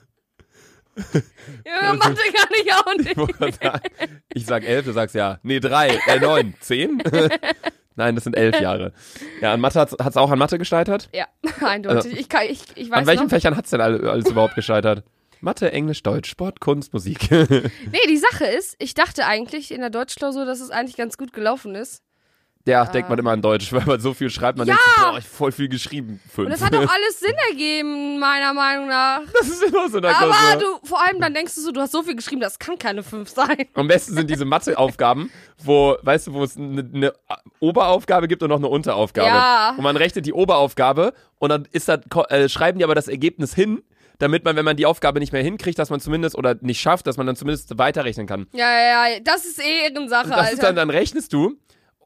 Ja, 1.66 1.94
Mathe 1.94 2.16
kann 2.34 2.48
ich 2.64 2.74
auch 2.74 2.94
Ich, 2.98 3.06
nicht. 3.06 3.18
wollte 3.18 3.34
gerade 3.34 3.54
sagen, 3.62 4.22
ich 4.34 4.46
sag 4.46 4.64
elf, 4.64 4.86
du 4.86 4.92
sagst 4.94 5.16
ja. 5.16 5.40
Nee, 5.44 5.60
drei. 5.60 6.00
Äh, 6.08 6.20
neun. 6.20 6.54
Zehn? 6.60 7.02
Nein, 7.96 8.16
das 8.16 8.24
sind 8.24 8.36
elf 8.38 8.60
Jahre. 8.62 8.94
Ja, 9.42 9.54
an 9.54 9.60
Mathe 9.60 9.80
hat 9.80 9.92
es 9.94 10.18
auch 10.18 10.32
an 10.32 10.40
Mathe 10.40 10.58
gescheitert? 10.58 11.10
Ja, 11.14 11.28
eindeutig. 11.62 12.18
ich, 12.18 12.30
kann, 12.30 12.44
ich, 12.50 12.62
ich 12.76 12.90
weiß 12.90 13.00
Also 13.00 13.02
An 13.02 13.08
welchen 13.08 13.24
noch. 13.24 13.30
Fächern 13.30 13.56
hat 13.58 13.66
es 13.66 13.72
denn 13.72 13.82
alle, 13.82 14.10
alles 14.10 14.30
überhaupt 14.30 14.56
gescheitert? 14.56 15.04
Mathe, 15.42 15.72
Englisch, 15.72 16.04
Deutsch, 16.04 16.30
Sport, 16.30 16.60
Kunst, 16.60 16.92
Musik. 16.94 17.32
Nee, 17.32 18.08
die 18.10 18.18
Sache 18.18 18.46
ist, 18.46 18.76
ich 18.80 18.94
dachte 18.94 19.26
eigentlich 19.26 19.72
in 19.72 19.80
der 19.80 19.90
Deutschklausur, 19.90 20.46
dass 20.46 20.60
es 20.60 20.70
eigentlich 20.70 20.98
ganz 20.98 21.18
gut 21.18 21.32
gelaufen 21.34 21.76
ist. 21.76 22.02
Ja, 22.68 22.86
denkt 22.86 23.10
man 23.10 23.18
immer 23.18 23.32
an 23.32 23.42
Deutsch, 23.42 23.72
weil 23.74 23.86
man 23.86 24.00
so 24.00 24.14
viel 24.14 24.30
schreibt, 24.30 24.58
man 24.58 24.68
Ja. 24.68 24.76
denkt, 24.76 25.12
boah, 25.12 25.18
ich 25.18 25.26
voll 25.26 25.52
viel 25.52 25.70
geschrieben. 25.70 26.20
Fünf. 26.30 26.46
Und 26.48 26.52
das 26.52 26.62
hat 26.62 26.76
auch 26.76 26.80
alles 26.94 27.20
Sinn 27.20 27.34
ergeben, 27.50 28.20
meiner 28.20 28.54
Meinung 28.54 28.88
nach. 28.88 29.22
das 29.34 29.48
ist 29.48 29.64
immer 29.64 29.90
so 29.90 29.98
eine 29.98 30.10
Aber 30.16 30.32
Klausur. 30.34 30.78
du, 30.82 30.88
vor 30.88 31.02
allem 31.02 31.20
dann 31.22 31.34
denkst 31.34 31.56
du 31.56 31.62
so, 31.62 31.72
du 31.72 31.80
hast 31.82 31.92
so 31.94 32.04
viel 32.04 32.16
geschrieben, 32.16 32.42
das 32.42 32.60
kann 32.60 32.78
keine 32.78 33.02
fünf 33.02 33.30
sein. 33.30 33.66
Am 33.74 33.88
besten 33.88 34.14
sind 34.14 34.30
diese 34.30 34.46
Matheaufgaben, 34.46 35.32
wo, 35.64 35.96
weißt 36.04 36.28
du, 36.28 36.34
wo 36.34 36.44
es 36.44 36.58
eine, 36.58 36.88
eine 36.94 37.14
Oberaufgabe 37.60 38.28
gibt 38.28 38.44
und 38.44 38.50
noch 38.50 38.58
eine 38.58 38.68
Unteraufgabe. 38.68 39.28
Ja. 39.28 39.74
Und 39.78 39.84
man 39.84 39.96
rechnet 39.98 40.26
die 40.26 40.34
Oberaufgabe 40.34 41.14
und 41.40 41.50
dann 41.50 41.68
ist 41.72 41.88
das, 41.90 42.00
äh, 42.30 42.50
schreiben 42.50 42.78
die 42.78 42.84
aber 42.84 42.96
das 42.96 43.08
Ergebnis 43.08 43.54
hin, 43.56 43.82
damit 44.20 44.44
man, 44.44 44.56
wenn 44.58 44.66
man 44.66 44.76
die 44.76 44.86
Aufgabe 44.86 45.20
nicht 45.20 45.32
mehr 45.32 45.42
hinkriegt, 45.44 45.80
dass 45.80 45.90
man 45.90 46.02
zumindest 46.02 46.38
oder 46.38 46.56
nicht 46.62 46.82
schafft, 46.82 47.08
dass 47.08 47.16
man 47.18 47.26
dann 47.26 47.36
zumindest 47.38 47.78
weiterrechnen 47.78 48.28
kann. 48.28 48.48
Ja, 48.54 48.70
ja, 48.70 49.08
ja, 49.08 49.20
das 49.24 49.46
ist 49.46 49.60
eh 49.64 49.88
Ehrensache, 49.88 50.26
Und 50.26 50.32
das 50.32 50.40
Alter. 50.40 50.54
ist 50.54 50.64
dann, 50.64 50.76
dann 50.76 50.90
rechnest 50.90 51.32
du 51.34 51.56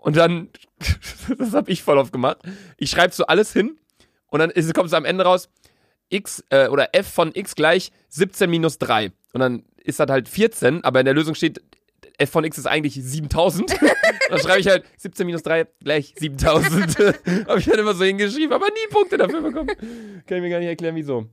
und 0.03 0.17
dann, 0.17 0.49
das 1.37 1.53
habe 1.53 1.71
ich 1.71 1.81
voll 1.81 1.97
oft 1.97 2.11
gemacht, 2.11 2.37
ich 2.77 2.89
schreibe 2.89 3.13
so 3.13 3.25
alles 3.25 3.53
hin 3.53 3.79
und 4.27 4.39
dann 4.39 4.51
kommt 4.73 4.87
es 4.87 4.93
am 4.93 5.05
Ende 5.05 5.23
raus, 5.23 5.49
x 6.09 6.43
äh, 6.49 6.67
oder 6.67 6.89
f 6.93 7.07
von 7.07 7.31
x 7.33 7.55
gleich 7.55 7.91
17 8.09 8.49
minus 8.49 8.77
3. 8.77 9.11
Und 9.31 9.39
dann 9.39 9.63
ist 9.83 9.99
das 9.99 10.09
halt 10.09 10.27
14, 10.27 10.83
aber 10.83 10.99
in 10.99 11.05
der 11.05 11.15
Lösung 11.15 11.35
steht, 11.35 11.61
f 12.17 12.29
von 12.29 12.43
x 12.43 12.57
ist 12.57 12.67
eigentlich 12.67 12.95
7000. 12.95 13.75
dann 14.29 14.39
schreibe 14.39 14.59
ich 14.59 14.67
halt 14.67 14.83
17 14.97 15.25
minus 15.25 15.41
3 15.43 15.67
gleich 15.81 16.13
7000. 16.17 16.97
habe 17.47 17.59
ich 17.59 17.65
dann 17.65 17.79
immer 17.79 17.93
so 17.93 18.03
hingeschrieben, 18.03 18.51
aber 18.51 18.67
nie 18.67 18.91
Punkte 18.91 19.17
dafür 19.17 19.41
bekommen. 19.41 19.71
Kann 20.27 20.37
ich 20.37 20.41
mir 20.41 20.49
gar 20.49 20.59
nicht 20.59 20.67
erklären, 20.67 20.95
wieso. 20.95 21.29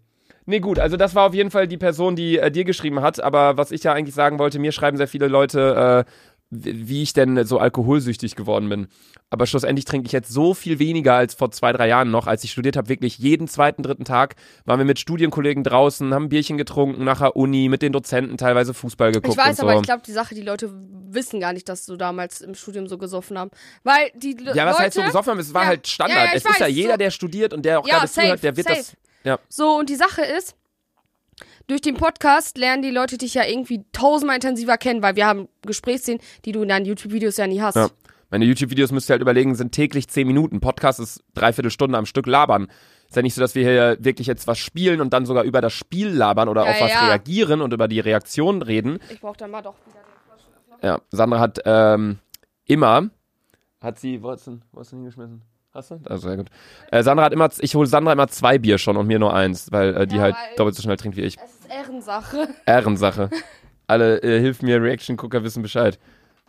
Nee, 0.46 0.60
gut, 0.60 0.78
also 0.78 0.96
das 0.96 1.14
war 1.14 1.28
auf 1.28 1.34
jeden 1.34 1.50
Fall 1.50 1.68
die 1.68 1.76
Person, 1.76 2.16
die 2.16 2.38
äh, 2.38 2.50
dir 2.50 2.64
geschrieben 2.64 3.02
hat. 3.02 3.20
Aber 3.20 3.56
was 3.56 3.70
ich 3.72 3.84
ja 3.84 3.92
eigentlich 3.92 4.14
sagen 4.14 4.38
wollte, 4.38 4.58
mir 4.58 4.72
schreiben 4.72 4.96
sehr 4.96 5.06
viele 5.08 5.28
Leute, 5.28 6.04
äh, 6.06 6.10
wie 6.50 7.02
ich 7.02 7.12
denn 7.12 7.44
so 7.44 7.58
alkoholsüchtig 7.58 8.34
geworden 8.34 8.68
bin. 8.68 8.88
Aber 9.30 9.46
schlussendlich 9.46 9.84
trinke 9.84 10.06
ich 10.06 10.12
jetzt 10.12 10.30
so 10.32 10.52
viel 10.54 10.80
weniger 10.80 11.14
als 11.14 11.34
vor 11.34 11.52
zwei, 11.52 11.72
drei 11.72 11.86
Jahren 11.86 12.10
noch. 12.10 12.26
Als 12.26 12.42
ich 12.42 12.50
studiert 12.50 12.76
habe, 12.76 12.88
wirklich 12.88 13.18
jeden 13.18 13.46
zweiten, 13.46 13.84
dritten 13.84 14.04
Tag 14.04 14.34
waren 14.64 14.78
wir 14.78 14.84
mit 14.84 14.98
Studienkollegen 14.98 15.62
draußen, 15.62 16.12
haben 16.12 16.24
ein 16.24 16.28
Bierchen 16.28 16.58
getrunken, 16.58 17.04
nachher 17.04 17.36
Uni, 17.36 17.68
mit 17.68 17.82
den 17.82 17.92
Dozenten 17.92 18.36
teilweise 18.36 18.74
Fußball 18.74 19.12
geguckt 19.12 19.32
Ich 19.32 19.38
weiß, 19.38 19.50
und 19.50 19.56
so. 19.58 19.62
aber 19.62 19.76
ich 19.76 19.82
glaube, 19.82 20.02
die 20.04 20.10
Sache, 20.12 20.34
die 20.34 20.42
Leute 20.42 20.72
wissen 21.12 21.38
gar 21.38 21.52
nicht, 21.52 21.68
dass 21.68 21.86
du 21.86 21.96
damals 21.96 22.40
im 22.40 22.54
Studium 22.56 22.88
so 22.88 22.98
gesoffen 22.98 23.38
haben. 23.38 23.50
Weil 23.84 24.10
die 24.16 24.32
Le- 24.32 24.54
ja, 24.56 24.66
was 24.66 24.72
Leute, 24.74 24.82
heißt 24.86 24.96
so 24.96 25.02
gesoffen 25.02 25.30
haben, 25.30 25.38
es 25.38 25.54
war 25.54 25.62
Ja. 25.62 25.68
halt 25.68 25.86
Standard. 25.86 26.18
Ja, 26.18 26.24
ja, 26.24 26.30
es 26.34 26.44
ist 26.44 26.58
ja 26.58 26.66
weiß, 26.66 26.74
jeder, 26.74 26.90
so- 26.92 26.96
der 26.98 27.10
studiert 27.12 27.54
und 27.54 27.64
der 27.64 27.78
auch 27.78 27.86
Ja, 27.86 27.98
gerade 27.98 28.10
zuhört, 28.10 28.42
der 28.42 28.56
wird 28.56 28.66
safe. 28.66 28.78
das. 28.80 28.96
Ja. 29.22 29.38
So, 29.48 29.78
und 29.78 29.88
die 29.88 29.96
Sache 29.96 30.22
ist, 30.22 30.56
durch 31.70 31.80
den 31.80 31.94
Podcast 31.94 32.58
lernen 32.58 32.82
die 32.82 32.90
Leute 32.90 33.16
dich 33.16 33.34
ja 33.34 33.44
irgendwie 33.46 33.84
tausendmal 33.92 34.36
intensiver 34.36 34.76
kennen, 34.76 35.02
weil 35.02 35.14
wir 35.14 35.26
haben 35.26 35.48
Gesprächsszenen, 35.62 36.20
die 36.44 36.50
du 36.50 36.62
in 36.62 36.68
deinen 36.68 36.84
YouTube-Videos 36.84 37.36
ja 37.36 37.46
nie 37.46 37.60
hast. 37.60 37.76
Ja. 37.76 37.88
Meine 38.30 38.44
YouTube-Videos 38.44 38.90
müsst 38.90 39.08
ihr 39.08 39.14
halt 39.14 39.22
überlegen, 39.22 39.54
sind 39.54 39.72
täglich 39.72 40.08
10 40.08 40.26
Minuten. 40.26 40.60
Podcast 40.60 40.98
ist 40.98 41.22
dreiviertel 41.34 41.70
Stunde 41.70 41.96
am 41.96 42.06
Stück 42.06 42.26
labern. 42.26 42.68
Ist 43.08 43.16
ja 43.16 43.22
nicht 43.22 43.34
so, 43.34 43.40
dass 43.40 43.54
wir 43.54 43.62
hier 43.62 43.96
wirklich 44.00 44.26
jetzt 44.26 44.48
was 44.48 44.58
spielen 44.58 45.00
und 45.00 45.12
dann 45.12 45.26
sogar 45.26 45.44
über 45.44 45.60
das 45.60 45.72
Spiel 45.72 46.08
labern 46.08 46.48
oder 46.48 46.64
Ja, 46.64 46.70
auf 46.72 46.80
was 46.80 46.90
ja. 46.90 47.06
reagieren 47.06 47.60
und 47.60 47.72
über 47.72 47.86
die 47.86 48.00
Reaktion 48.00 48.62
reden. 48.62 48.98
Ich 49.08 49.20
brauch 49.20 49.36
dann 49.36 49.52
mal 49.52 49.62
doch 49.62 49.74
wieder 49.86 50.00
den 50.00 50.24
Flaschenöffner. 50.26 50.88
Ja, 50.88 51.00
Sandra 51.10 51.38
hat 51.38 51.60
ähm, 51.64 52.18
immer, 52.64 53.10
hat 53.80 53.98
sie, 53.98 54.22
wo 54.22 54.30
hast 54.30 54.46
du, 54.46 54.60
du 54.72 54.82
hingeschmissen? 54.82 55.42
Hast 55.72 55.92
du? 55.92 56.00
Also 56.04 56.28
sehr 56.28 56.36
gut. 56.36 56.48
Äh, 56.90 57.02
Sandra 57.04 57.24
hat 57.24 57.32
immer, 57.32 57.48
ich 57.60 57.74
hole 57.76 57.86
Sandra 57.86 58.12
immer 58.12 58.26
zwei 58.28 58.58
Bier 58.58 58.78
schon 58.78 58.96
und 58.96 59.06
mir 59.06 59.20
nur 59.20 59.34
eins, 59.34 59.70
weil 59.70 59.96
äh, 59.96 60.06
die 60.06 60.16
Ja, 60.16 60.22
halt 60.22 60.34
doppelt 60.56 60.74
so 60.74 60.82
schnell 60.82 60.96
trinkt 60.96 61.16
wie 61.16 61.22
ich. 61.22 61.36
Es 61.38 61.59
Ehrensache. 61.70 62.48
Ehrensache. 62.66 63.30
Alle 63.86 64.22
äh, 64.22 64.40
hilf 64.40 64.62
mir, 64.62 64.82
Reaction-Gucker 64.82 65.42
wissen 65.42 65.62
Bescheid. 65.62 65.98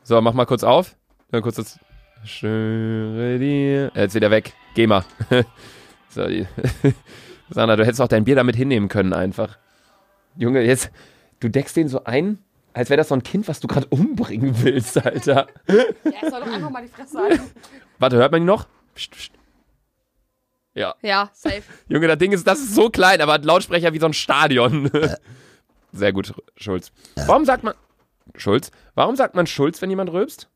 So, 0.04 0.20
mach 0.22 0.34
mal 0.34 0.46
kurz 0.46 0.64
auf. 0.64 0.96
Dann 1.32 1.42
kurz 1.42 1.56
das. 1.56 1.80
Schwöre 2.24 3.40
dir. 3.40 3.92
Äh, 3.96 4.02
Jetzt 4.02 4.16
wieder 4.16 4.32
weg. 4.32 4.54
Geh 4.76 4.88
mal. 4.88 5.04
so, 6.10 6.28
die. 6.28 6.48
Sandra, 7.50 7.76
du 7.76 7.86
hättest 7.86 8.02
auch 8.02 8.08
dein 8.08 8.24
Bier 8.24 8.36
damit 8.36 8.56
hinnehmen 8.56 8.90
können, 8.90 9.14
einfach. 9.14 9.58
Junge, 10.38 10.62
jetzt, 10.62 10.92
du 11.40 11.50
deckst 11.50 11.76
den 11.76 11.90
so 11.90 12.04
ein, 12.06 12.40
als 12.74 12.90
wäre 12.90 12.98
das 12.98 13.10
so 13.10 13.16
ein 13.16 13.24
Kind, 13.24 13.48
was 13.48 13.60
du 13.60 13.68
gerade 13.68 13.88
umbringen 13.88 14.64
willst, 14.64 15.04
Alter. 15.04 15.48
Ja, 15.68 16.30
soll 16.30 16.40
doch 16.42 16.54
einfach 16.54 16.70
mal 16.70 16.82
die 16.82 16.88
Fresse 16.88 17.20
halten. 17.20 17.52
Warte, 18.00 18.16
hört 18.18 18.32
man 18.32 18.42
ihn 18.42 18.46
noch? 18.46 18.68
Psst, 18.96 19.12
psst. 19.12 19.32
Ja. 20.74 20.96
Ja, 21.02 21.30
safe. 21.34 21.64
Junge, 21.90 22.08
das 22.08 22.18
Ding 22.18 22.32
ist, 22.32 22.48
das 22.48 22.60
ist 22.60 22.74
so 22.76 22.90
klein, 22.90 23.22
aber 23.22 23.34
hat 23.34 23.46
Lautsprecher 23.46 23.94
wie 23.94 24.00
so 24.00 24.06
ein 24.06 24.14
Stadion. 24.14 24.90
Sehr 25.92 26.14
gut, 26.14 26.34
Schulz. 26.56 26.92
Warum 27.28 27.44
sagt 27.46 27.64
man 27.64 27.74
Schulz? 28.36 28.72
Warum 28.96 29.16
sagt 29.18 29.36
man 29.36 29.48
Schulz, 29.48 29.82
wenn 29.82 29.90
jemand 29.90 30.12
rülpst? 30.12 30.48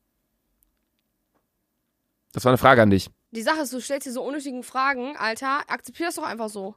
Das 2.32 2.44
war 2.46 2.52
eine 2.52 2.58
Frage 2.58 2.82
an 2.82 2.90
dich. 2.90 3.10
Die 3.32 3.42
Sache 3.42 3.62
ist, 3.62 3.74
du 3.74 3.82
stellst 3.82 4.08
dir 4.08 4.12
so 4.14 4.24
unnötigen 4.24 4.64
Fragen, 4.64 5.18
Alter. 5.18 5.62
Akzeptier 5.68 6.06
das 6.06 6.16
doch 6.16 6.24
einfach 6.24 6.48
so. 6.50 6.76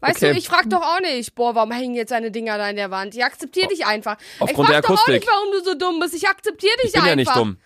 Weißt 0.00 0.16
Okay. 0.16 0.32
du, 0.32 0.38
ich 0.38 0.48
frag 0.48 0.68
doch 0.70 0.82
auch 0.82 1.00
nicht, 1.00 1.34
boah, 1.34 1.54
warum 1.54 1.70
hängen 1.70 1.94
jetzt 1.94 2.10
deine 2.10 2.30
Dinger 2.30 2.56
da 2.58 2.68
in 2.70 2.76
der 2.76 2.90
Wand? 2.90 3.14
Ich 3.14 3.22
akzeptiere 3.24 3.68
dich 3.68 3.86
einfach. 3.86 4.16
Aufgrund 4.40 4.68
ich 4.68 4.74
der 4.74 4.82
frag 4.82 4.82
doch 4.82 4.90
auch 4.90 4.94
Akustik. 4.94 5.14
nicht, 5.14 5.28
warum 5.30 5.52
du 5.52 5.64
so 5.64 5.74
dumm 5.74 6.00
bist. 6.00 6.14
Ich 6.14 6.26
akzeptiere 6.28 6.74
dich 6.82 6.86
Ich 6.86 6.92
bin 6.92 7.00
einfach. 7.02 7.10
ja 7.10 7.16
nicht 7.16 7.34
dumm. 7.36 7.58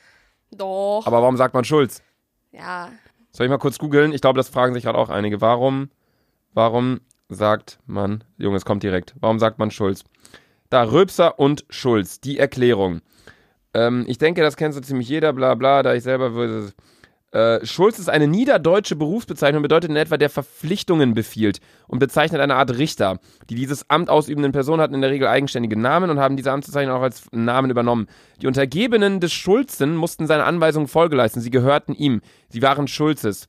Doch. 0.52 1.02
Aber 1.06 1.22
warum 1.22 1.36
sagt 1.36 1.54
man 1.54 1.64
Schulz? 1.64 2.02
ja. 2.52 2.92
Soll 3.32 3.46
ich 3.46 3.50
mal 3.50 3.58
kurz 3.58 3.78
googeln? 3.78 4.12
Ich 4.12 4.20
glaube, 4.20 4.38
das 4.38 4.48
fragen 4.48 4.74
sich 4.74 4.84
gerade 4.84 4.98
auch 4.98 5.08
einige. 5.08 5.40
Warum, 5.40 5.90
warum 6.52 7.00
sagt 7.28 7.78
man, 7.86 8.24
Junge, 8.38 8.56
es 8.56 8.64
kommt 8.64 8.82
direkt. 8.82 9.14
Warum 9.20 9.38
sagt 9.38 9.58
man 9.58 9.70
Schulz? 9.70 10.04
Da, 10.68 10.82
Röpser 10.84 11.38
und 11.38 11.64
Schulz, 11.68 12.20
die 12.20 12.38
Erklärung. 12.38 13.00
Ähm, 13.74 14.04
ich 14.08 14.18
denke, 14.18 14.42
das 14.42 14.56
kennt 14.56 14.74
so 14.74 14.80
ziemlich 14.80 15.08
jeder, 15.08 15.32
bla 15.32 15.54
bla, 15.54 15.82
da 15.82 15.94
ich 15.94 16.02
selber 16.02 16.34
würde. 16.34 16.72
Äh, 17.32 17.64
Schulz 17.64 18.00
ist 18.00 18.10
eine 18.10 18.26
niederdeutsche 18.26 18.96
Berufsbezeichnung, 18.96 19.62
bedeutet 19.62 19.90
in 19.90 19.96
etwa, 19.96 20.16
der 20.16 20.30
Verpflichtungen 20.30 21.14
befiehlt 21.14 21.60
und 21.86 22.00
bezeichnet 22.00 22.40
eine 22.40 22.56
Art 22.56 22.76
Richter. 22.76 23.20
Die 23.48 23.54
dieses 23.54 23.88
Amt 23.88 24.10
ausübenden 24.10 24.50
Personen 24.50 24.82
hatten 24.82 24.94
in 24.94 25.00
der 25.00 25.10
Regel 25.10 25.28
eigenständige 25.28 25.78
Namen 25.78 26.10
und 26.10 26.18
haben 26.18 26.36
diese 26.36 26.50
Amtsbezeichnung 26.50 26.96
auch 26.96 27.02
als 27.02 27.28
Namen 27.30 27.70
übernommen. 27.70 28.08
Die 28.42 28.48
Untergebenen 28.48 29.20
des 29.20 29.32
Schulzen 29.32 29.94
mussten 29.94 30.26
seine 30.26 30.44
Anweisungen 30.44 30.88
Folge 30.88 31.14
leisten. 31.14 31.40
Sie 31.40 31.50
gehörten 31.50 31.94
ihm. 31.94 32.20
Sie 32.48 32.62
waren 32.62 32.88
Schulzes. 32.88 33.46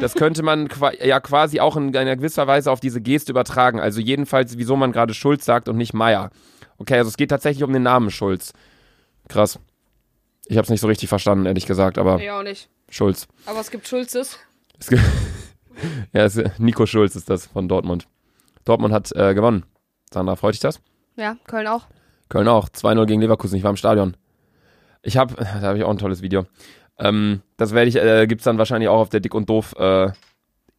Das 0.00 0.14
könnte 0.14 0.42
man 0.42 0.68
ja 1.02 1.18
quasi 1.20 1.60
auch 1.60 1.76
in 1.76 1.96
einer 1.96 2.16
gewisser 2.16 2.46
Weise 2.46 2.70
auf 2.70 2.80
diese 2.80 3.00
Geste 3.00 3.32
übertragen. 3.32 3.80
Also 3.80 4.00
jedenfalls, 4.00 4.56
wieso 4.56 4.76
man 4.76 4.92
gerade 4.92 5.14
Schulz 5.14 5.44
sagt 5.44 5.68
und 5.68 5.76
nicht 5.76 5.94
Meier. 5.94 6.30
Okay, 6.78 6.96
also 6.96 7.08
es 7.08 7.16
geht 7.16 7.30
tatsächlich 7.30 7.64
um 7.64 7.72
den 7.72 7.82
Namen 7.82 8.10
Schulz. 8.10 8.52
Krass. 9.28 9.58
Ich 10.46 10.56
habe 10.56 10.64
es 10.64 10.70
nicht 10.70 10.80
so 10.80 10.88
richtig 10.88 11.08
verstanden, 11.08 11.46
ehrlich 11.46 11.66
gesagt, 11.66 11.98
aber 11.98 12.20
Ja, 12.20 12.38
auch 12.38 12.42
nicht. 12.42 12.68
Schulz. 12.90 13.26
Aber 13.46 13.60
es 13.60 13.70
gibt 13.70 13.88
Schulzes. 13.88 14.38
Es 14.78 14.88
gibt 14.88 15.02
ja, 16.12 16.24
es, 16.24 16.38
Nico 16.58 16.84
Schulz 16.86 17.16
ist 17.16 17.30
das 17.30 17.46
von 17.46 17.68
Dortmund. 17.68 18.06
Dortmund 18.64 18.92
hat 18.92 19.10
äh, 19.12 19.34
gewonnen. 19.34 19.64
Sandra, 20.12 20.36
freut 20.36 20.54
dich 20.54 20.60
das? 20.60 20.80
Ja, 21.16 21.36
Köln 21.46 21.66
auch. 21.66 21.86
Köln 22.28 22.48
auch. 22.48 22.68
2-0 22.68 23.06
gegen 23.06 23.20
Leverkusen. 23.20 23.56
Ich 23.56 23.62
war 23.62 23.70
im 23.70 23.76
Stadion. 23.76 24.16
Ich 25.02 25.16
habe, 25.16 25.34
da 25.38 25.62
habe 25.62 25.78
ich 25.78 25.84
auch 25.84 25.90
ein 25.90 25.98
tolles 25.98 26.22
Video. 26.22 26.46
Ähm, 26.98 27.42
das 27.56 27.72
werde 27.72 27.88
ich, 27.88 27.96
äh, 27.96 28.26
gibt's 28.26 28.44
dann 28.44 28.58
wahrscheinlich 28.58 28.88
auch 28.88 29.00
auf 29.00 29.08
der 29.08 29.20
Dick 29.20 29.34
und 29.34 29.48
Doof 29.48 29.74
äh, 29.78 30.10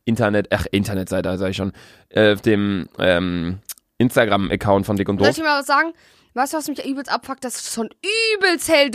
Internet, 0.05 0.47
ach, 0.51 0.65
Internetseite, 0.71 1.37
sage 1.37 1.51
ich 1.51 1.57
schon, 1.57 1.71
äh, 2.09 2.33
auf 2.33 2.41
dem 2.41 2.89
ähm, 2.99 3.59
Instagram-Account 3.97 4.85
von 4.85 4.97
Dick 4.97 5.09
und 5.09 5.17
Soll 5.17 5.27
Doof. 5.27 5.37
ich 5.37 5.43
dir 5.43 5.43
mal 5.43 5.59
was 5.59 5.67
sagen? 5.67 5.93
Weißt 6.33 6.53
du, 6.53 6.57
was 6.57 6.67
mich 6.67 6.85
übelst 6.85 7.11
abfuckt? 7.11 7.43
Dass 7.43 7.55
es 7.55 7.73
schon 7.73 7.89
übelst 8.37 8.69
hell, 8.69 8.89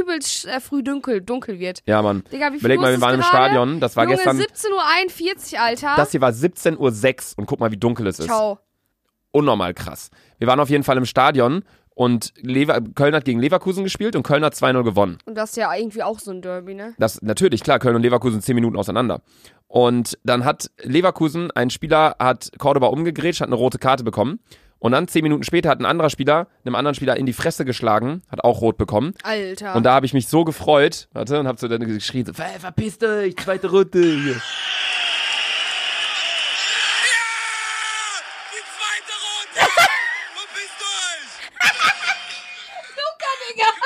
übelst 0.00 0.46
äh, 0.46 0.60
früh 0.60 0.82
dunkel, 0.82 1.22
dunkel 1.22 1.58
wird. 1.58 1.82
Ja, 1.86 2.02
Mann. 2.02 2.24
Digga, 2.30 2.48
wie 2.48 2.58
viel 2.58 2.58
Überleg 2.58 2.80
mal, 2.80 2.92
wir 2.92 3.00
waren 3.00 3.14
im 3.14 3.20
gerade? 3.20 3.28
Stadion. 3.28 3.80
Das 3.80 3.96
war 3.96 4.04
Junge, 4.04 4.16
gestern. 4.16 4.38
17.41 4.38 5.54
Uhr, 5.54 5.60
Alter. 5.60 5.94
Das 5.96 6.10
hier 6.10 6.20
war 6.20 6.30
17.06 6.30 6.76
Uhr 7.32 7.38
und 7.38 7.46
guck 7.46 7.60
mal, 7.60 7.70
wie 7.70 7.78
dunkel 7.78 8.06
es 8.06 8.18
ist. 8.18 8.26
Ciao. 8.26 8.58
Unnormal 9.30 9.74
krass. 9.74 10.10
Wir 10.38 10.46
waren 10.46 10.60
auf 10.60 10.68
jeden 10.70 10.84
Fall 10.84 10.96
im 10.98 11.06
Stadion 11.06 11.64
und 11.94 12.32
Lever 12.36 12.80
Köln 12.94 13.14
hat 13.14 13.24
gegen 13.24 13.40
Leverkusen 13.40 13.84
gespielt 13.84 14.14
und 14.16 14.22
Köln 14.22 14.44
hat 14.44 14.54
2-0 14.54 14.82
gewonnen. 14.82 15.18
Und 15.24 15.36
das 15.36 15.50
ist 15.50 15.56
ja 15.56 15.74
irgendwie 15.74 16.02
auch 16.02 16.18
so 16.18 16.32
ein 16.32 16.42
Derby, 16.42 16.74
ne? 16.74 16.94
Das 16.98 17.22
natürlich, 17.22 17.62
klar, 17.62 17.78
Köln 17.78 17.96
und 17.96 18.02
Leverkusen 18.02 18.40
10 18.40 18.54
Minuten 18.54 18.76
auseinander. 18.76 19.22
Und 19.68 20.18
dann 20.24 20.44
hat 20.44 20.70
Leverkusen, 20.82 21.50
ein 21.52 21.70
Spieler 21.70 22.16
hat 22.18 22.50
Cordoba 22.58 22.88
umgegrätscht, 22.88 23.40
hat 23.40 23.48
eine 23.48 23.56
rote 23.56 23.78
Karte 23.78 24.04
bekommen. 24.04 24.40
Und 24.78 24.92
dann 24.92 25.08
10 25.08 25.22
Minuten 25.22 25.44
später 25.44 25.70
hat 25.70 25.80
ein 25.80 25.86
anderer 25.86 26.10
Spieler 26.10 26.46
einem 26.66 26.74
anderen 26.74 26.94
Spieler 26.94 27.16
in 27.16 27.24
die 27.26 27.32
Fresse 27.32 27.64
geschlagen, 27.64 28.22
hat 28.30 28.44
auch 28.44 28.60
rot 28.60 28.76
bekommen. 28.76 29.14
Alter. 29.22 29.74
Und 29.76 29.84
da 29.84 29.94
habe 29.94 30.04
ich 30.06 30.12
mich 30.12 30.28
so 30.28 30.44
gefreut, 30.44 31.08
warte, 31.12 31.40
und 31.40 31.46
hab 31.48 31.58
so 31.58 31.68
dann 31.68 31.80
geschrien, 31.86 32.26
so, 32.26 32.32
"Ver- 32.34 32.44
verpiss 32.60 32.98
dich, 32.98 33.34
zweite. 33.36 33.98
Hier. 33.98 34.34
Die 38.52 38.62
zweite 38.74 39.14
Runde! 39.24 39.70
Wo 40.34 40.42
bist 40.54 40.74
du? 40.78 40.84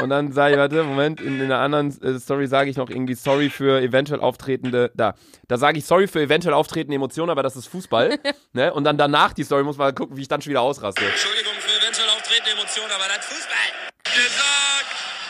Und 0.01 0.11
dann 0.11 0.33
sage 0.33 0.55
ich, 0.55 0.59
warte, 0.59 0.83
Moment, 0.85 1.21
in, 1.21 1.37
in 1.37 1.43
einer 1.43 1.59
anderen 1.59 1.89
äh, 2.03 2.19
Story 2.19 2.47
sage 2.47 2.71
ich 2.71 2.77
noch 2.77 2.89
irgendwie 2.89 3.15
sorry 3.15 3.51
für 3.51 3.81
eventuell 3.81 4.21
auftretende, 4.21 4.91
da, 4.95 5.15
da 5.49 5.59
sage 5.59 5.79
ich 5.79 5.85
sorry 5.85 6.07
für 6.07 6.21
eventuell 6.21 6.55
auftretende 6.55 6.95
Emotionen, 6.97 7.31
aber 7.31 7.43
das 7.43 7.57
ist 7.57 7.67
Fußball. 7.67 8.19
ne? 8.53 8.73
Und 8.73 8.85
dann 8.85 8.97
danach 8.97 9.33
die 9.33 9.45
Story 9.45 9.65
muss 9.65 9.77
man 9.77 9.95
gucken, 9.95 10.17
wie 10.17 10.23
ich 10.23 10.29
dann 10.29 10.41
schon 10.41 10.51
wieder 10.51 10.63
ausraste. 10.63 11.05
Entschuldigung 11.05 11.53
für 11.59 11.79
eventuell 11.83 12.09
auftretende 12.11 12.51
Emotionen, 12.53 12.91
aber 12.93 13.05
das 13.15 13.27
Fußball. 13.27 13.57
Gesagt! 14.05 14.87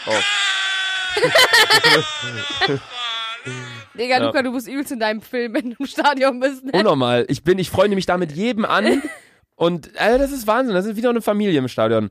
Oh. 0.06 1.18
Digga, 3.98 4.18
Ja. 4.18 4.26
Luca, 4.26 4.42
du 4.42 4.52
bist 4.52 4.68
übelst 4.68 4.92
in 4.92 5.00
deinem 5.00 5.22
Film, 5.22 5.54
wenn 5.54 5.70
du 5.70 5.76
im 5.78 5.86
Stadion 5.86 6.40
bist, 6.40 6.64
ne? 6.64 6.72
Unnormal. 6.72 7.24
Ich 7.28 7.42
bin, 7.42 7.58
ich 7.58 7.70
freunde 7.70 7.96
mich 7.96 8.06
da 8.06 8.16
mit 8.16 8.32
jedem 8.32 8.64
an. 8.64 9.02
Und 9.56 9.88
äh, 9.96 10.18
das 10.18 10.30
ist 10.30 10.46
Wahnsinn. 10.46 10.74
Das 10.74 10.86
ist 10.86 10.96
wieder 10.96 11.10
eine 11.10 11.20
Familie 11.20 11.58
im 11.58 11.68
Stadion. 11.68 12.10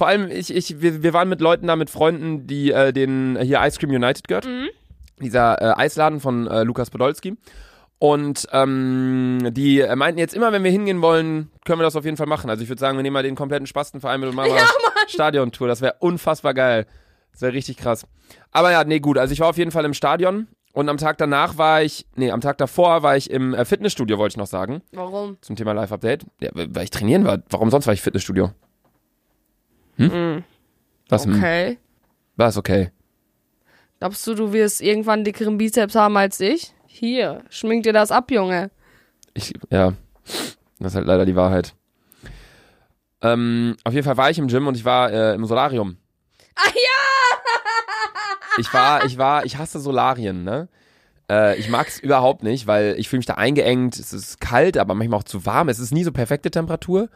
Vor 0.00 0.06
allem, 0.08 0.30
ich, 0.30 0.56
ich, 0.56 0.80
wir, 0.80 1.02
wir 1.02 1.12
waren 1.12 1.28
mit 1.28 1.42
Leuten 1.42 1.66
da, 1.66 1.76
mit 1.76 1.90
Freunden, 1.90 2.46
die 2.46 2.72
äh, 2.72 2.90
den 2.90 3.38
hier 3.38 3.60
Ice 3.60 3.78
Cream 3.78 3.90
United 3.90 4.28
gehört. 4.28 4.48
Dieser 5.20 5.60
äh, 5.60 5.74
Eisladen 5.76 6.20
von 6.20 6.46
äh, 6.46 6.62
Lukas 6.62 6.88
Podolski. 6.88 7.36
Und 7.98 8.46
ähm, 8.50 9.50
die 9.50 9.80
äh, 9.80 9.94
meinten 9.96 10.18
jetzt 10.18 10.32
immer, 10.32 10.52
wenn 10.52 10.64
wir 10.64 10.70
hingehen 10.70 11.02
wollen, 11.02 11.50
können 11.66 11.80
wir 11.80 11.82
das 11.82 11.96
auf 11.96 12.06
jeden 12.06 12.16
Fall 12.16 12.28
machen. 12.28 12.48
Also 12.48 12.62
ich 12.62 12.70
würde 12.70 12.80
sagen, 12.80 12.96
wir 12.96 13.02
nehmen 13.02 13.12
mal 13.12 13.22
den 13.22 13.34
kompletten 13.34 13.66
Spastenverein 13.66 14.20
mit 14.20 14.30
und 14.30 14.36
machen 14.36 14.52
mal 14.52 14.62
Stadiontour. 15.06 15.68
Das 15.68 15.82
wäre 15.82 15.96
unfassbar 15.98 16.54
geil. 16.54 16.86
Das 17.32 17.42
wäre 17.42 17.52
richtig 17.52 17.76
krass. 17.76 18.06
Aber 18.52 18.70
ja, 18.72 18.84
nee, 18.84 19.00
gut. 19.00 19.18
Also 19.18 19.34
ich 19.34 19.40
war 19.40 19.48
auf 19.50 19.58
jeden 19.58 19.70
Fall 19.70 19.84
im 19.84 19.92
Stadion. 19.92 20.48
Und 20.72 20.88
am 20.88 20.96
Tag 20.96 21.18
danach 21.18 21.58
war 21.58 21.82
ich, 21.82 22.06
nee, 22.16 22.30
am 22.30 22.40
Tag 22.40 22.56
davor 22.56 23.02
war 23.02 23.18
ich 23.18 23.30
im 23.30 23.52
äh, 23.52 23.66
Fitnessstudio, 23.66 24.16
wollte 24.16 24.32
ich 24.32 24.38
noch 24.38 24.46
sagen, 24.46 24.80
Warum? 24.92 25.36
zum 25.42 25.56
Thema 25.56 25.72
Live-Update. 25.72 26.24
Ja, 26.40 26.48
weil 26.54 26.84
ich 26.84 26.90
trainieren 26.90 27.26
war. 27.26 27.40
Warum 27.50 27.68
sonst 27.68 27.86
war 27.86 27.92
ich 27.92 28.00
Fitnessstudio? 28.00 28.52
Hm? 30.08 30.44
Was? 31.08 31.26
hm? 31.26 31.34
Okay. 31.34 31.78
War 32.36 32.48
es 32.48 32.56
okay? 32.56 32.90
Glaubst 33.98 34.26
du, 34.26 34.34
du 34.34 34.52
wirst 34.52 34.80
irgendwann 34.80 35.24
dickeren 35.24 35.58
Bizeps 35.58 35.94
haben 35.94 36.16
als 36.16 36.40
ich? 36.40 36.72
Hier, 36.86 37.42
schmink 37.50 37.82
dir 37.82 37.92
das 37.92 38.10
ab, 38.10 38.30
Junge. 38.30 38.70
Ich, 39.34 39.52
ja, 39.70 39.92
das 40.78 40.92
ist 40.92 40.94
halt 40.94 41.06
leider 41.06 41.26
die 41.26 41.36
Wahrheit. 41.36 41.74
Ähm, 43.22 43.76
auf 43.84 43.92
jeden 43.92 44.04
Fall 44.04 44.16
war 44.16 44.30
ich 44.30 44.38
im 44.38 44.48
Gym 44.48 44.66
und 44.66 44.76
ich 44.76 44.84
war 44.84 45.12
äh, 45.12 45.34
im 45.34 45.44
Solarium. 45.44 45.98
Ah 46.56 46.68
ja! 46.68 47.00
Ich 48.58 48.72
war, 48.72 49.04
ich 49.04 49.18
war, 49.18 49.44
ich 49.44 49.58
hasse 49.58 49.78
Solarien, 49.78 50.44
ne? 50.44 50.68
Äh, 51.30 51.58
ich 51.58 51.68
mag's 51.68 51.98
überhaupt 51.98 52.42
nicht, 52.42 52.66
weil 52.66 52.96
ich 52.98 53.08
fühle 53.08 53.18
mich 53.18 53.26
da 53.26 53.34
eingeengt. 53.34 53.98
Es 53.98 54.12
ist 54.12 54.40
kalt, 54.40 54.76
aber 54.76 54.94
manchmal 54.94 55.20
auch 55.20 55.24
zu 55.24 55.46
warm. 55.46 55.68
Es 55.68 55.78
ist 55.78 55.92
nie 55.92 56.04
so 56.04 56.12
perfekte 56.12 56.50
Temperatur. 56.50 57.08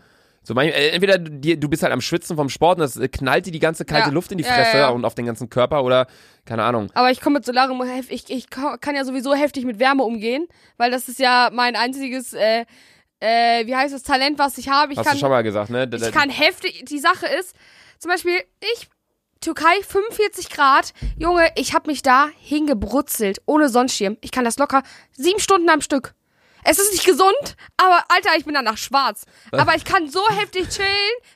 So 0.44 0.54
äh, 0.54 0.90
entweder 0.90 1.18
du, 1.18 1.68
bist 1.68 1.83
halt 1.83 1.92
am 1.92 2.02
Schwitzen 2.02 2.37
vom 2.37 2.48
Sport 2.50 2.76
und 2.78 2.83
das 2.83 2.96
äh, 2.96 3.09
knallt 3.09 3.46
dir 3.46 3.50
die 3.50 3.59
ganze 3.59 3.85
kalte 3.85 4.09
Ja. 4.11 4.14
Luft 4.14 4.30
in 4.30 4.38
die 4.38 4.44
Fresse 4.44 4.76
ja, 4.78 4.88
und 4.90 5.04
auf 5.04 5.14
den 5.14 5.24
ganzen 5.24 5.48
Körper 5.48 5.83
oder 5.83 6.07
keine 6.44 6.62
Ahnung. 6.62 6.90
Aber 6.94 7.11
ich 7.11 7.20
komme 7.22 7.35
mit 7.38 7.46
Solarium, 7.46 7.83
ich, 8.11 8.30
ich 8.30 8.50
ka- 8.50 8.76
kann 8.76 8.94
ja 8.94 9.04
sowieso 9.04 9.35
heftig 9.35 9.64
mit 9.64 9.78
Wärme 9.78 10.02
umgehen, 10.04 10.46
weil 10.76 10.90
das 10.90 11.09
ist 11.09 11.18
ja 11.18 11.48
mein 11.52 11.76
einziges, 11.76 12.35
äh, 12.35 12.66
äh, 13.20 13.66
wie 13.66 13.74
heißt 13.74 13.94
das, 13.94 14.02
Talent, 14.02 14.38
was 14.38 14.59
ich 14.59 14.68
habe. 14.68 14.92
Ich 14.92 14.98
Hast 14.98 15.07
kann, 15.07 15.14
du 15.14 15.20
schon 15.20 15.30
mal 15.30 15.42
gesagt, 15.42 15.70
ne? 15.70 15.88
Ich 15.92 16.12
kann 16.12 16.28
heftig, 16.28 16.85
die 16.88 16.98
Sache 16.98 17.26
ist, 17.26 17.57
zum 17.98 18.11
Beispiel, 18.11 18.37
ich, 18.61 18.88
Türkei, 19.40 19.83
45 19.87 20.50
Grad, 20.50 20.92
Junge, 21.18 21.48
ich 21.57 21.74
habe 21.74 21.90
mich 21.90 22.02
da 22.02 22.28
hingebrutzelt, 22.40 23.40
ohne 23.46 23.68
Sonnenschirm. 23.68 24.16
Ich 24.20 24.30
kann 24.30 24.44
das 24.44 24.59
locker 24.59 24.83
sieben 25.12 25.38
Stunden 25.40 25.68
am 25.70 25.80
Stück. 25.80 26.14
Es 26.64 26.79
ist 26.79 26.92
nicht 26.92 27.05
gesund, 27.05 27.57
aber 27.77 28.03
Alter, 28.09 28.31
ich 28.38 28.44
bin 28.46 28.55
danach 28.55 28.79
schwarz. 28.79 29.27
Aber 29.53 29.74
ich 29.74 29.85
kann 29.85 30.09
so 30.09 30.27
heftig 30.31 30.68
chillen, 30.70 30.88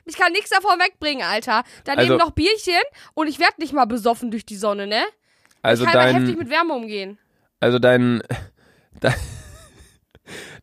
ich 0.05 0.17
kann 0.17 0.31
nichts 0.31 0.49
davon 0.49 0.79
wegbringen, 0.79 1.23
Alter. 1.25 1.63
Daneben 1.85 2.13
Also- 2.13 2.25
noch 2.25 2.31
Bierchen 2.31 2.81
und 3.13 3.27
ich 3.27 3.39
werde 3.39 3.55
nicht 3.59 3.73
mal 3.73 3.85
besoffen 3.85 4.31
durch 4.31 4.45
die 4.45 4.57
Sonne, 4.57 4.87
ne? 4.87 5.03
also 5.61 5.83
ich 5.85 5.91
kann 5.91 6.01
dein, 6.01 6.15
heftig 6.15 6.37
mit 6.37 6.49
Wärme 6.49 6.73
umgehen. 6.73 7.19
also 7.59 7.79
dein, 7.79 8.23
dein, 9.01 9.13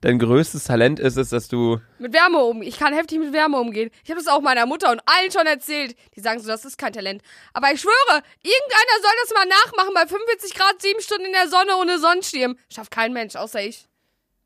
dein 0.00 0.18
größtes 0.18 0.64
Talent 0.64 0.98
ist 1.00 1.16
es, 1.16 1.30
dass 1.30 1.48
du 1.48 1.80
Mit 1.98 2.12
Wärme 2.12 2.38
um. 2.38 2.62
Ich 2.62 2.78
kann 2.78 2.92
heftig 2.94 3.18
mit 3.18 3.32
Wärme 3.32 3.58
umgehen. 3.58 3.90
Ich 4.04 4.10
habe 4.10 4.18
das 4.20 4.28
auch 4.28 4.40
meiner 4.40 4.66
Mutter 4.66 4.90
und 4.90 5.00
allen 5.06 5.30
schon 5.30 5.46
erzählt. 5.46 5.96
Die 6.16 6.20
sagen 6.20 6.40
so, 6.40 6.48
das 6.48 6.64
ist 6.64 6.78
kein 6.78 6.92
Talent. 6.92 7.22
Aber 7.52 7.70
ich 7.72 7.80
schwöre, 7.80 8.22
irgendeiner 8.42 8.96
soll 9.02 9.12
das 9.22 9.34
mal 9.34 9.46
nachmachen 9.46 9.94
bei 9.94 10.06
45 10.06 10.54
Grad, 10.54 10.80
sieben 10.82 11.00
Stunden 11.00 11.26
in 11.26 11.32
der 11.32 11.48
Sonne 11.48 11.76
ohne 11.76 11.98
Sonnenschirm. 11.98 12.56
Schafft 12.72 12.90
kein 12.90 13.12
Mensch, 13.12 13.36
außer 13.36 13.60
ich. 13.62 13.86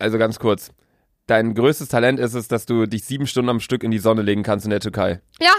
Also 0.00 0.18
ganz 0.18 0.38
kurz. 0.38 0.72
Dein 1.27 1.54
größtes 1.54 1.88
Talent 1.88 2.18
ist 2.18 2.35
es, 2.35 2.48
dass 2.48 2.66
du 2.66 2.87
dich 2.87 3.04
sieben 3.04 3.27
Stunden 3.27 3.50
am 3.50 3.60
Stück 3.60 3.85
in 3.85 3.90
die 3.90 3.98
Sonne 3.98 4.22
legen 4.22 4.42
kannst 4.42 4.66
in 4.66 4.70
der 4.70 4.81
Türkei. 4.81 5.20
Ja. 5.40 5.52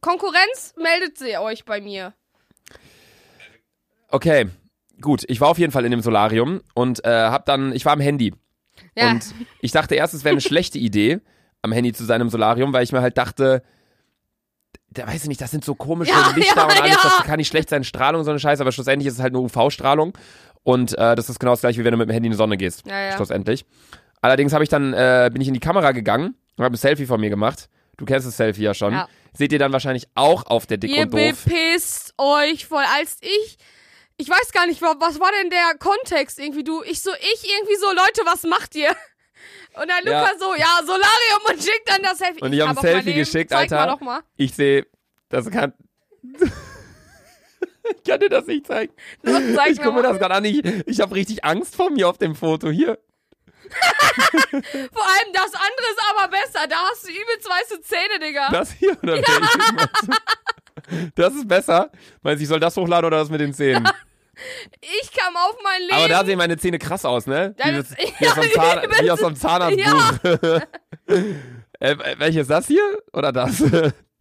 Konkurrenz, 0.00 0.74
meldet 0.76 1.18
sie 1.18 1.36
euch 1.38 1.64
bei 1.64 1.80
mir. 1.80 2.12
Okay, 4.08 4.46
gut. 5.00 5.24
Ich 5.28 5.40
war 5.40 5.48
auf 5.48 5.58
jeden 5.58 5.72
Fall 5.72 5.84
in 5.84 5.90
dem 5.90 6.00
Solarium 6.00 6.60
und 6.74 7.04
äh, 7.04 7.08
hab 7.08 7.46
dann, 7.46 7.72
ich 7.72 7.84
war 7.84 7.94
am 7.94 8.00
Handy. 8.00 8.34
Ja. 8.96 9.10
Und 9.10 9.34
ich 9.60 9.72
dachte 9.72 9.94
erst, 9.94 10.14
es 10.14 10.24
wäre 10.24 10.34
eine 10.34 10.40
schlechte 10.42 10.78
Idee, 10.78 11.20
am 11.62 11.72
Handy 11.72 11.92
zu 11.92 12.04
seinem 12.04 12.28
Solarium, 12.28 12.72
weil 12.72 12.84
ich 12.84 12.92
mir 12.92 13.00
halt 13.00 13.18
dachte, 13.18 13.62
da 14.90 15.06
weiß 15.06 15.22
ich 15.22 15.28
nicht, 15.28 15.40
das 15.40 15.50
sind 15.50 15.64
so 15.64 15.74
komische 15.74 16.12
Ja, 16.12 16.32
Lichter 16.36 16.56
ja, 16.56 16.64
und 16.64 16.80
alles, 16.80 16.94
ja. 16.94 17.00
das 17.02 17.26
kann 17.26 17.38
nicht 17.38 17.48
schlecht 17.48 17.68
sein, 17.68 17.82
Strahlung, 17.82 18.22
so 18.22 18.30
eine 18.30 18.38
Scheiße, 18.38 18.62
aber 18.62 18.70
schlussendlich 18.70 19.08
ist 19.08 19.14
es 19.14 19.20
halt 19.20 19.32
nur 19.32 19.42
UV-Strahlung 19.42 20.16
und 20.64 20.92
äh, 20.98 21.14
das 21.14 21.28
ist 21.30 21.38
genau 21.38 21.52
das 21.52 21.60
gleiche, 21.60 21.80
wie 21.80 21.84
wenn 21.84 21.92
du 21.92 21.98
mit 21.98 22.08
dem 22.08 22.12
Handy 22.12 22.26
in 22.26 22.32
die 22.32 22.36
Sonne 22.36 22.56
gehst, 22.56 22.84
Ja, 22.86 22.98
ja. 23.00 23.12
schlussendlich. 23.16 23.64
Allerdings 24.20 24.52
habe 24.52 24.64
ich 24.64 24.70
dann, 24.70 24.92
äh, 24.94 25.30
bin 25.32 25.40
ich 25.40 25.48
in 25.48 25.54
die 25.54 25.60
Kamera 25.60 25.92
gegangen 25.92 26.34
und 26.56 26.64
habe 26.64 26.74
ein 26.74 26.78
Selfie 26.78 27.06
von 27.06 27.20
mir 27.20 27.30
gemacht. 27.30 27.68
Du 27.96 28.04
kennst 28.06 28.26
das 28.26 28.36
Selfie 28.36 28.62
ja 28.62 28.74
schon. 28.74 28.92
Ja. 28.94 29.08
Seht 29.34 29.52
ihr 29.52 29.58
dann 29.58 29.72
wahrscheinlich 29.72 30.08
auch 30.14 30.46
auf 30.46 30.66
der 30.66 30.78
Dick 30.78 30.90
Ihr 30.90 31.02
und 31.02 31.12
Doof. 31.14 31.44
bepisst 31.44 32.14
euch 32.18 32.66
voll. 32.66 32.82
Als 32.96 33.18
ich, 33.20 33.58
ich 34.16 34.28
weiß 34.28 34.50
gar 34.52 34.66
nicht, 34.66 34.80
wa- 34.82 34.96
was 34.98 35.20
war 35.20 35.30
denn 35.42 35.50
der 35.50 35.78
Kontext 35.78 36.38
irgendwie? 36.40 36.64
Du, 36.64 36.82
ich 36.84 37.02
so, 37.02 37.10
ich 37.12 37.50
irgendwie 37.56 37.76
so, 37.76 37.86
Leute, 37.88 38.22
was 38.24 38.42
macht 38.44 38.74
ihr? 38.74 38.88
Und 39.80 39.88
dann 39.90 40.04
Ja. 40.06 40.20
Luca 40.22 40.32
so, 40.38 40.54
ja, 40.56 40.78
Solarium 40.80 41.42
und 41.50 41.62
schickt 41.62 41.88
dann 41.88 42.02
das 42.02 42.18
Selfie. 42.18 42.40
Und 42.40 42.52
ich 42.52 42.60
hab 42.60 42.68
ein 42.70 42.76
auf 42.78 42.82
mein 42.82 42.92
Selfie 42.92 43.14
geschickt, 43.14 43.52
Alter. 43.52 43.98
Ich 44.36 44.54
sehe, 44.54 44.86
das 45.28 45.50
kann. 45.50 45.74
Ich 47.96 48.02
kann 48.10 48.20
dir 48.20 48.28
das 48.28 48.46
nicht 48.46 48.66
zeigen. 48.66 48.92
Doch, 49.22 49.40
zeig 49.54 49.70
Ich 49.72 49.78
gucke 49.82 49.92
mir 49.96 50.02
das 50.02 50.18
gerade 50.18 50.34
an. 50.34 50.44
Ich, 50.44 50.62
ich 50.86 51.00
habe 51.00 51.14
richtig 51.14 51.44
Angst 51.44 51.76
vor 51.76 51.90
mir 51.90 52.08
auf 52.08 52.18
dem 52.18 52.34
Foto. 52.34 52.70
Hier. 52.70 52.98
Vor 54.50 54.60
allem 54.62 55.32
das 55.32 55.52
andere 55.54 55.86
ist 55.90 56.00
aber 56.14 56.28
besser. 56.28 56.66
Da 56.68 56.76
hast 56.90 57.04
du 57.06 57.10
übelst 57.10 57.48
weiße 57.48 57.80
Zähne, 57.80 58.18
Digga. 58.20 58.50
Das 58.50 58.72
hier 58.72 58.96
oder 59.02 59.14
welches 59.14 59.38
meinst 59.38 60.02
du? 60.02 61.10
Das 61.14 61.34
ist 61.34 61.48
besser. 61.48 61.90
Meinst 62.22 62.40
du, 62.40 62.42
ich 62.42 62.48
soll 62.48 62.60
das 62.60 62.76
hochladen 62.76 63.06
oder 63.06 63.18
das 63.18 63.30
mit 63.30 63.40
den 63.40 63.52
Zähnen? 63.54 63.88
Ich 64.80 65.12
kam 65.12 65.36
auf 65.36 65.56
mein 65.62 65.80
Leben. 65.82 65.94
Aber 65.94 66.08
da 66.08 66.24
sehen 66.24 66.38
meine 66.38 66.56
Zähne 66.56 66.80
krass 66.80 67.04
aus, 67.04 67.28
ne? 67.28 67.54
Wie, 67.56 67.70
ist- 67.70 67.96
wie, 67.96 68.26
aus, 68.26 68.50
Zahn, 68.52 68.82
wie 69.00 69.10
aus 69.12 69.22
einem 69.22 69.36
Zahnarztbuch. 69.36 70.60
äh, 71.78 71.96
welches 72.18 72.48
das 72.48 72.66
hier? 72.66 72.98
Oder 73.12 73.30
das? 73.30 73.62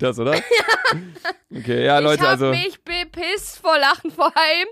Das, 0.03 0.19
oder? 0.19 0.35
Okay, 1.55 1.85
ja, 1.85 1.99
Leute, 1.99 2.15
ich 2.15 2.21
hab 2.21 2.29
also. 2.29 2.49
mich 2.49 2.83
bepisst 2.83 3.59
vor 3.59 3.77
Lachen. 3.77 4.09
Vor 4.09 4.25
allem 4.35 4.67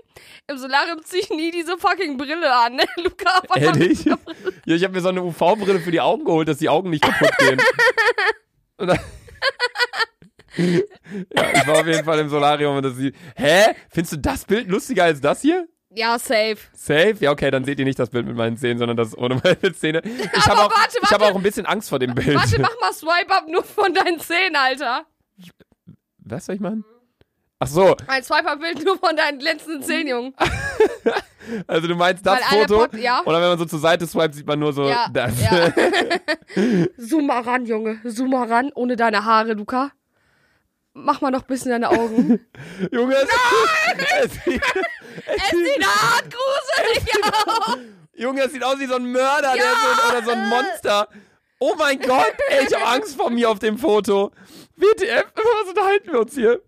im 0.48 0.58
Solarium 0.58 1.00
zieh 1.04 1.20
ich 1.20 1.30
nie 1.30 1.52
diese 1.52 1.78
fucking 1.78 2.16
Brille 2.16 2.52
an. 2.52 2.74
Ne? 2.74 2.84
Luca, 2.96 3.40
was 3.48 3.56
Ehrlich? 3.56 4.04
Ja, 4.66 4.74
ich 4.74 4.82
habe 4.82 4.92
mir 4.92 5.00
so 5.00 5.08
eine 5.08 5.22
UV-Brille 5.22 5.78
für 5.78 5.92
die 5.92 6.00
Augen 6.00 6.24
geholt, 6.24 6.48
dass 6.48 6.58
die 6.58 6.68
Augen 6.68 6.90
nicht 6.90 7.04
kaputt 7.04 7.30
gehen. 7.38 7.60
Dann 8.78 8.98
ja, 10.56 11.52
ich 11.54 11.66
war 11.66 11.80
auf 11.80 11.86
jeden 11.86 12.04
Fall 12.04 12.18
im 12.18 12.28
Solarium 12.28 12.76
und 12.76 12.82
das 12.82 12.96
sieht. 12.96 13.14
Hä? 13.36 13.74
Findest 13.88 14.12
du 14.14 14.16
das 14.18 14.44
Bild 14.44 14.68
lustiger 14.68 15.04
als 15.04 15.20
das 15.20 15.40
hier? 15.40 15.68
Ja, 15.94 16.18
safe. 16.18 16.56
Safe? 16.72 17.16
Ja, 17.20 17.32
okay, 17.32 17.50
dann 17.50 17.64
seht 17.64 17.78
ihr 17.78 17.84
nicht 17.84 17.98
das 17.98 18.10
Bild 18.10 18.26
mit 18.26 18.34
meinen 18.34 18.56
Zähnen, 18.56 18.78
sondern 18.78 18.96
das 18.96 19.16
ohne 19.16 19.40
meine 19.44 19.72
Zähne. 19.74 20.02
Ich 20.04 20.42
Aber 20.46 20.46
habe 20.46 20.60
auch, 20.62 20.78
warte, 20.78 20.98
ich 21.02 21.10
hab 21.10 21.22
auch 21.22 21.36
ein 21.36 21.42
bisschen 21.42 21.66
Angst 21.66 21.90
vor 21.90 21.98
dem 21.98 22.14
Bild. 22.14 22.34
Warte, 22.34 22.60
mach 22.60 22.74
mal 22.80 22.92
Swipe 22.92 23.30
Up 23.30 23.46
nur 23.48 23.62
von 23.62 23.92
deinen 23.92 24.18
Zähnen, 24.18 24.56
Alter. 24.56 25.06
Was 26.18 26.46
soll 26.46 26.54
ich 26.56 26.60
machen? 26.60 26.84
Ach 27.58 27.68
so, 27.68 27.96
Ein 28.08 28.24
Swipe 28.24 28.48
Up 28.50 28.58
Bild 28.58 28.84
nur 28.84 28.98
von 28.98 29.14
deinen 29.14 29.38
glänzenden 29.38 29.84
Zähnen, 29.84 30.08
Junge. 30.08 30.32
also 31.68 31.86
du 31.86 31.94
meinst 31.94 32.26
das 32.26 32.40
Weil 32.40 32.66
Foto? 32.66 32.96
Ja. 32.96 33.22
Oder 33.24 33.40
wenn 33.40 33.50
man 33.50 33.58
so 33.58 33.66
zur 33.66 33.78
Seite 33.78 34.04
swipet, 34.04 34.34
sieht 34.34 34.46
man 34.48 34.58
nur 34.58 34.72
so 34.72 34.88
Ja, 34.88 35.06
das. 35.12 35.32
ja. 35.40 35.72
Zoom 36.96 37.26
mal 37.28 37.42
ran, 37.42 37.64
Junge. 37.64 38.00
Zoom 38.04 38.30
mal 38.30 38.48
ran, 38.48 38.72
ohne 38.74 38.96
deine 38.96 39.24
Haare, 39.24 39.52
Luca. 39.52 39.92
Mach 40.92 41.20
mal 41.20 41.30
noch 41.30 41.42
ein 41.42 41.46
bisschen 41.46 41.70
deine 41.70 41.88
Augen. 41.90 42.44
Junge, 42.90 43.14
es, 43.14 43.28
es, 44.24 44.32
sieht, 44.44 44.62
es 44.64 45.50
sieht 45.50 45.86
hart 45.86 46.24
gruselig 46.34 47.14
aus. 47.46 47.78
Junge, 48.14 48.42
es 48.42 48.52
sieht 48.52 48.64
aus 48.64 48.78
wie 48.80 48.86
so 48.86 48.96
ein 48.96 49.10
Mörder 49.10 49.52
der 49.54 49.62
so, 49.62 50.08
oder 50.10 50.24
so 50.24 50.30
ein 50.32 50.48
Monster. 50.48 51.08
Oh 51.64 51.76
mein 51.78 52.00
Gott, 52.00 52.34
ey, 52.48 52.66
ich 52.66 52.74
habe 52.74 52.86
Angst 52.88 53.14
vor 53.14 53.30
mir 53.30 53.48
auf 53.48 53.60
dem 53.60 53.78
Foto. 53.78 54.32
WTF, 54.74 55.26
was 55.32 55.68
unterhalten 55.68 56.10
wir 56.10 56.20
uns 56.22 56.34
hier? 56.34 56.60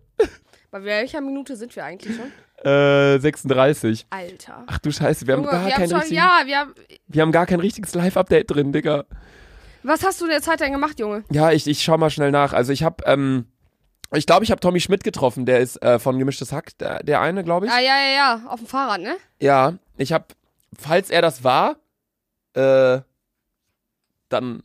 Bei 0.71 0.81
welcher 0.85 1.19
Minute 1.19 1.57
sind 1.57 1.75
wir 1.75 1.83
eigentlich 1.83 2.15
schon? 2.15 2.31
Äh, 2.65 3.19
36. 3.19 4.07
Alter. 4.09 4.63
Ach 4.67 4.79
du 4.79 4.93
Scheiße, 4.93 5.27
wir 5.27 5.33
haben 5.33 5.43
Junge, 5.43 5.51
gar 5.51 5.65
wir 5.65 5.71
kein 5.73 5.81
haben 5.81 5.89
schon, 5.89 5.99
richtigen, 5.99 6.15
ja, 6.15 6.41
wir 6.45 6.59
haben, 6.59 6.75
wir 7.07 7.21
haben 7.21 7.31
gar 7.33 7.45
kein 7.45 7.59
richtiges 7.59 7.93
Live-Update 7.93 8.49
drin, 8.49 8.71
Digga. 8.71 9.03
was 9.83 10.01
hast 10.05 10.21
du 10.21 10.25
in 10.25 10.31
der 10.31 10.41
Zeit 10.41 10.61
denn 10.61 10.71
gemacht, 10.71 10.97
Junge? 10.97 11.25
Ja, 11.29 11.51
ich, 11.51 11.67
ich 11.67 11.83
schau 11.83 11.97
mal 11.97 12.09
schnell 12.09 12.31
nach. 12.31 12.53
Also 12.53 12.71
ich 12.71 12.83
habe, 12.83 13.03
ähm, 13.05 13.47
ich 14.13 14.25
glaube, 14.25 14.45
ich 14.45 14.51
habe 14.51 14.61
Tommy 14.61 14.79
Schmidt 14.79 15.03
getroffen. 15.03 15.45
Der 15.45 15.59
ist 15.59 15.75
äh, 15.83 15.99
von 15.99 16.17
Gemischtes 16.19 16.53
Hack, 16.53 16.77
der, 16.77 17.03
der 17.03 17.19
eine, 17.19 17.43
glaube 17.43 17.65
ich. 17.65 17.71
Ah, 17.73 17.81
ja, 17.81 17.97
ja, 17.97 18.13
ja, 18.15 18.43
auf 18.47 18.61
dem 18.61 18.67
Fahrrad, 18.67 19.01
ne? 19.01 19.17
Ja, 19.41 19.73
ich 19.97 20.13
habe, 20.13 20.27
falls 20.79 21.09
er 21.09 21.21
das 21.21 21.43
war, 21.43 21.75
äh, 22.53 23.01
dann 24.29 24.63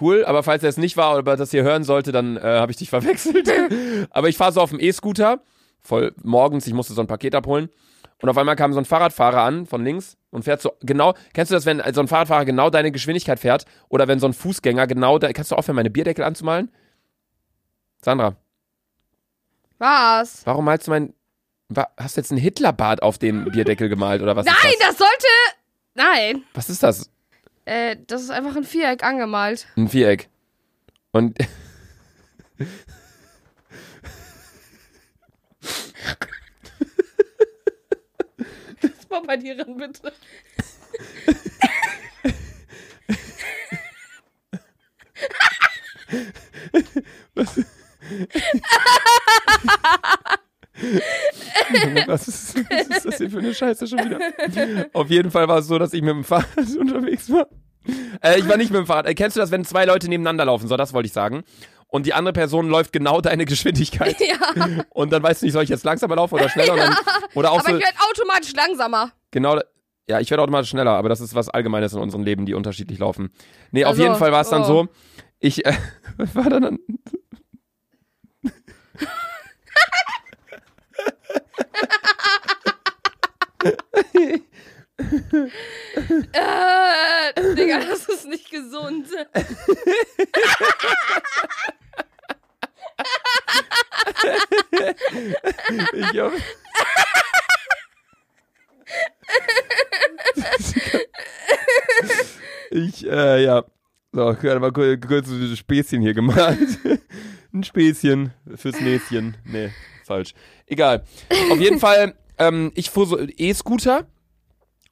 cool. 0.00 0.24
Aber 0.24 0.42
falls 0.42 0.62
er 0.62 0.68
es 0.68 0.76
nicht 0.76 0.96
war 0.96 1.16
oder 1.16 1.36
das 1.36 1.50
hier 1.50 1.62
hören 1.62 1.84
sollte, 1.84 2.12
dann 2.12 2.36
äh, 2.36 2.40
habe 2.40 2.70
ich 2.72 2.78
dich 2.78 2.90
verwechselt. 2.90 3.50
aber 4.10 4.28
ich 4.28 4.36
fahre 4.36 4.52
so 4.52 4.60
auf 4.60 4.70
dem 4.70 4.80
E-Scooter, 4.80 5.40
voll 5.80 6.14
morgens, 6.22 6.66
ich 6.66 6.72
musste 6.74 6.94
so 6.94 7.00
ein 7.00 7.06
Paket 7.06 7.34
abholen. 7.34 7.68
Und 8.22 8.28
auf 8.30 8.38
einmal 8.38 8.56
kam 8.56 8.72
so 8.72 8.78
ein 8.78 8.84
Fahrradfahrer 8.84 9.42
an 9.42 9.66
von 9.66 9.84
links 9.84 10.16
und 10.30 10.44
fährt 10.44 10.62
so 10.62 10.72
genau. 10.80 11.14
Kennst 11.34 11.50
du 11.50 11.54
das, 11.56 11.66
wenn 11.66 11.82
so 11.92 12.00
ein 12.00 12.08
Fahrradfahrer 12.08 12.44
genau 12.44 12.70
deine 12.70 12.90
Geschwindigkeit 12.92 13.38
fährt? 13.38 13.66
Oder 13.88 14.08
wenn 14.08 14.18
so 14.20 14.26
ein 14.26 14.32
Fußgänger 14.32 14.86
genau 14.86 15.18
da. 15.18 15.32
Kannst 15.32 15.50
du 15.50 15.56
aufhören, 15.56 15.76
meine 15.76 15.90
Bierdeckel 15.90 16.24
anzumalen? 16.24 16.70
Sandra, 18.02 18.36
Was? 19.78 20.42
warum 20.46 20.64
malst 20.64 20.86
du 20.86 20.90
mein. 20.92 21.14
Hast 21.96 22.16
du 22.16 22.20
jetzt 22.20 22.30
einen 22.30 22.40
Hitlerbart 22.40 23.02
auf 23.02 23.18
den 23.18 23.44
Bierdeckel 23.50 23.88
gemalt 23.88 24.22
oder 24.22 24.36
was 24.36 24.46
Nein, 24.46 24.54
ist 24.70 24.80
das? 24.80 24.88
das 24.90 24.98
sollte. 24.98 25.26
Nein. 25.94 26.42
Was 26.54 26.70
ist 26.70 26.82
das? 26.82 27.10
Äh, 27.64 27.96
das 28.06 28.22
ist 28.22 28.30
einfach 28.30 28.56
ein 28.56 28.64
Viereck 28.64 29.02
angemalt. 29.02 29.66
Ein 29.76 29.88
Viereck. 29.88 30.28
Und 31.12 31.38
Das 38.80 39.08
mal 39.08 39.22
bei 39.22 39.36
dir 39.36 39.58
ran, 39.58 39.76
bitte. 39.76 40.12
was 47.34 47.60
ist, 50.80 52.56
was 52.56 52.88
ist 52.96 53.04
das 53.04 53.16
hier 53.18 53.30
für 53.30 53.38
eine 53.38 53.54
Scheiße 53.54 53.86
schon 53.86 53.98
wieder? 54.00 54.18
Auf 54.92 55.08
jeden 55.10 55.30
Fall 55.30 55.48
war 55.48 55.58
es 55.58 55.66
so, 55.66 55.78
dass 55.78 55.92
ich 55.92 56.02
mit 56.02 56.10
dem 56.10 56.24
Fahrrad 56.24 56.46
unterwegs 56.78 57.30
war. 57.30 57.46
Äh, 58.22 58.38
ich 58.38 58.48
war 58.48 58.56
nicht 58.56 58.70
mit 58.70 58.78
dem 58.78 58.86
Fahrrad. 58.86 59.06
Äh, 59.06 59.14
kennst 59.14 59.36
du 59.36 59.40
das, 59.40 59.50
wenn 59.50 59.64
zwei 59.64 59.84
Leute 59.84 60.08
nebeneinander 60.08 60.44
laufen? 60.46 60.68
So, 60.68 60.76
das 60.76 60.92
wollte 60.92 61.06
ich 61.06 61.12
sagen. 61.12 61.44
Und 61.88 62.06
die 62.06 62.14
andere 62.14 62.32
Person 62.32 62.68
läuft 62.68 62.92
genau 62.92 63.20
deine 63.20 63.44
Geschwindigkeit. 63.44 64.16
Ja. 64.56 64.84
Und 64.90 65.12
dann 65.12 65.22
weißt 65.22 65.42
du 65.42 65.46
nicht, 65.46 65.52
soll 65.52 65.62
ich 65.64 65.68
jetzt 65.68 65.84
langsamer 65.84 66.16
laufen 66.16 66.34
oder 66.34 66.48
schneller? 66.48 66.76
Dann, 66.76 66.96
oder 67.34 67.52
auch 67.52 67.60
Aber 67.60 67.70
so, 67.70 67.76
ich 67.76 67.84
werde 67.84 67.96
automatisch 68.10 68.52
langsamer. 68.54 69.12
genau, 69.30 69.58
ja, 70.08 70.20
ich 70.20 70.30
werde 70.30 70.42
automatisch 70.42 70.70
schneller, 70.70 70.92
aber 70.92 71.08
das 71.08 71.20
ist 71.20 71.34
was 71.34 71.48
Allgemeines 71.48 71.92
in 71.92 71.98
unserem 72.00 72.24
Leben, 72.24 72.46
die 72.46 72.54
unterschiedlich 72.54 72.98
laufen. 72.98 73.30
Nee, 73.70 73.84
auf 73.84 73.90
Also, 73.90 74.02
jeden 74.02 74.14
Fall 74.16 74.32
war 74.32 74.40
es 74.42 74.48
dann 74.50 74.62
oh. 74.62 74.66
so, 74.66 74.88
ich 75.40 75.64
äh, 75.66 75.72
war 76.34 76.50
dann 76.50 76.78
Äh, 86.32 87.54
Digga, 87.56 87.80
das 87.80 88.08
ist 88.08 88.26
nicht 88.26 88.48
gesund. 88.50 89.08
Ich 95.92 96.20
hab... 96.20 96.32
ich, 102.70 103.06
äh, 103.06 103.44
ja. 103.44 103.64
So, 104.12 104.32
gerade 104.34 104.60
mal 104.60 104.70
kurz, 104.70 105.00
kurz 105.06 105.28
ein 105.28 105.56
Späßchen 105.56 106.00
hier 106.00 106.14
gemalt. 106.14 106.78
ein 107.52 107.64
Späßchen 107.64 108.32
fürs 108.54 108.80
Näschen. 108.80 109.36
Nee, 109.44 109.72
falsch. 110.04 110.34
Egal. 110.66 111.04
Auf 111.50 111.58
jeden 111.58 111.80
Fall, 111.80 112.14
ähm, 112.38 112.72
ich 112.74 112.90
fuhr 112.90 113.06
so 113.06 113.18
E-Scooter 113.18 114.06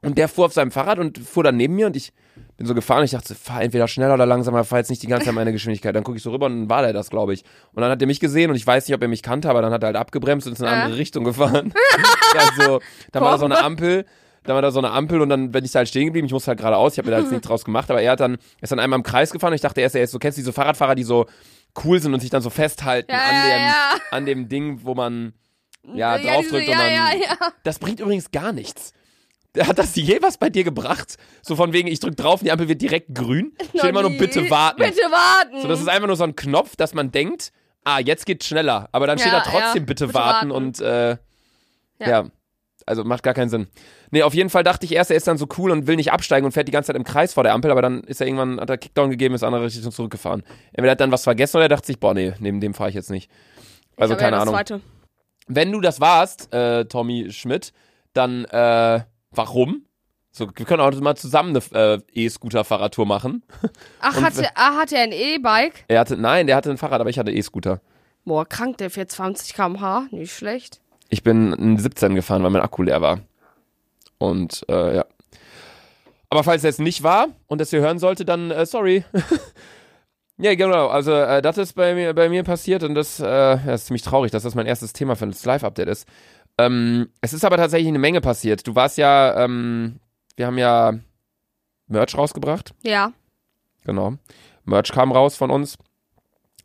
und 0.02 0.18
der 0.18 0.28
fuhr 0.28 0.46
auf 0.46 0.52
seinem 0.52 0.70
Fahrrad 0.70 0.98
und 0.98 1.18
fuhr 1.18 1.44
dann 1.44 1.56
neben 1.56 1.74
mir 1.74 1.86
und 1.86 1.96
ich 1.96 2.12
bin 2.56 2.66
so 2.66 2.74
gefahren. 2.74 3.04
Ich 3.04 3.12
dachte, 3.12 3.34
fahr 3.34 3.62
entweder 3.62 3.86
schneller 3.88 4.14
oder 4.14 4.26
langsamer, 4.26 4.64
fahr 4.64 4.78
jetzt 4.78 4.90
nicht 4.90 5.02
die 5.02 5.06
ganze 5.06 5.26
Zeit 5.26 5.34
meine 5.34 5.52
Geschwindigkeit. 5.52 5.94
Dann 5.94 6.02
gucke 6.04 6.16
ich 6.16 6.22
so 6.22 6.30
rüber 6.30 6.46
und 6.46 6.60
dann 6.62 6.70
war 6.70 6.82
der 6.82 6.92
das, 6.92 7.10
glaube 7.10 7.34
ich. 7.34 7.44
Und 7.72 7.82
dann 7.82 7.90
hat 7.90 8.00
er 8.00 8.06
mich 8.06 8.20
gesehen 8.20 8.50
und 8.50 8.56
ich 8.56 8.66
weiß 8.66 8.86
nicht, 8.88 8.94
ob 8.94 9.02
er 9.02 9.08
mich 9.08 9.22
kannte, 9.22 9.48
aber 9.50 9.62
dann 9.62 9.72
hat 9.72 9.82
er 9.82 9.86
halt 9.88 9.96
abgebremst 9.96 10.46
und 10.46 10.54
ist 10.54 10.60
in 10.60 10.66
eine 10.66 10.76
Äh. 10.76 10.82
andere 10.84 10.98
Richtung 10.98 11.24
gefahren. 11.24 11.72
also, 12.58 12.80
dann 13.12 13.22
war 13.22 13.32
da 13.32 13.38
so 13.38 13.44
eine 13.44 13.58
Ampel. 13.62 14.04
Dann 14.44 14.56
war 14.56 14.62
da 14.62 14.72
so 14.72 14.80
eine 14.80 14.90
Ampel 14.90 15.20
und 15.20 15.28
dann 15.28 15.52
bin 15.52 15.64
ich 15.64 15.70
da 15.70 15.78
halt 15.78 15.88
stehen 15.88 16.06
geblieben. 16.06 16.26
Ich 16.26 16.32
musste 16.32 16.48
halt 16.48 16.58
geradeaus. 16.58 16.94
Ich 16.94 16.98
habe 16.98 17.08
mir 17.08 17.14
da 17.16 17.20
jetzt 17.22 17.30
nichts 17.30 17.46
draus 17.46 17.64
gemacht, 17.64 17.88
aber 17.92 18.02
er 18.02 18.10
hat 18.12 18.18
dann, 18.20 18.34
er 18.34 18.62
ist 18.62 18.70
dann 18.72 18.80
einmal 18.80 18.98
im 18.98 19.04
Kreis 19.04 19.30
gefahren 19.30 19.52
und 19.52 19.54
ich 19.54 19.60
dachte 19.60 19.80
erst, 19.80 19.94
er 19.94 20.02
ist 20.02 20.10
so, 20.10 20.18
kennst 20.18 20.36
du 20.36 20.40
diese 20.40 20.52
Fahrradfahrer, 20.52 20.96
die 20.96 21.04
so 21.04 21.26
cool 21.84 22.00
sind 22.02 22.12
und 22.12 22.18
sich 22.18 22.30
dann 22.30 22.42
so 22.42 22.50
festhalten 22.50 23.12
Ja, 23.12 23.18
an, 23.18 23.34
dem, 23.48 23.60
ja. 23.62 23.74
an 24.10 24.26
dem 24.26 24.48
Ding, 24.48 24.80
wo 24.82 24.94
man 24.96 25.32
ja, 25.84 26.16
Ja, 26.16 26.18
draufdrückt 26.18 26.62
diese- 26.62 26.72
und 26.72 26.78
dann. 26.78 26.92
ja, 26.92 27.10
ja. 27.14 27.36
Das 27.64 27.78
bringt 27.78 28.00
übrigens 28.00 28.30
gar 28.30 28.52
nichts. 28.52 28.92
Hat 29.58 29.78
das 29.78 29.94
je 29.96 30.18
was 30.22 30.38
bei 30.38 30.48
dir 30.48 30.64
gebracht? 30.64 31.16
So 31.42 31.56
von 31.56 31.72
wegen, 31.72 31.86
ich 31.88 32.00
drück 32.00 32.16
drauf 32.16 32.40
und 32.40 32.46
die 32.46 32.52
Ampel 32.52 32.68
wird 32.68 32.80
direkt 32.80 33.14
grün? 33.14 33.52
Steht 33.70 33.84
immer 33.90 34.02
nur 34.02 34.12
bitte 34.12 34.48
warten. 34.48 34.82
Bitte 34.82 35.02
warten. 35.10 35.60
So, 35.60 35.68
das 35.68 35.80
ist 35.80 35.88
einfach 35.88 36.06
nur 36.06 36.16
so 36.16 36.24
ein 36.24 36.36
Knopf, 36.36 36.76
dass 36.76 36.94
man 36.94 37.10
denkt, 37.12 37.52
ah, 37.84 37.98
jetzt 37.98 38.24
geht's 38.24 38.46
schneller. 38.46 38.88
Aber 38.92 39.06
dann 39.06 39.18
steht 39.18 39.32
da 39.32 39.40
trotzdem 39.40 39.84
bitte, 39.84 40.06
bitte 40.06 40.14
warten, 40.14 40.50
warten. 40.50 40.52
und 40.52 40.80
äh, 40.80 41.16
ja. 41.98 42.24
Also 42.84 43.04
macht 43.04 43.22
gar 43.22 43.34
keinen 43.34 43.48
Sinn. 43.48 43.68
Nee, 44.10 44.22
auf 44.24 44.34
jeden 44.34 44.50
Fall 44.50 44.64
dachte 44.64 44.84
ich 44.86 44.92
erst, 44.92 45.10
er 45.12 45.16
ist 45.16 45.28
dann 45.28 45.38
so 45.38 45.46
cool 45.56 45.70
und 45.70 45.86
will 45.86 45.94
nicht 45.96 46.10
absteigen 46.12 46.44
und 46.44 46.50
fährt 46.52 46.66
die 46.66 46.72
ganze 46.72 46.88
Zeit 46.88 46.96
im 46.96 47.04
Kreis 47.04 47.32
vor 47.32 47.44
der 47.44 47.52
Ampel, 47.52 47.70
aber 47.70 47.80
dann 47.80 48.02
ist 48.04 48.20
er 48.20 48.26
irgendwann, 48.26 48.58
hat 48.58 48.70
er 48.70 48.76
Kickdown 48.78 49.08
gegeben, 49.10 49.34
ist 49.36 49.42
in 49.42 49.46
andere 49.46 49.64
Richtung 49.64 49.92
zurückgefahren. 49.92 50.42
Entweder 50.72 50.92
hat 50.92 51.00
dann 51.00 51.12
was 51.12 51.22
vergessen 51.22 51.58
oder 51.58 51.66
er 51.66 51.68
dachte 51.68 51.86
sich, 51.86 52.00
boah, 52.00 52.12
nee, 52.12 52.32
neben 52.40 52.60
dem 52.60 52.74
fahre 52.74 52.88
ich 52.88 52.96
jetzt 52.96 53.10
nicht. 53.10 53.30
Also 53.96 54.14
ich 54.14 54.20
keine 54.20 54.36
ja 54.36 54.44
das 54.44 54.48
Ahnung. 54.48 54.80
Wenn 55.46 55.72
du 55.72 55.80
das 55.80 56.00
warst, 56.00 56.52
äh, 56.52 56.84
Tommy 56.86 57.30
Schmidt, 57.30 57.72
dann 58.12 58.44
äh, 58.46 59.00
warum? 59.30 59.86
So, 60.30 60.46
wir 60.54 60.64
können 60.64 60.80
auch 60.80 60.92
mal 61.00 61.14
zusammen 61.16 61.54
eine 61.74 62.00
äh, 62.14 62.24
E-Scooter-Fahrradtour 62.24 63.04
machen. 63.04 63.42
Ach, 64.00 64.16
Und 64.16 64.24
hatte, 64.24 64.48
ah, 64.54 64.76
hat 64.76 64.92
er 64.92 65.02
ein 65.02 65.12
E-Bike? 65.12 65.84
Er 65.88 66.00
hatte, 66.00 66.16
nein, 66.16 66.46
der 66.46 66.56
hatte 66.56 66.70
ein 66.70 66.78
Fahrrad, 66.78 67.00
aber 67.00 67.10
ich 67.10 67.18
hatte 67.18 67.30
E-Scooter. 67.30 67.80
Boah, 68.24 68.46
krank, 68.46 68.78
der 68.78 68.88
fährt 68.88 69.10
20 69.10 69.54
km/h. 69.54 70.06
Nicht 70.10 70.34
schlecht. 70.34 70.80
Ich 71.10 71.22
bin 71.22 71.52
ein 71.52 71.78
17 71.78 72.14
gefahren, 72.14 72.42
weil 72.42 72.50
mein 72.50 72.62
Akku 72.62 72.82
leer 72.82 73.02
war. 73.02 73.20
Und 74.18 74.64
äh, 74.68 74.96
ja. 74.96 75.04
Aber 76.30 76.44
falls 76.44 76.64
er 76.64 76.70
es 76.70 76.78
nicht 76.78 77.02
war 77.02 77.26
und 77.48 77.60
das 77.60 77.72
ihr 77.72 77.80
hören 77.80 77.98
sollte, 77.98 78.24
dann 78.24 78.50
äh, 78.50 78.64
sorry. 78.64 79.04
ja, 80.38 80.54
genau. 80.54 80.88
Also 80.88 81.12
äh, 81.12 81.42
das 81.42 81.58
ist 81.58 81.74
bei 81.74 81.94
mir, 81.94 82.14
bei 82.14 82.28
mir 82.28 82.42
passiert 82.42 82.82
und 82.82 82.94
das, 82.94 83.20
äh, 83.20 83.24
ja, 83.26 83.74
ist 83.74 83.86
ziemlich 83.86 84.02
traurig, 84.02 84.30
dass 84.32 84.42
das 84.42 84.54
mein 84.54 84.66
erstes 84.66 84.92
Thema 84.92 85.14
für 85.16 85.26
das 85.26 85.44
Live-Update 85.44 85.88
ist. 85.88 86.08
Ähm, 86.58 87.08
es 87.20 87.32
ist 87.32 87.44
aber 87.44 87.56
tatsächlich 87.56 87.88
eine 87.88 87.98
Menge 87.98 88.20
passiert. 88.20 88.66
Du 88.66 88.74
warst 88.74 88.98
ja, 88.98 89.44
ähm, 89.44 90.00
wir 90.36 90.46
haben 90.46 90.58
ja 90.58 90.94
Merch 91.86 92.16
rausgebracht. 92.16 92.74
Ja. 92.82 93.12
Genau. 93.84 94.14
Merch 94.64 94.92
kam 94.92 95.12
raus 95.12 95.36
von 95.36 95.50
uns. 95.50 95.76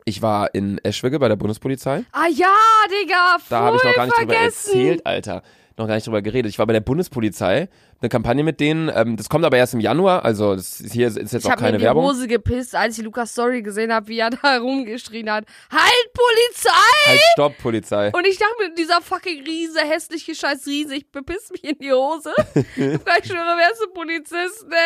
Ich 0.04 0.22
war 0.22 0.54
in 0.54 0.78
Eschwege 0.78 1.18
bei 1.18 1.28
der 1.28 1.36
Bundespolizei. 1.36 2.04
Ah 2.12 2.28
ja, 2.32 2.54
Digga, 2.90 3.36
voll 3.38 3.46
Da 3.50 3.60
habe 3.60 3.76
ich 3.76 3.84
noch 3.84 3.94
gar 3.94 4.04
nicht 4.06 4.18
drüber 4.18 4.32
vergessen. 4.34 4.68
erzählt, 4.70 5.06
Alter. 5.06 5.42
Noch 5.78 5.86
gar 5.86 5.94
nicht 5.94 6.06
drüber 6.08 6.22
geredet. 6.22 6.50
Ich 6.50 6.58
war 6.58 6.66
bei 6.66 6.72
der 6.72 6.80
Bundespolizei, 6.80 7.68
eine 8.00 8.08
Kampagne 8.08 8.42
mit 8.42 8.58
denen. 8.58 8.90
Ähm, 8.92 9.16
das 9.16 9.28
kommt 9.28 9.44
aber 9.44 9.56
erst 9.58 9.74
im 9.74 9.80
Januar, 9.80 10.24
also 10.24 10.56
das 10.56 10.80
ist, 10.80 10.92
hier 10.92 11.06
ist 11.06 11.16
jetzt 11.16 11.32
Ich 11.32 11.44
auch 11.46 11.50
habe 11.52 11.60
mir 11.62 11.66
keine 11.66 11.76
in 11.76 11.80
die 11.80 11.84
Werbung. 11.86 12.04
Hose 12.04 12.26
gepisst, 12.26 12.74
als 12.74 12.98
ich 12.98 13.04
Lukas 13.04 13.30
Story 13.30 13.62
gesehen 13.62 13.92
habe, 13.92 14.08
wie 14.08 14.18
er 14.18 14.30
da 14.42 14.58
rumgeschrien 14.58 15.30
hat. 15.30 15.44
Halt, 15.70 16.12
Polizei! 16.12 16.70
Halt, 17.06 17.20
stopp, 17.32 17.58
Polizei. 17.58 18.10
Und 18.12 18.26
ich 18.26 18.36
dachte 18.38 18.54
mir, 18.58 18.74
dieser 18.74 19.00
fucking 19.00 19.44
Riese, 19.44 19.80
hässliche 19.80 20.34
scheiß 20.34 20.66
Riese, 20.66 20.96
ich 20.96 21.08
bepiss 21.12 21.50
mich 21.52 21.62
in 21.62 21.78
die 21.78 21.92
Hose. 21.92 22.32
ich 22.56 22.64
schwöre, 22.74 23.56
wärst 23.56 23.80
du 23.80 23.92
Polizist, 23.94 24.68
ne? 24.68 24.76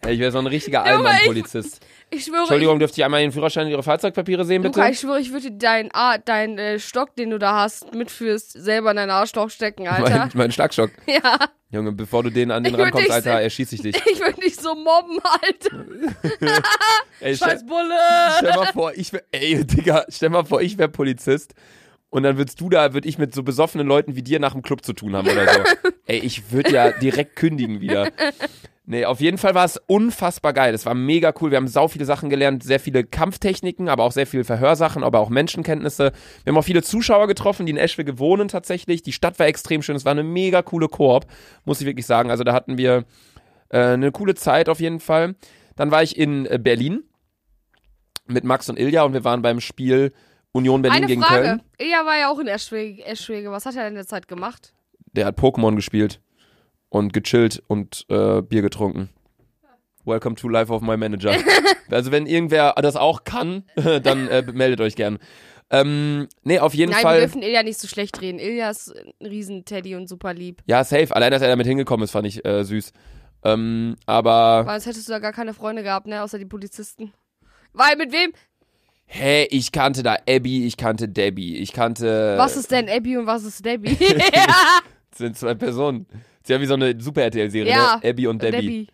Ey, 0.00 0.14
ich 0.14 0.20
wäre 0.20 0.32
so 0.32 0.38
ein 0.38 0.46
richtiger 0.46 0.82
ich- 0.84 0.90
Allmann-Polizist. 0.92 1.80
Ich 2.10 2.24
schwöre, 2.24 2.40
Entschuldigung, 2.40 2.78
dürfte 2.78 3.00
ich 3.00 3.04
einmal 3.04 3.20
den 3.20 3.32
Führerschein 3.32 3.66
und 3.66 3.70
Ihre 3.70 3.82
Fahrzeugpapiere 3.82 4.44
sehen, 4.44 4.62
bitte? 4.62 4.78
Luca, 4.78 4.90
ich 4.90 5.00
schwöre, 5.00 5.20
ich 5.20 5.32
würde 5.32 5.52
deinen 5.52 5.90
ah, 5.92 6.16
dein, 6.18 6.58
äh, 6.58 6.78
Stock, 6.78 7.14
den 7.16 7.30
du 7.30 7.38
da 7.38 7.60
hast, 7.60 7.94
mitführst, 7.94 8.52
selber 8.52 8.90
in 8.90 8.96
deinen 8.96 9.10
Arschloch 9.10 9.50
stecken, 9.50 9.86
Alter. 9.88 10.18
mein, 10.18 10.30
mein 10.34 10.52
Schlagstock. 10.52 10.90
ja, 11.06 11.38
Junge, 11.70 11.92
bevor 11.92 12.22
du 12.22 12.30
den 12.30 12.50
an 12.50 12.64
den 12.64 12.74
Ich 12.74 12.80
rankommst, 12.80 13.10
Alter, 13.10 13.36
se- 13.36 13.42
erschieß 13.42 13.72
ich 13.72 13.82
dich. 13.82 13.96
ich 14.12 14.20
würde 14.20 14.40
dich 14.40 14.56
so 14.56 14.74
mobben, 14.74 15.18
Alter. 15.22 16.62
Ey, 17.20 17.36
Scheiß 17.36 17.66
Bulle. 17.66 17.94
stell 18.38 18.54
mal 18.54 18.72
vor, 18.72 18.92
ich 18.94 19.12
wär, 19.12 19.22
ey, 19.32 19.64
Digga, 19.64 20.06
stell 20.08 20.30
mal 20.30 20.44
vor, 20.44 20.62
ich 20.62 20.78
wäre 20.78 20.88
Polizist. 20.88 21.54
Und 22.10 22.22
dann 22.22 22.38
würdest 22.38 22.58
du 22.58 22.70
da, 22.70 22.94
würde 22.94 23.06
ich 23.06 23.18
mit 23.18 23.34
so 23.34 23.42
besoffenen 23.42 23.86
Leuten 23.86 24.16
wie 24.16 24.22
dir 24.22 24.40
nach 24.40 24.52
dem 24.52 24.62
Club 24.62 24.82
zu 24.82 24.94
tun 24.94 25.14
haben 25.14 25.28
oder 25.28 25.46
so. 25.46 25.90
Ey, 26.06 26.20
ich 26.20 26.50
würde 26.52 26.70
ja 26.72 26.90
direkt 26.92 27.36
kündigen 27.36 27.82
wieder. 27.82 28.10
Nee, 28.90 29.04
auf 29.04 29.20
jeden 29.20 29.36
Fall 29.36 29.54
war 29.54 29.66
es 29.66 29.78
unfassbar 29.86 30.54
geil. 30.54 30.72
Es 30.72 30.86
war 30.86 30.94
mega 30.94 31.34
cool. 31.42 31.50
Wir 31.50 31.58
haben 31.58 31.68
sau 31.68 31.88
viele 31.88 32.06
Sachen 32.06 32.30
gelernt, 32.30 32.62
sehr 32.62 32.80
viele 32.80 33.04
Kampftechniken, 33.04 33.86
aber 33.90 34.02
auch 34.02 34.12
sehr 34.12 34.26
viele 34.26 34.44
Verhörsachen, 34.44 35.04
aber 35.04 35.20
auch 35.20 35.28
Menschenkenntnisse. 35.28 36.12
Wir 36.42 36.50
haben 36.50 36.56
auch 36.56 36.64
viele 36.64 36.82
Zuschauer 36.82 37.26
getroffen, 37.26 37.66
die 37.66 37.72
in 37.72 37.76
Eschwege 37.76 38.18
wohnen 38.18 38.48
tatsächlich. 38.48 39.02
Die 39.02 39.12
Stadt 39.12 39.38
war 39.38 39.44
extrem 39.44 39.82
schön. 39.82 39.94
Es 39.94 40.06
war 40.06 40.12
eine 40.12 40.22
mega 40.22 40.62
coole 40.62 40.88
Koop, 40.88 41.26
muss 41.66 41.82
ich 41.82 41.86
wirklich 41.86 42.06
sagen. 42.06 42.30
Also 42.30 42.44
da 42.44 42.54
hatten 42.54 42.78
wir 42.78 43.04
äh, 43.68 43.78
eine 43.78 44.10
coole 44.10 44.34
Zeit 44.34 44.70
auf 44.70 44.80
jeden 44.80 45.00
Fall. 45.00 45.34
Dann 45.76 45.90
war 45.90 46.02
ich 46.02 46.16
in 46.16 46.46
äh, 46.46 46.58
Berlin 46.58 47.02
mit 48.26 48.44
Max 48.44 48.70
und 48.70 48.78
Ilja 48.78 49.02
und 49.02 49.12
wir 49.12 49.22
waren 49.22 49.42
beim 49.42 49.60
Spiel 49.60 50.14
Union 50.52 50.80
Berlin 50.80 50.96
Eine 50.96 51.06
gegen 51.08 51.22
Frage. 51.22 51.42
Köln. 51.42 51.62
Ilja 51.76 52.06
war 52.06 52.16
ja 52.18 52.30
auch 52.30 52.38
in 52.38 52.46
Eschwege. 52.46 53.04
Eschwege. 53.04 53.50
Was 53.50 53.66
hat 53.66 53.76
er 53.76 53.86
in 53.86 53.96
der 53.96 54.06
Zeit 54.06 54.28
gemacht? 54.28 54.72
Der 55.12 55.26
hat 55.26 55.38
Pokémon 55.38 55.76
gespielt 55.76 56.22
und 56.88 57.12
gechillt 57.12 57.62
und 57.66 58.06
äh, 58.08 58.42
Bier 58.42 58.62
getrunken. 58.62 59.10
Welcome 60.04 60.36
to 60.36 60.48
Life 60.48 60.72
of 60.72 60.82
My 60.82 60.96
Manager. 60.96 61.36
also 61.90 62.10
wenn 62.10 62.26
irgendwer 62.26 62.74
das 62.80 62.96
auch 62.96 63.24
kann, 63.24 63.64
dann 64.02 64.28
äh, 64.28 64.42
meldet 64.52 64.80
euch 64.80 64.96
gern. 64.96 65.18
Ähm, 65.70 66.28
nee, 66.44 66.58
auf 66.58 66.72
jeden 66.72 66.92
Nein, 66.92 67.00
wir 67.00 67.02
Fall. 67.02 67.20
dürfen 67.20 67.42
Ilja 67.42 67.62
nicht 67.62 67.78
so 67.78 67.86
schlecht 67.88 68.22
reden. 68.22 68.38
Ilja 68.38 68.70
ist 68.70 68.94
ein 69.20 69.26
Riesenteddy 69.26 69.96
und 69.96 70.08
super 70.08 70.32
lieb. 70.32 70.62
Ja, 70.66 70.82
safe. 70.82 71.14
Allein, 71.14 71.30
dass 71.30 71.42
er 71.42 71.48
damit 71.48 71.66
hingekommen 71.66 72.04
ist, 72.04 72.12
fand 72.12 72.26
ich 72.26 72.42
äh, 72.44 72.64
süß. 72.64 72.92
Ähm, 73.44 73.96
aber 74.06 74.64
Weil 74.64 74.80
sonst 74.80 74.86
hättest 74.86 75.08
du 75.08 75.12
da 75.12 75.18
gar 75.18 75.32
keine 75.32 75.52
Freunde 75.52 75.82
gehabt, 75.82 76.06
ne? 76.06 76.22
Außer 76.22 76.38
die 76.38 76.46
Polizisten. 76.46 77.12
Weil 77.74 77.96
mit 77.96 78.12
wem? 78.12 78.32
hey, 79.08 79.48
ich 79.50 79.72
kannte 79.72 80.02
da 80.02 80.16
Abby, 80.28 80.66
ich 80.66 80.76
kannte 80.76 81.08
Debbie, 81.08 81.56
ich 81.56 81.72
kannte. 81.72 82.34
Was 82.36 82.56
ist 82.56 82.70
denn 82.70 82.88
Abby 82.88 83.16
und 83.16 83.26
was 83.26 83.42
ist 83.42 83.64
Debbie? 83.64 83.96
Das 83.96 84.82
sind 85.16 85.36
zwei 85.36 85.54
Personen. 85.54 86.06
Sie 86.48 86.54
haben 86.54 86.62
wie 86.62 86.66
so 86.66 86.74
eine 86.74 86.98
Super 86.98 87.22
RTL-Serie, 87.24 87.70
Ja, 87.70 88.00
ne? 88.02 88.08
Abby 88.10 88.26
und 88.26 88.42
Debbie. 88.42 88.56
Debbie. 88.56 88.86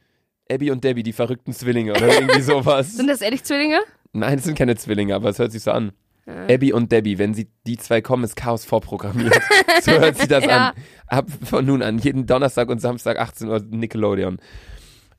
Abby 0.50 0.70
und 0.72 0.82
Debbie, 0.82 1.04
die 1.04 1.12
verrückten 1.12 1.52
Zwillinge 1.52 1.92
oder 1.92 2.12
irgendwie 2.12 2.40
sowas. 2.42 2.96
Sind 2.96 3.06
das 3.06 3.20
ehrlich 3.20 3.44
Zwillinge? 3.44 3.78
Nein, 4.12 4.38
es 4.38 4.44
sind 4.44 4.58
keine 4.58 4.74
Zwillinge, 4.74 5.14
aber 5.14 5.28
es 5.28 5.38
hört 5.38 5.52
sich 5.52 5.62
so 5.62 5.70
an. 5.70 5.92
Abby 6.26 6.72
und 6.72 6.90
Debbie, 6.90 7.18
wenn 7.18 7.32
sie 7.32 7.48
die 7.66 7.76
zwei 7.76 8.00
kommen, 8.00 8.24
ist 8.24 8.34
Chaos 8.34 8.64
vorprogrammiert. 8.64 9.34
so 9.82 9.92
hört 9.92 10.16
sich 10.16 10.26
das 10.26 10.44
Ja. 10.44 10.68
an. 10.70 10.74
Ab 11.06 11.26
von 11.44 11.64
nun 11.64 11.80
an, 11.82 11.98
jeden 11.98 12.26
Donnerstag 12.26 12.68
und 12.70 12.80
Samstag 12.80 13.18
18 13.20 13.48
Uhr 13.48 13.60
Nickelodeon. 13.60 14.38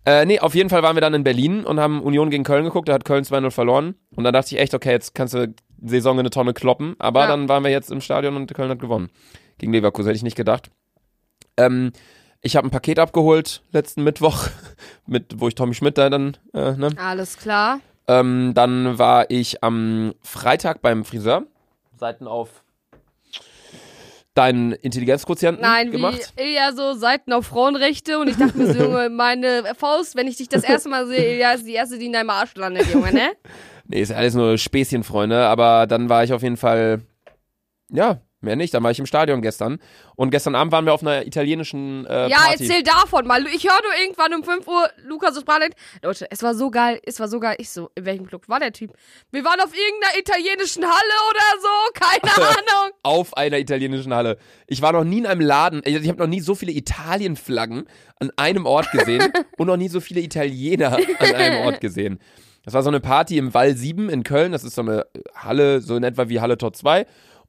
Äh, 0.05 0.25
nee, 0.25 0.39
auf 0.39 0.55
jeden 0.55 0.69
Fall 0.69 0.83
waren 0.83 0.95
wir 0.97 1.01
dann 1.01 1.13
in 1.13 1.23
Berlin 1.23 1.63
und 1.63 1.79
haben 1.79 2.01
Union 2.01 2.29
gegen 2.31 2.43
Köln 2.43 2.65
geguckt. 2.65 2.89
Da 2.89 2.93
hat 2.93 3.05
Köln 3.05 3.23
2-0 3.23 3.49
verloren. 3.51 3.95
Und 4.15 4.23
dann 4.25 4.33
dachte 4.33 4.53
ich 4.55 4.61
echt, 4.61 4.73
okay, 4.73 4.91
jetzt 4.91 5.15
kannst 5.15 5.33
du 5.35 5.53
Saison 5.81 6.15
in 6.15 6.19
eine 6.21 6.31
Tonne 6.31 6.53
kloppen. 6.53 6.95
Aber 6.99 7.21
Ja. 7.21 7.27
dann 7.27 7.47
waren 7.47 7.63
wir 7.63 7.71
jetzt 7.71 7.91
im 7.91 8.01
Stadion 8.01 8.35
und 8.35 8.53
Köln 8.53 8.69
hat 8.69 8.79
gewonnen. 8.79 9.09
Gegen 9.57 9.71
Leverkusen 9.71 10.07
hätte 10.09 10.17
ich 10.17 10.23
nicht 10.23 10.35
gedacht. 10.35 10.69
Ähm, 11.57 11.91
ich 12.41 12.55
habe 12.55 12.67
ein 12.67 12.71
Paket 12.71 12.99
abgeholt 12.99 13.61
letzten 13.71 14.03
Mittwoch, 14.03 14.47
mit, 15.05 15.39
wo 15.39 15.47
ich 15.47 15.55
Tommy 15.55 15.73
Schmidt 15.73 15.97
da 15.97 16.09
dann, 16.09 16.37
äh, 16.53 16.73
ne? 16.73 16.89
Alles 16.97 17.37
klar. 17.37 17.79
Ähm, 18.07 18.53
dann 18.53 18.99
war 18.99 19.29
ich 19.29 19.63
am 19.63 20.13
Freitag 20.21 20.81
beim 20.81 21.05
Friseur. 21.05 21.43
Seiten 21.97 22.27
auf 22.27 22.63
deinen 24.35 24.73
Intelligenzquotienten 24.73 25.61
Nein, 25.61 25.91
gemacht. 25.91 26.33
wie 26.35 26.43
Ilja 26.43 26.73
so 26.73 26.93
Seiten 26.93 27.31
auf 27.31 27.47
Frauenrechte 27.47 28.19
und 28.19 28.27
ich 28.27 28.35
dachte 28.37 28.57
mir 28.57 28.73
so, 28.73 28.79
Junge, 28.83 29.09
meine 29.09 29.63
Faust, 29.77 30.15
wenn 30.15 30.27
ich 30.27 30.35
dich 30.37 30.49
das 30.49 30.63
erste 30.63 30.89
Mal 30.89 31.07
sehe, 31.07 31.33
Ilja 31.33 31.53
ist 31.53 31.65
die 31.65 31.73
erste, 31.73 31.97
die 31.97 32.07
in 32.07 32.13
deinem 32.13 32.29
Arsch 32.29 32.53
landet, 32.55 32.87
Junge, 32.93 33.13
ne? 33.13 33.31
Nee, 33.87 34.01
ist 34.01 34.11
alles 34.11 34.33
nur 34.33 34.57
Späßchen, 34.57 35.03
Freunde. 35.03 35.45
Aber 35.45 35.85
dann 35.85 36.09
war 36.09 36.23
ich 36.23 36.33
auf 36.33 36.41
jeden 36.41 36.57
Fall, 36.57 37.01
ja, 37.91 38.19
mehr 38.45 38.55
nicht. 38.55 38.73
Dann 38.73 38.81
war 38.83 38.91
ich 38.91 38.99
im 38.99 39.05
Stadion 39.05 39.41
gestern. 39.41 39.79
Und 40.15 40.29
gestern 40.31 40.55
Abend 40.55 40.71
waren 40.71 40.85
wir 40.85 40.93
auf 40.93 41.01
einer 41.01 41.25
italienischen 41.27 42.05
äh, 42.05 42.29
Ja, 42.29 42.37
Party. 42.37 42.63
erzähl 42.63 42.83
davon 42.83 43.27
mal. 43.27 43.45
Ich 43.47 43.65
hörte 43.65 43.87
irgendwann 44.01 44.33
um 44.33 44.43
5 44.43 44.65
Uhr 44.67 44.89
Lukas 45.03 45.35
so 45.35 45.41
sprach. 45.41 45.59
Leute, 46.01 46.27
es 46.31 46.41
war 46.43 46.55
so 46.55 46.71
geil, 46.71 46.99
es 47.05 47.19
war 47.19 47.27
so 47.27 47.39
geil. 47.39 47.55
Ich 47.59 47.69
so, 47.69 47.89
in 47.95 48.05
welchem 48.05 48.25
Club 48.27 48.47
war 48.47 48.59
der 48.59 48.71
Typ? 48.71 48.93
Wir 49.31 49.43
waren 49.43 49.59
auf 49.59 49.71
irgendeiner 49.75 50.17
italienischen 50.17 50.83
Halle 50.85 51.15
oder 51.29 51.61
so, 51.61 51.93
keine 51.93 52.47
Ahnung. 52.49 52.91
auf 53.03 53.35
einer 53.35 53.57
italienischen 53.59 54.13
Halle. 54.13 54.37
Ich 54.67 54.81
war 54.81 54.91
noch 54.93 55.03
nie 55.03 55.17
in 55.19 55.25
einem 55.25 55.41
Laden, 55.41 55.81
ich 55.83 55.95
ich 55.95 56.07
habe 56.09 56.19
noch 56.19 56.27
nie 56.27 56.41
so 56.41 56.55
viele 56.55 56.71
Italienflaggen 56.71 57.87
an 58.19 58.31
einem 58.37 58.65
Ort 58.65 58.91
gesehen 58.91 59.23
und 59.57 59.67
noch 59.67 59.77
nie 59.77 59.89
so 59.89 59.99
viele 59.99 60.21
Italiener 60.21 60.97
an 61.19 61.35
einem 61.35 61.65
Ort 61.65 61.81
gesehen. 61.81 62.19
Das 62.63 62.73
war 62.73 62.81
so 62.83 62.89
eine 62.89 62.99
Party 62.99 63.37
im 63.37 63.53
Wall 63.53 63.75
7 63.75 64.09
in 64.09 64.23
Köln, 64.23 64.51
das 64.51 64.63
ist 64.63 64.75
so 64.75 64.81
eine 64.81 65.05
Halle, 65.35 65.81
so 65.81 65.95
in 65.95 66.03
etwa 66.03 66.29
wie 66.29 66.41
Halle 66.41 66.57
Tor 66.57 66.73
2 66.73 67.05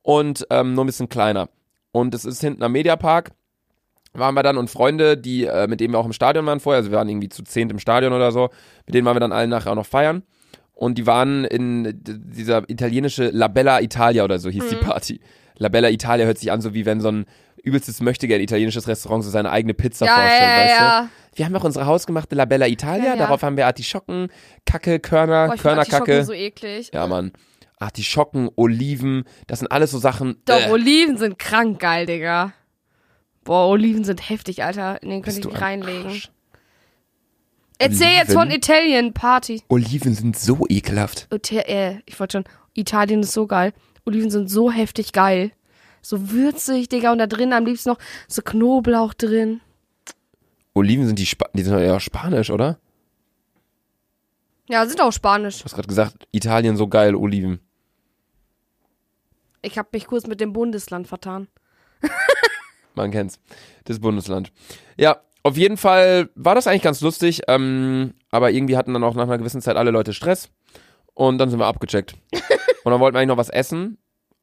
und 0.07 0.47
ähm, 0.51 0.75
nur 0.75 0.85
ein 0.85 0.87
bisschen 0.87 1.09
kleiner. 1.09 1.49
Und 1.91 2.15
es 2.15 2.25
ist 2.25 2.41
hinten 2.41 2.63
am 2.63 2.71
Mediapark, 2.73 3.33
waren 4.13 4.35
wir 4.35 4.45
dann 4.45 4.57
und 4.57 4.71
Freunde, 4.71 5.17
die, 5.19 5.47
äh, 5.47 5.67
mit 5.67 5.81
denen 5.81 5.93
wir 5.93 5.99
auch 5.99 6.07
im 6.07 6.13
Stadion 6.13 6.47
waren 6.47 6.61
vorher, 6.61 6.79
also 6.79 6.91
wir 6.93 6.99
waren 6.99 7.09
irgendwie 7.09 7.29
zu 7.29 7.43
zehnt 7.43 7.73
im 7.73 7.81
Stadion 7.81 8.13
oder 8.13 8.31
so, 8.31 8.51
mit 8.87 8.95
denen 8.95 9.05
waren 9.05 9.17
wir 9.17 9.21
dann 9.21 9.33
alle 9.33 9.49
nachher 9.49 9.73
auch 9.73 9.77
noch 9.77 9.87
feiern. 9.87 10.23
Und 10.75 10.97
die 10.99 11.07
waren 11.07 11.45
in 11.45 12.01
dieser 12.05 12.69
italienische 12.71 13.31
La 13.31 13.49
Bella 13.49 13.81
Italia 13.81 14.23
oder 14.25 14.39
so 14.39 14.49
hieß 14.49 14.65
Mhm. 14.65 14.69
die 14.69 14.77
Party. 14.77 15.21
La 15.59 15.69
Bella 15.71 15.89
Italia 15.91 16.25
hört 16.27 16.39
sich 16.39 16.53
an, 16.53 16.61
so 16.61 16.73
wie 16.73 16.87
wenn 16.87 17.01
so 17.01 17.09
ein 17.09 17.25
übelstes 17.65 18.01
Möchtegern 18.01 18.41
italienisches 18.41 18.87
Restaurant 18.87 19.25
so 19.25 19.31
seine 19.31 19.51
eigene 19.51 19.75
Pizza 19.75 20.07
Ja, 20.07 20.15
vorstellt, 20.15 20.41
ja, 20.51 20.57
weißt 20.65 20.81
ja. 20.81 21.01
du? 21.03 21.09
Wir 21.39 21.47
haben 21.47 21.57
auch 21.57 21.65
unsere 21.65 21.87
hausgemachte 21.87 22.37
La 22.37 22.45
Bella 22.45 22.69
Italia, 22.69 23.17
darauf 23.17 23.43
haben 23.43 23.57
wir 23.57 23.67
Artischocken, 23.67 24.29
Kacke, 24.67 25.01
Körner, 25.01 25.49
Boah, 25.49 25.57
Körnerkacke. 25.57 26.25
So 26.25 26.33
eklig. 26.33 26.91
ja, 26.95 27.07
Mann. 27.09 27.33
Artischocken, 27.79 28.51
Oliven, 28.57 29.25
das 29.47 29.59
sind 29.59 29.71
alles 29.71 29.91
so 29.91 29.99
Sachen. 29.99 30.37
Doch, 30.47 30.61
äh, 30.61 30.71
Oliven 30.71 31.19
sind 31.19 31.39
krank 31.39 31.79
geil, 31.79 32.07
Digga. 32.07 32.53
Boah, 33.45 33.69
Oliven 33.69 34.05
sind 34.05 34.29
heftig, 34.29 34.65
Alter. 34.65 35.03
In 35.03 35.11
den 35.11 35.23
könnte 35.23 35.41
ich 35.41 35.47
am 35.47 35.53
reinlegen. 35.53 36.07
Arsch? 36.07 36.31
Erzähl 37.79 38.17
jetzt 38.17 38.33
von 38.33 38.49
Oliven? 38.49 38.57
Italien 38.57 39.13
Party. 39.13 39.63
Oliven 39.69 40.15
sind 40.15 40.39
so 40.39 40.65
ekelhaft. 40.69 41.29
Äh, 41.51 42.01
ich 42.07 42.19
wollte 42.19 42.39
schon, 42.39 42.45
Italien 42.75 43.21
ist 43.21 43.33
so 43.33 43.47
geil. 43.47 43.73
Oliven 44.05 44.31
sind 44.31 44.49
so 44.49 44.71
heftig 44.71 45.13
geil. 45.13 45.53
So 46.01 46.31
würzig, 46.31 46.89
Digga. 46.89 47.13
Und 47.13 47.19
da 47.19 47.27
drin 47.27 47.53
am 47.53 47.67
liebsten 47.67 47.91
noch 47.91 47.99
so 48.27 48.41
Knoblauch 48.43 49.13
drin. 49.15 49.61
Oliven 50.73 51.07
sind 51.07 51.19
die, 51.19 51.27
Spa 51.27 51.49
die 51.53 51.63
sind 51.63 51.79
eher 51.79 52.01
spanisch, 52.01 52.51
oder? 52.51 52.79
Ja, 54.69 54.85
sind 54.87 55.01
auch 55.01 55.13
spanisch. 55.13 55.59
Du 55.59 55.65
hast 55.65 55.75
gerade 55.75 55.89
gesagt, 55.89 56.29
Italien 56.33 56.77
so 56.77 56.89
geil, 56.89 57.15
Oliven. 57.15 57.61
Ich 59.67 59.79
habe 59.79 59.89
mich 59.93 60.07
kurz 60.07 60.27
mit 60.29 60.41
dem 60.41 60.53
Bundesland 60.53 61.09
vertan. 61.09 61.49
Man 62.95 63.11
kennt's. 63.11 63.41
Das 63.85 63.99
Bundesland. 63.99 64.53
Ja, 64.97 65.21
auf 65.43 65.57
jeden 65.57 65.77
Fall 65.77 66.31
war 66.35 66.55
das 66.55 66.67
eigentlich 66.67 66.83
ganz 66.83 67.01
lustig, 67.01 67.43
ähm, 67.49 68.15
aber 68.31 68.53
irgendwie 68.53 68.77
hatten 68.77 68.93
dann 68.93 69.03
auch 69.05 69.15
nach 69.15 69.25
einer 69.25 69.39
gewissen 69.39 69.61
Zeit 69.61 69.77
alle 69.77 69.91
Leute 69.91 70.13
Stress 70.13 70.51
und 71.15 71.39
dann 71.39 71.51
sind 71.51 71.59
wir 71.59 71.67
abgecheckt. 71.67 72.15
und 72.33 72.93
dann 72.93 73.01
wollten 73.01 73.15
wir 73.15 73.21
eigentlich 73.21 73.29
noch 73.29 73.37
was 73.37 73.51
essen, 73.51 73.99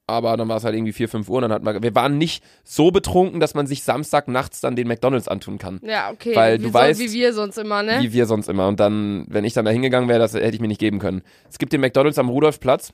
aber 0.07 0.35
dann 0.35 0.49
war 0.49 0.57
es 0.57 0.65
halt 0.65 0.75
irgendwie 0.75 0.91
4, 0.91 1.07
5 1.07 1.29
Uhr 1.29 1.37
und 1.37 1.43
dann 1.43 1.53
hatten 1.53 1.65
wir, 1.65 1.81
wir 1.81 1.95
waren 1.95 2.17
nicht 2.17 2.43
so 2.65 2.91
betrunken, 2.91 3.39
dass 3.39 3.53
man 3.53 3.65
sich 3.65 3.83
Samstag 3.83 4.27
nachts 4.27 4.59
dann 4.59 4.75
den 4.75 4.87
McDonalds 4.87 5.29
antun 5.29 5.57
kann. 5.57 5.79
Ja, 5.83 6.11
okay. 6.11 6.35
Weil 6.35 6.59
wie 6.59 6.63
du 6.63 6.67
so, 6.67 6.73
weißt, 6.73 6.99
wie 6.99 7.11
wir 7.13 7.33
sonst 7.33 7.57
immer, 7.57 7.81
ne? 7.81 7.99
Wie 8.01 8.11
wir 8.11 8.25
sonst 8.25 8.49
immer. 8.49 8.67
Und 8.67 8.79
dann, 8.79 9.25
wenn 9.29 9.45
ich 9.45 9.53
dann 9.53 9.63
da 9.63 9.71
hingegangen 9.71 10.09
wäre, 10.09 10.19
das 10.19 10.33
hätte 10.33 10.55
ich 10.55 10.59
mir 10.59 10.67
nicht 10.67 10.81
geben 10.81 10.99
können. 10.99 11.21
Es 11.49 11.57
gibt 11.57 11.71
den 11.71 11.81
McDonalds 11.81 12.19
am 12.19 12.29
Rudolfplatz, 12.29 12.93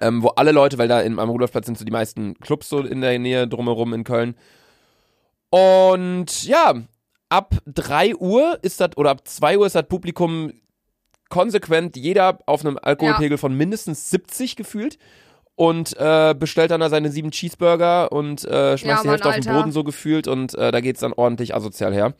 ähm, 0.00 0.22
wo 0.22 0.28
alle 0.28 0.52
Leute, 0.52 0.78
weil 0.78 0.88
da 0.88 1.00
in, 1.00 1.18
am 1.18 1.30
Rudolfplatz 1.30 1.66
sind 1.66 1.78
so 1.78 1.84
die 1.84 1.92
meisten 1.92 2.34
Clubs 2.40 2.68
so 2.68 2.80
in 2.80 3.00
der 3.00 3.18
Nähe 3.18 3.46
drumherum 3.46 3.92
in 3.94 4.04
Köln. 4.04 4.34
Und 5.50 6.44
ja, 6.44 6.74
ab 7.28 7.54
3 7.66 8.16
Uhr 8.16 8.58
ist 8.62 8.80
das, 8.80 8.96
oder 8.96 9.10
ab 9.10 9.26
2 9.26 9.58
Uhr 9.58 9.66
ist 9.66 9.74
das 9.74 9.86
Publikum 9.88 10.52
konsequent 11.28 11.96
jeder 11.96 12.38
auf 12.46 12.64
einem 12.64 12.78
Alkoholpegel 12.80 13.38
von 13.38 13.56
mindestens 13.56 14.10
70 14.10 14.56
gefühlt. 14.56 14.98
Und 15.56 15.94
äh, 15.98 16.34
bestellt 16.38 16.70
dann 16.70 16.80
da 16.80 16.88
seine 16.88 17.10
sieben 17.10 17.32
Cheeseburger 17.32 18.10
und 18.12 18.46
äh, 18.46 18.78
schmeißt 18.78 18.84
Ja, 18.84 19.02
die 19.02 19.08
Hälfte 19.10 19.28
auf 19.28 19.34
den. 19.40 19.52
Boden 19.52 19.72
so 19.72 19.84
gefühlt 19.84 20.26
und 20.26 20.54
äh, 20.54 20.72
da 20.72 20.80
geht's 20.80 21.00
dann 21.00 21.12
ordentlich 21.12 21.54
asozial 21.54 21.92
her. 21.92 22.14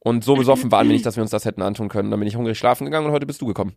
Und 0.00 0.24
so 0.24 0.34
besoffen 0.34 0.72
waren 0.72 0.88
wir 0.88 0.94
nicht, 0.94 1.06
dass 1.06 1.14
wir 1.14 1.22
uns 1.22 1.30
das 1.30 1.44
hätten 1.44 1.62
antun 1.62 1.88
können. 1.88 2.10
Dann 2.10 2.18
bin 2.18 2.26
ich 2.26 2.34
hungrig 2.34 2.58
schlafen 2.58 2.86
gegangen 2.86 3.06
und 3.06 3.12
heute 3.12 3.26
bist 3.26 3.40
du 3.42 3.46
gekommen. 3.46 3.76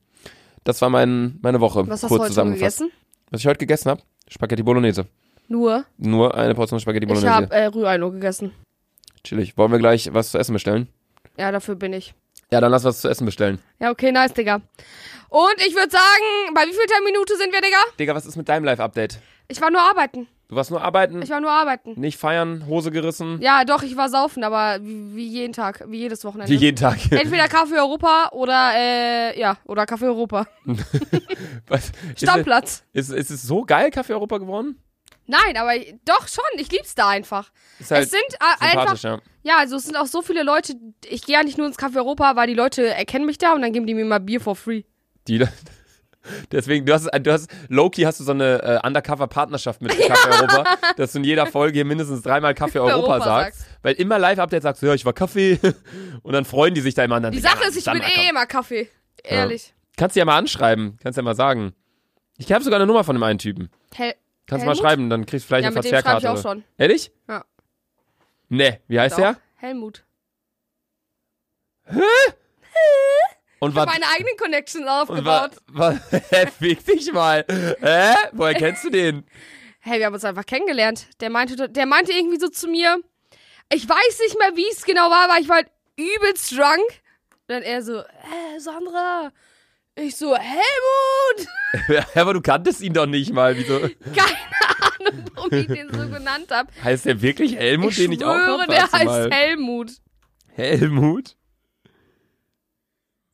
Das 0.63 0.81
war 0.81 0.89
mein, 0.89 1.37
meine 1.43 1.59
Woche, 1.59 1.87
Was 1.87 2.01
hast 2.01 2.09
kurz 2.09 2.17
du 2.17 2.23
heute 2.23 2.29
zusammengefasst. 2.29 2.79
gegessen? 2.79 3.02
Was 3.33 3.41
ich 3.41 3.47
heute 3.47 3.57
gegessen 3.57 3.89
habe? 3.89 3.99
Spaghetti 4.29 4.61
Bolognese. 4.61 5.07
Nur. 5.47 5.85
Nur 5.97 6.35
eine 6.35 6.53
Portion 6.53 6.79
Spaghetti 6.79 7.05
Ich 7.05 7.07
Bolognese. 7.07 7.33
habe 7.33 7.51
äh, 7.51 7.65
Rührei 7.65 7.97
nur 7.97 8.11
gegessen. 8.11 8.53
Chillig. 9.23 9.57
Wollen 9.57 9.71
wir 9.71 9.79
gleich 9.79 10.13
was 10.13 10.29
zu 10.29 10.37
essen 10.37 10.53
bestellen? 10.53 10.87
Ja, 11.35 11.51
dafür 11.51 11.73
bin 11.73 11.93
ich. 11.93 12.13
Ja, 12.51 12.61
dann 12.61 12.69
lass 12.69 12.83
was 12.83 13.01
zu 13.01 13.09
essen 13.09 13.25
bestellen. 13.25 13.57
Ja, 13.79 13.89
okay, 13.89 14.11
nice, 14.11 14.33
Digga. 14.35 14.61
Und 15.29 15.55
ich 15.65 15.73
würde 15.73 15.89
sagen, 15.89 16.53
bei 16.53 16.61
wie 16.61 16.73
viel 16.73 16.85
Minute 17.03 17.35
sind 17.35 17.51
wir, 17.51 17.59
Digga? 17.61 17.77
Digga, 17.97 18.13
was 18.13 18.27
ist 18.27 18.35
mit 18.35 18.47
deinem 18.47 18.65
Live-Update? 18.65 19.17
Ich 19.47 19.59
war 19.59 19.71
nur 19.71 19.81
arbeiten. 19.81 20.27
Du 20.53 20.57
warst 20.57 20.69
nur 20.69 20.83
arbeiten, 20.83 21.23
Ich 21.23 21.31
war 21.31 21.41
nur 21.41 21.49
arbeiten. 21.49 21.99
nicht 21.99 22.19
feiern, 22.19 22.67
Hose 22.67 22.91
gerissen. 22.91 23.41
Ja, 23.41 23.65
doch, 23.65 23.81
ich 23.81 23.97
war 23.97 24.07
saufen, 24.07 24.43
aber 24.43 24.77
wie, 24.83 25.25
jeden 25.25 25.51
Tag, 25.51 25.83
wie 25.87 25.97
jedes 25.97 26.23
Wochenende. 26.25 26.51
Wie 26.51 26.57
jeden 26.57 26.77
Tag. 26.77 26.99
Entweder 27.11 27.47
Kaffee 27.47 27.79
Europa 27.79 28.29
oder, 28.33 28.73
äh, 28.75 29.39
ja, 29.39 29.57
oder 29.65 29.87
Kaffee 29.87 30.05
Europa. 30.05 30.45
Was? 31.67 31.89
Ist, 31.89 32.21
Stammplatz. 32.21 32.83
ist, 32.93 33.09
ist 33.09 33.31
es 33.31 33.41
so 33.41 33.63
geil, 33.63 33.89
Kaffee 33.89 34.13
Europa 34.13 34.37
geworden? 34.37 34.77
Nein, 35.25 35.57
aber 35.57 35.71
doch 36.05 36.27
schon, 36.27 36.43
ich 36.57 36.71
lieb's 36.71 36.93
da 36.93 37.09
einfach. 37.09 37.49
Ist 37.79 37.89
halt 37.89 38.03
es 38.03 38.11
sind 38.11 38.21
äh, 38.39 38.77
einfach, 38.77 39.01
ja. 39.01 39.17
ja, 39.41 39.57
also 39.57 39.77
es 39.77 39.85
sind 39.85 39.95
auch 39.95 40.05
so 40.05 40.21
viele 40.21 40.43
Leute, 40.43 40.75
ich 41.09 41.25
gehe 41.25 41.33
ja 41.33 41.43
nicht 41.43 41.57
nur 41.57 41.65
ins 41.65 41.79
Café 41.79 41.95
Europa, 41.95 42.35
weil 42.35 42.45
die 42.45 42.53
Leute 42.53 42.93
erkennen 42.93 43.25
mich 43.25 43.39
da 43.39 43.55
und 43.55 43.63
dann 43.63 43.73
geben 43.73 43.87
die 43.87 43.95
mir 43.95 44.05
mal 44.05 44.19
Bier 44.19 44.39
for 44.39 44.55
free. 44.55 44.83
Die, 45.27 45.39
deswegen, 46.51 46.85
du 46.85 46.93
hast, 46.93 47.09
du 47.11 47.31
hast, 47.31 47.49
Loki 47.69 48.03
hast 48.03 48.19
du 48.19 48.23
so 48.23 48.31
eine 48.31 48.61
äh, 48.61 48.87
Undercover-Partnerschaft 48.87 49.81
mit 49.81 49.91
Kaffee 49.97 50.29
Europa, 50.29 50.63
dass 50.97 51.11
du 51.13 51.19
in 51.19 51.23
jeder 51.23 51.45
Folge 51.45 51.75
hier 51.75 51.85
mindestens 51.85 52.21
dreimal 52.21 52.53
Kaffee 52.53 52.79
Europa, 52.79 52.95
Europa 52.95 53.25
sagst. 53.25 53.59
sagst. 53.59 53.77
Weil 53.83 53.93
immer 53.95 54.19
Live-Update 54.19 54.63
sagst 54.63 54.81
du, 54.81 54.87
ja, 54.87 54.93
ich 54.93 55.05
war 55.05 55.13
Kaffee. 55.13 55.59
Und 56.23 56.33
dann 56.33 56.45
freuen 56.45 56.73
die 56.73 56.81
sich 56.81 56.95
da 56.95 57.03
immer 57.03 57.15
an. 57.15 57.31
Die 57.31 57.39
Sache 57.39 57.67
ist, 57.67 57.75
ich 57.77 57.85
bin 57.85 58.01
eh 58.01 58.29
immer 58.29 58.45
Kaffee. 58.45 58.89
Ehrlich. 59.23 59.73
Kannst 59.97 60.15
du 60.15 60.19
ja 60.19 60.25
mal 60.25 60.37
anschreiben, 60.37 60.97
kannst 61.01 61.17
ja 61.17 61.23
mal 61.23 61.35
sagen. 61.35 61.73
Ich 62.37 62.51
habe 62.51 62.63
sogar 62.63 62.77
eine 62.79 62.87
Nummer 62.87 63.03
von 63.03 63.15
dem 63.15 63.23
einen 63.23 63.39
Typen. 63.39 63.69
Hel 63.93 64.15
Kannst 64.47 64.63
du 64.63 64.67
mal 64.67 64.75
schreiben, 64.75 65.09
dann 65.09 65.25
kriegst 65.25 65.45
du 65.45 65.47
vielleicht 65.47 65.63
Ja, 65.63 65.67
eine 65.69 65.75
mit 65.75 65.85
dem 65.85 65.89
Verzehrkarte. 65.89 66.25
ich 66.25 66.29
auch 66.29 66.41
schon. 66.41 66.63
Ehrlich? 66.77 67.11
Ja. 67.29 67.45
Ne, 68.49 68.79
wie 68.87 68.99
heißt 68.99 69.17
Doch. 69.17 69.21
der? 69.23 69.37
Helmut. 69.55 70.03
Und 71.87 71.97
Ich 71.97 73.42
habe 73.69 73.75
was? 73.75 73.85
meine 73.85 74.05
eigenen 74.15 74.37
Connections 74.37 74.83
Und 74.85 74.89
aufgebaut. 74.89 75.51
was 75.67 75.95
Hä, 76.29 76.47
fick 76.59 76.85
dich 76.85 77.11
mal. 77.11 77.45
Hä? 77.47 78.13
Woher 78.33 78.53
kennst 78.55 78.83
du 78.83 78.89
den? 78.89 79.23
Hey, 79.79 79.99
wir 79.99 80.05
haben 80.05 80.13
uns 80.13 80.23
einfach 80.25 80.45
kennengelernt. 80.45 81.07
Der 81.19 81.29
meinte, 81.29 81.69
der 81.69 81.85
meinte 81.85 82.11
irgendwie 82.13 82.39
so 82.39 82.47
zu 82.47 82.67
mir, 82.67 82.99
ich 83.71 83.87
weiß 83.87 84.19
nicht 84.25 84.37
mehr, 84.39 84.51
wie 84.55 84.67
es 84.71 84.83
genau 84.85 85.09
war, 85.09 85.29
aber 85.29 85.39
ich 85.41 85.47
war 85.49 85.57
halt 85.57 85.67
übelst 85.97 86.51
drunk. 86.51 86.79
Und 86.89 87.47
dann 87.47 87.63
er 87.63 87.81
so, 87.81 87.97
äh, 87.99 88.59
Sandra. 88.59 89.31
Ich 89.95 90.15
so, 90.15 90.35
Helmut! 90.35 91.47
Aber 92.15 92.33
du 92.33 92.41
kanntest 92.41 92.81
ihn 92.81 92.93
doch 92.93 93.05
nicht 93.05 93.31
mal. 93.31 93.55
Wieso? 93.55 93.79
Keine 94.15 94.37
Ahnung, 95.07 95.25
warum 95.35 95.53
ich 95.53 95.67
den 95.67 95.87
so 95.93 96.07
genannt 96.09 96.47
habe. 96.49 96.71
Heißt 96.83 97.05
der 97.05 97.21
wirklich 97.21 97.55
Helmut, 97.55 97.91
Ich 97.91 97.97
den 97.97 98.11
ich 98.13 98.23
auch 98.25 98.33
schwöre, 98.35 98.61
hab? 98.61 98.67
der 98.69 98.91
heißt 98.91 99.05
mal. 99.05 99.29
Helmut. 99.31 99.91
Helmut? 100.55 101.35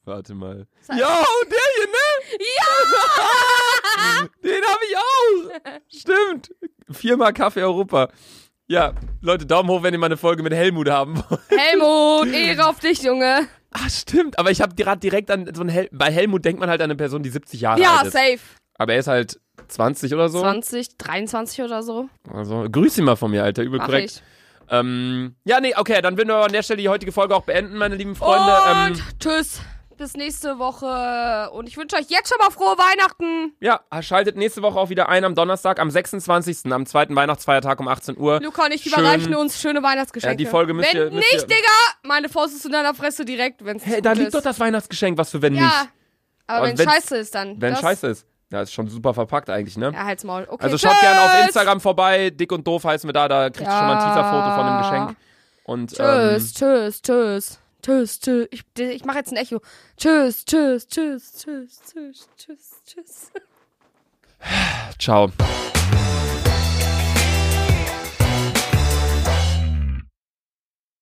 Warte 0.09 0.33
mal. 0.33 0.65
Das 0.87 0.95
heißt- 0.95 0.99
Ja, 0.99 1.07
und 1.19 1.51
der 1.51 1.59
hier, 1.75 1.87
ne? 1.87 2.39
Ja! 2.57 4.27
Den 4.43 4.63
habe 4.65 4.79
ich 4.89 4.97
auch. 4.97 5.79
Stimmt. 5.99 6.51
Viermal 6.89 7.33
Kaffee 7.33 7.61
Europa. 7.63 8.09
Ja, 8.67 8.93
Leute, 9.21 9.45
Daumen 9.45 9.69
hoch, 9.69 9.83
wenn 9.83 9.93
ihr 9.93 9.99
mal 9.99 10.07
eine 10.07 10.17
Folge 10.17 10.43
mit 10.43 10.53
Helmut 10.53 10.89
haben 10.89 11.17
wollt. 11.29 11.41
Helmut, 11.49 12.27
Ehre 12.33 12.67
auf 12.67 12.79
dich, 12.79 13.01
Junge. 13.01 13.47
Ah, 13.71 13.89
stimmt. 13.89 14.37
Aber 14.39 14.51
ich 14.51 14.61
habe 14.61 14.75
gerade 14.75 14.99
direkt 14.99 15.29
an 15.31 15.49
so 15.53 15.61
ein 15.61 15.69
Hel 15.69 15.89
bei 15.91 16.11
Helmut 16.11 16.43
denkt 16.45 16.59
man 16.59 16.69
halt 16.69 16.81
an 16.81 16.85
eine 16.85 16.95
Person, 16.95 17.21
die 17.23 17.29
70 17.29 17.61
Jahre 17.61 17.79
Ja, 17.81 17.97
alt 17.97 18.07
ist. 18.07 18.13
safe. 18.13 18.39
Aber 18.77 18.93
er 18.93 18.99
ist 18.99 19.07
halt 19.07 19.39
20 19.67 20.13
oder 20.13 20.29
so. 20.29 20.39
20, 20.39 20.97
23 20.97 21.63
oder 21.63 21.83
so. 21.83 22.09
Also, 22.33 22.65
grüß 22.71 22.97
ihn 22.97 23.03
mal 23.05 23.15
von 23.15 23.29
mir, 23.31 23.43
Alter. 23.43 23.61
Übel 23.63 23.77
Mach 23.79 23.85
korrekt. 23.87 24.11
ich. 24.11 24.21
Ähm, 24.71 25.35
ja, 25.45 25.59
nee, 25.59 25.73
okay, 25.75 26.01
dann 26.01 26.15
würden 26.17 26.29
wir 26.29 26.37
an 26.37 26.51
der 26.51 26.61
Stelle 26.63 26.81
die 26.81 26.89
heutige 26.89 27.11
Folge 27.11 27.35
auch 27.35 27.43
beenden, 27.43 27.77
meine 27.77 27.95
lieben 27.95 28.15
Freunde. 28.15 28.91
Und 28.91 28.97
Ähm, 28.99 29.03
tschüss. 29.19 29.61
Bis 29.99 30.13
nächste 30.15 30.59
Woche. 30.59 31.51
Und 31.51 31.67
ich 31.67 31.75
wünsche 31.75 31.97
euch 31.97 32.05
jetzt 32.09 32.29
schon 32.29 32.37
mal 32.39 32.49
frohe 32.51 32.77
Weihnachten. 32.77 33.53
ja, 33.59 33.81
schaltet 34.01 34.37
nächste 34.37 34.61
Woche 34.61 34.79
auch 34.79 34.89
wieder 34.89 35.09
ein 35.09 35.25
am 35.25 35.35
Donnerstag, 35.35 35.77
am 35.77 35.91
26., 35.91 36.71
am 36.71 36.85
zweiten 36.85 37.15
Weihnachtsfeiertag 37.17 37.79
um 37.81 37.87
18 37.89 38.17
Uhr. 38.17 38.39
Luca 38.41 38.63
und 38.65 38.73
ich 38.73 38.83
Schön. 38.83 38.93
überreichen 38.93 39.35
uns 39.35 39.59
schöne 39.61 39.83
Weihnachtsgeschenke. 39.83 40.31
Ja, 40.31 40.37
die 40.37 40.45
Folge 40.49 40.73
müsst 40.73 40.93
Wenn 40.93 40.97
ihr- 41.01 41.11
müsst 41.11 41.15
nicht, 41.33 41.41
ihr- 41.43 41.47
Digga, 41.47 41.67
meine 42.03 42.29
Faust 42.29 42.55
ist 42.55 42.65
in 42.65 42.71
deiner 42.71 42.93
Fresse 42.93 43.25
direkt, 43.25 43.65
wenn's 43.65 43.85
Hey, 43.85 43.95
gut 43.97 44.05
da 44.05 44.13
liegt 44.13 44.27
ist. 44.27 44.35
doch 44.35 44.41
das 44.41 44.57
Weihnachtsgeschenk, 44.59 45.17
was 45.17 45.31
für 45.31 45.41
wenn 45.41 45.53
Ja, 45.55 45.63
nicht. 45.63 45.73
aber 46.47 46.57
Aber 46.59 46.67
wenn 46.67 46.77
scheiße 46.77 47.17
ist 47.17 47.35
dann. 47.35 47.59
Wenn 47.61 47.75
scheiße 47.75 48.07
ist. 48.07 48.25
Ja, 48.53 48.61
ist 48.61 48.71
schon 48.73 48.87
super 48.87 49.13
verpackt 49.13 49.49
eigentlich, 49.49 49.77
ne? 49.77 49.91
Ja, 49.93 50.05
halt's 50.05 50.23
Maul. 50.23 50.47
Okay, 50.49 50.63
also 50.63 50.77
tschüss. 50.77 50.89
schaut 50.89 50.99
gerne 51.01 51.21
auf 51.21 51.43
Instagram 51.45 51.81
vorbei, 51.81 52.29
dick 52.29 52.51
und 52.53 52.65
doof 52.65 52.85
heißen 52.85 53.07
wir 53.07 53.13
da, 53.13 53.27
da 53.27 53.49
kriegst 53.49 53.67
du 53.69 53.75
schon 53.77 53.85
mal 53.85 53.97
ein 53.97 53.99
Ja. 53.99 54.15
Teaserfoto 54.15 54.55
von 54.55 54.65
dem 54.65 54.77
Geschenk. 54.81 55.17
Und 55.65 55.93
Tschüss, 55.93 56.53
tschüss, 56.53 57.01
tschüss. 57.01 57.59
Tschüss, 57.81 58.19
tschüss. 58.19 58.47
Ich, 58.51 58.63
ich 58.77 59.05
mach 59.05 59.15
jetzt 59.15 59.31
ein 59.31 59.37
Echo. 59.37 59.61
Tschüss, 59.97 60.45
tschüss, 60.45 60.87
tschüss, 60.87 61.33
tschüss, 61.33 61.81
tschüss, 61.85 62.29
tschüss, 62.37 62.81
tschüss. 62.85 63.31
ciao. 64.99 65.31